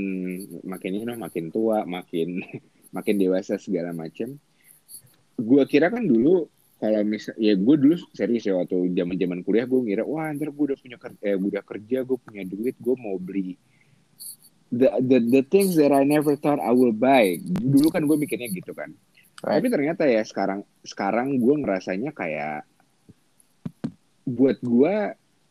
makin 0.65 0.91
ini 0.97 1.05
makin 1.13 1.53
tua, 1.53 1.85
makin 1.85 2.41
makin 2.97 3.15
dewasa 3.21 3.61
segala 3.61 3.93
macam. 3.93 4.33
Gue 5.37 5.61
kira 5.69 5.93
kan 5.93 6.01
dulu 6.01 6.49
kalau 6.79 7.05
misal 7.05 7.35
ya 7.37 7.53
gue 7.53 7.75
dulu 7.75 7.95
serius 8.15 8.47
ya 8.47 8.55
waktu 8.55 8.95
zaman 8.95 9.19
zaman 9.19 9.39
kuliah 9.43 9.67
gue 9.67 9.79
ngira 9.83 10.03
wah 10.07 10.31
ntar 10.31 10.49
gue 10.49 10.65
udah 10.73 10.79
punya 10.79 10.95
kerja, 10.95 11.19
eh, 11.27 11.35
udah 11.35 11.59
kerja 11.59 11.97
gue 12.07 12.17
punya 12.17 12.43
duit 12.47 12.79
gue 12.79 12.95
mau 12.95 13.19
beli 13.19 13.59
the, 14.71 14.87
the 15.03 15.19
the 15.19 15.43
things 15.43 15.75
that 15.75 15.91
I 15.91 16.07
never 16.07 16.39
thought 16.39 16.63
I 16.63 16.71
will 16.71 16.95
buy 16.95 17.35
dulu 17.43 17.91
kan 17.91 18.07
gue 18.07 18.15
mikirnya 18.15 18.47
gitu 18.47 18.71
kan 18.71 18.95
Right. 19.39 19.63
tapi 19.63 19.67
ternyata 19.71 20.03
ya 20.03 20.19
sekarang 20.19 20.67
sekarang 20.83 21.39
gue 21.39 21.55
ngerasanya 21.63 22.11
kayak 22.11 22.67
buat 24.27 24.59
gue 24.59 24.95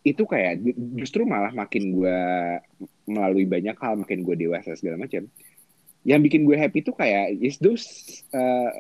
itu 0.07 0.23
kayak 0.25 0.63
justru 0.99 1.27
malah 1.27 1.51
makin 1.51 1.91
gue 1.95 2.21
melalui 3.09 3.45
banyak 3.45 3.75
hal 3.79 3.99
makin 3.99 4.23
gue 4.23 4.37
dewasa 4.39 4.79
segala 4.79 5.01
macam 5.01 5.27
yang 6.07 6.23
bikin 6.23 6.47
gue 6.47 6.55
happy 6.55 6.81
tuh 6.81 6.95
kayak 6.95 7.35
is 7.43 7.59
those 7.59 7.85
uh, 8.33 8.71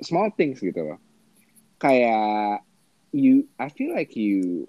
small 0.00 0.30
things 0.32 0.62
gitu 0.62 0.80
loh. 0.80 0.98
Kayak 1.82 2.62
you 3.10 3.50
I 3.58 3.68
feel 3.68 3.92
like 3.92 4.14
you 4.14 4.66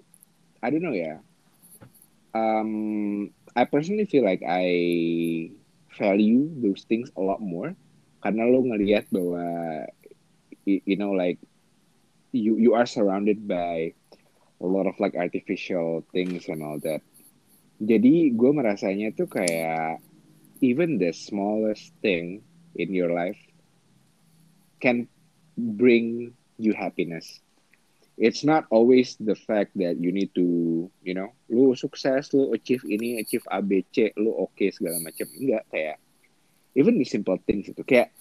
I 0.62 0.68
don't 0.70 0.82
know 0.82 0.94
ya 0.94 1.22
um 2.36 2.70
I 3.56 3.64
personally 3.64 4.06
feel 4.06 4.22
like 4.22 4.44
I 4.44 4.68
value 5.96 6.52
those 6.60 6.84
things 6.84 7.08
a 7.16 7.22
lot 7.22 7.40
more 7.40 7.72
karena 8.20 8.44
lo 8.46 8.62
ngelihat 8.62 9.08
bahwa 9.08 9.46
you 10.66 10.98
know 10.98 11.16
like 11.16 11.40
you 12.36 12.60
you 12.60 12.76
are 12.76 12.84
surrounded 12.84 13.48
by 13.48 13.96
a 14.60 14.66
lot 14.66 14.88
of 14.88 14.96
like 14.98 15.14
artificial 15.16 16.00
things 16.12 16.48
and 16.48 16.64
all 16.64 16.80
that. 16.80 17.04
Jadi 17.76 18.32
gue 18.32 18.50
merasanya 18.56 19.12
tuh 19.12 19.28
kayak 19.28 20.00
even 20.64 20.96
the 20.96 21.12
smallest 21.12 21.92
thing 22.00 22.40
in 22.80 22.88
your 22.96 23.12
life 23.12 23.36
can 24.80 25.04
bring 25.56 26.32
you 26.56 26.72
happiness. 26.72 27.44
It's 28.16 28.48
not 28.48 28.64
always 28.72 29.20
the 29.20 29.36
fact 29.36 29.76
that 29.76 30.00
you 30.00 30.08
need 30.08 30.32
to 30.40 30.88
you 31.04 31.12
know 31.12 31.36
lu 31.52 31.76
sukses 31.76 32.32
lu 32.32 32.48
achieve 32.56 32.80
ini 32.88 33.20
achieve 33.20 33.44
A 33.52 33.60
B 33.60 33.84
C 33.92 34.08
lu 34.16 34.32
oke 34.32 34.72
segala 34.72 34.96
macam. 35.04 35.28
Enggak 35.36 35.68
kayak 35.68 36.00
even 36.72 36.96
the 36.96 37.04
simple 37.04 37.36
things 37.44 37.68
itu. 37.68 37.84
Kayak 37.84 38.16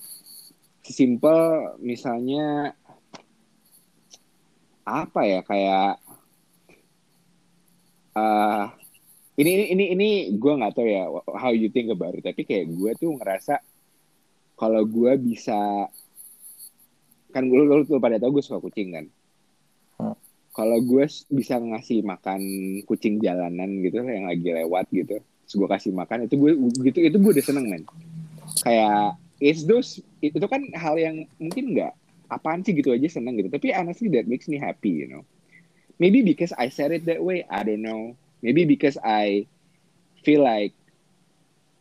simple 0.83 1.79
misalnya 1.79 2.75
apa 4.83 5.21
ya 5.23 5.39
kayak 5.47 6.03
uh, 8.15 8.65
ini 9.35 9.51
ini 9.51 9.65
ini 9.75 9.85
ini 9.91 10.09
gue 10.39 10.53
nggak 10.55 10.73
tahu 10.73 10.87
ya 10.87 11.11
how 11.35 11.51
you 11.51 11.67
think 11.67 11.91
about 11.91 12.15
it. 12.15 12.23
Tapi 12.23 12.47
kayak 12.47 12.71
gue 12.71 12.91
tuh 12.95 13.19
ngerasa 13.19 13.59
kalau 14.55 14.87
gue 14.87 15.11
bisa 15.19 15.91
kan 17.35 17.43
gue 17.43 17.59
lu, 17.59 17.83
lu 17.83 17.99
pada 17.99 18.15
tau 18.15 18.31
gue 18.31 18.43
suka 18.43 18.63
kucing 18.63 18.95
kan? 18.95 19.05
Hmm. 19.95 20.15
kalau 20.51 20.75
gue 20.83 21.07
bisa 21.31 21.55
ngasih 21.55 22.03
makan 22.03 22.39
kucing 22.83 23.19
jalanan 23.23 23.79
gitu 23.79 24.03
yang 24.03 24.27
lagi 24.27 24.51
lewat 24.51 24.91
gitu 24.91 25.23
terus 25.23 25.55
gue 25.55 25.67
kasih 25.71 25.95
makan 25.95 26.27
itu 26.27 26.35
gue 26.35 26.51
gitu 26.91 26.99
itu 26.99 27.15
gue 27.19 27.31
udah 27.35 27.45
seneng 27.45 27.67
men. 27.67 27.83
Kayak 28.63 29.19
it's 29.43 29.67
those 29.67 29.99
itu 30.23 30.47
kan 30.47 30.63
hal 30.79 30.95
yang 30.95 31.27
mungkin 31.43 31.75
nggak 31.75 31.91
apaan 32.31 32.63
sih 32.63 32.71
gitu 32.71 32.95
aja 32.95 33.07
seneng 33.07 33.35
gitu. 33.35 33.51
Tapi 33.51 33.75
honestly 33.75 34.07
that 34.15 34.31
makes 34.31 34.47
me 34.47 34.55
happy 34.55 35.03
you 35.03 35.07
know 35.11 35.27
maybe 35.99 36.21
because 36.21 36.51
I 36.57 36.69
said 36.69 36.91
it 36.91 37.05
that 37.05 37.23
way 37.23 37.45
I 37.49 37.63
don't 37.63 37.81
know. 37.81 38.15
Maybe 38.41 38.65
because 38.65 38.97
I 39.01 39.47
feel 40.23 40.43
like 40.43 40.73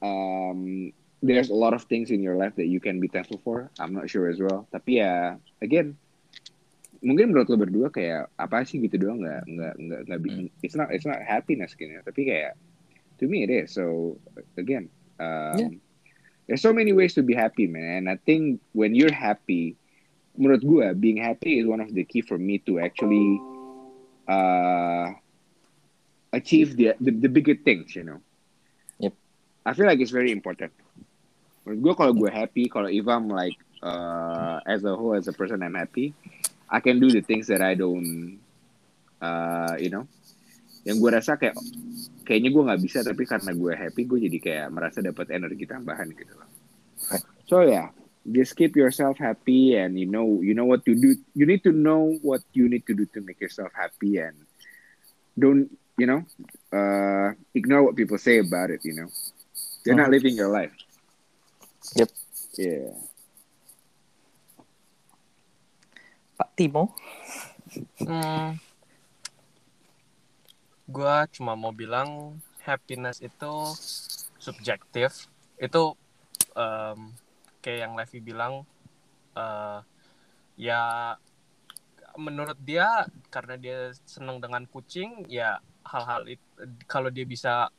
um, 0.03 0.93
there's 1.23 1.51
a 1.51 1.55
lot 1.57 1.75
of 1.75 1.85
things 1.85 2.11
in 2.11 2.23
your 2.23 2.37
life 2.37 2.55
that 2.57 2.67
you 2.67 2.81
can 2.81 3.01
be 3.01 3.09
thankful 3.09 3.41
for. 3.45 3.71
I'm 3.79 3.93
not 3.95 4.11
sure 4.11 4.29
as 4.29 4.41
well. 4.41 4.69
Tapi 4.73 5.01
ya 5.01 5.37
again 5.63 5.97
mungkin 7.05 7.37
menurut 7.37 7.53
lo 7.53 7.61
berdua 7.61 7.93
kayak 7.93 8.33
apa 8.41 8.65
sih 8.65 8.81
gitu 8.81 8.97
doang? 8.97 9.21
Nggak 9.21 9.43
nggak 9.45 9.75
nggak 9.77 10.01
nggak 10.09 10.21
bikin 10.25 10.45
it's 10.65 10.77
not 10.77 10.89
it's 10.93 11.05
not 11.09 11.21
happiness 11.21 11.77
gitu 11.77 11.97
ya. 11.97 12.01
Tapi 12.05 12.21
kayak 12.29 12.57
to 13.21 13.29
me 13.29 13.45
it 13.45 13.53
is. 13.53 13.73
So 13.77 14.17
again 14.57 14.89
um, 15.21 15.57
Yeah. 15.59 15.71
there's 16.49 16.61
so 16.65 16.73
many 16.77 16.93
ways 16.93 17.17
to 17.17 17.23
be 17.25 17.33
happy 17.37 17.65
man. 17.69 18.05
And 18.05 18.07
I 18.09 18.17
think 18.21 18.61
when 18.77 18.93
you're 18.97 19.13
happy 19.13 19.77
menurut 20.35 20.67
gue 20.67 20.87
being 20.99 21.17
happy 21.23 21.63
is 21.63 21.65
one 21.65 21.81
of 21.81 21.93
the 21.95 22.05
key 22.05 22.21
for 22.21 22.37
me 22.37 22.59
to 22.67 22.83
actually 22.83 23.39
uh, 24.29 25.13
achieve 26.33 26.77
the, 26.77 26.95
the 27.01 27.11
the 27.11 27.31
bigger 27.31 27.55
things 27.55 27.95
you 27.95 28.05
know? 28.05 28.21
Yep. 28.99 29.15
I 29.67 29.71
feel 29.75 29.87
like 29.87 30.01
it's 30.01 30.15
very 30.15 30.33
important. 30.33 30.73
Menurut 31.65 31.81
gue 31.81 31.93
kalau 31.97 32.13
gue 32.13 32.31
happy 32.31 32.69
kalau 32.69 32.93
if 32.93 33.07
I'm 33.09 33.33
like 33.33 33.57
uh, 33.81 34.61
as 34.69 34.85
a 34.85 34.93
whole 34.93 35.17
as 35.17 35.29
a 35.29 35.35
person 35.35 35.65
I'm 35.65 35.77
happy 35.77 36.13
I 36.69 36.81
can 36.81 37.01
do 37.01 37.09
the 37.09 37.25
things 37.25 37.49
that 37.49 37.65
I 37.65 37.73
don't 37.73 38.41
uh, 39.25 39.77
you 39.81 39.89
know? 39.89 40.05
Yang 40.85 40.97
gue 41.01 41.11
rasa 41.17 41.41
kayak 41.41 41.57
kayaknya 42.29 42.53
gue 42.53 42.63
nggak 42.69 42.83
bisa 42.85 43.01
tapi 43.01 43.25
karena 43.25 43.57
gue 43.57 43.73
happy 43.73 44.03
gue 44.05 44.19
jadi 44.29 44.39
kayak 44.41 44.69
merasa 44.69 45.01
dapat 45.01 45.33
energi 45.33 45.65
tambahan 45.65 46.13
gitu 46.13 46.37
loh. 46.37 46.49
So 47.49 47.65
yeah 47.65 47.89
just 48.31 48.57
keep 48.57 48.77
yourself 48.77 49.19
happy 49.19 49.77
and 49.77 49.99
you 49.99 50.07
know 50.07 50.41
you 50.41 50.55
know 50.55 50.65
what 50.65 50.85
to 50.85 50.95
do 50.95 51.15
you 51.35 51.45
need 51.45 51.63
to 51.63 51.73
know 51.73 52.17
what 52.23 52.41
you 52.53 52.69
need 52.69 52.87
to 52.87 52.95
do 52.95 53.05
to 53.13 53.21
make 53.21 53.41
yourself 53.41 53.71
happy 53.77 54.17
and 54.17 54.37
don't 55.39 55.69
you 55.99 56.07
know 56.07 56.25
uh, 56.73 57.33
ignore 57.55 57.85
what 57.85 57.97
people 57.97 58.17
say 58.17 58.39
about 58.39 58.71
it 58.71 58.81
you 58.85 58.95
know 58.95 59.09
you're 59.85 59.97
not 59.97 60.11
living 60.11 60.35
your 60.35 60.49
life 60.49 60.73
Yep. 61.95 62.11
yeah 62.57 62.97
Pak 66.35 66.51
Timo. 66.59 66.91
Hmm, 68.03 68.59
gua 70.91 71.31
cuma 71.31 71.55
mau 71.55 71.71
bilang 71.71 72.43
happiness 72.67 73.23
itu 73.23 73.55
subjektif. 74.43 75.31
Itu 75.63 75.95
em, 76.59 77.15
kayak 77.65 77.89
yang 77.89 77.93
Levi 77.97 78.19
bilang 78.21 78.69
eh, 79.33 79.81
ya 80.61 80.83
menurut 82.21 82.61
dia 82.63 83.09
karena 83.33 83.57
dia 83.57 83.79
senang 84.05 84.39
dengan 84.39 84.69
kucing 84.69 85.25
ya 85.27 85.59
hal-hal 85.83 86.29
itu 86.29 86.47
kalau 86.85 87.09
dia 87.09 87.25
bisa 87.25 87.73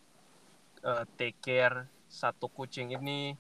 eh, 0.81 1.03
take 1.15 1.37
care 1.39 1.85
satu 2.09 2.49
kucing 2.49 2.97
ini 2.97 3.37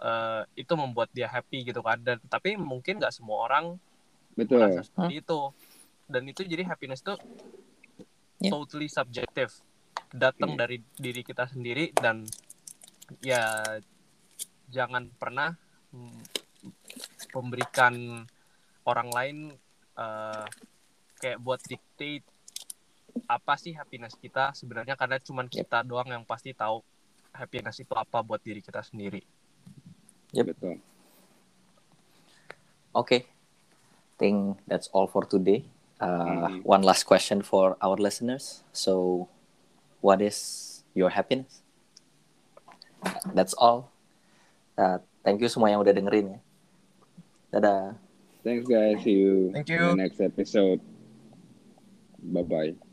eh, 0.00 0.42
itu 0.56 0.72
membuat 0.78 1.10
dia 1.12 1.26
happy 1.28 1.66
gitu 1.66 1.82
kan. 1.82 1.98
Dan 2.00 2.22
tapi 2.30 2.54
mungkin 2.56 2.96
nggak 3.02 3.12
semua 3.12 3.44
orang 3.50 3.76
betul. 4.38 4.62
merasa 4.62 4.86
seperti 4.86 5.20
itu. 5.20 5.40
Dan 6.06 6.22
itu 6.30 6.46
jadi 6.46 6.62
happiness 6.64 7.02
tuh 7.02 7.18
Yeah. 8.36 8.52
totally 8.52 8.84
subjective. 8.84 9.48
Datang 10.12 10.54
Iya. 10.54 10.60
dari 10.60 10.76
diri 11.00 11.24
kita 11.24 11.48
sendiri 11.48 11.88
dan 11.96 12.20
ya 13.24 13.64
jangan 14.70 15.08
pernah 15.16 15.54
mm, 15.94 16.20
memberikan 17.34 18.24
orang 18.86 19.08
lain 19.12 19.36
eh, 19.98 20.46
kayak 21.22 21.38
buat 21.42 21.60
dictate 21.64 22.24
apa 23.26 23.56
sih 23.56 23.72
happiness 23.72 24.14
kita 24.20 24.52
sebenarnya 24.52 24.94
karena 24.94 25.16
cuman 25.18 25.48
kita 25.48 25.80
doang 25.82 26.12
yang 26.12 26.24
pasti 26.28 26.52
tahu 26.52 26.84
happiness 27.32 27.80
itu 27.80 27.92
apa 27.96 28.20
buat 28.20 28.40
diri 28.44 28.60
kita 28.60 28.84
sendiri 28.84 29.24
betul 30.36 30.76
Okay. 32.96 33.28
Think 34.16 34.56
that's 34.64 34.88
all 34.96 35.04
for 35.04 35.28
today. 35.28 35.68
Uh, 36.00 36.48
Mhm. 36.48 36.64
One 36.64 36.80
last 36.80 37.04
question 37.04 37.44
for 37.44 37.76
our 37.84 38.00
listeners. 38.00 38.64
So, 38.72 39.28
what 40.00 40.24
is 40.24 40.80
your 40.96 41.12
happiness? 41.12 41.60
That's 43.36 43.52
all. 43.52 43.92
Uh, 44.76 45.00
thank 45.24 45.40
you 45.40 45.48
semua 45.48 45.72
yang 45.72 45.80
udah 45.80 45.92
dengerin 45.96 46.36
ya. 46.36 46.38
Dadah. 47.56 47.96
thanks 48.44 48.68
guys 48.68 49.00
see 49.02 49.16
you 49.16 49.50
Thank 49.50 49.72
in 49.72 49.80
you. 49.80 49.84
the 49.96 50.02
next 50.06 50.20
episode 50.20 50.78
bye 52.30 52.44
bye 52.46 52.85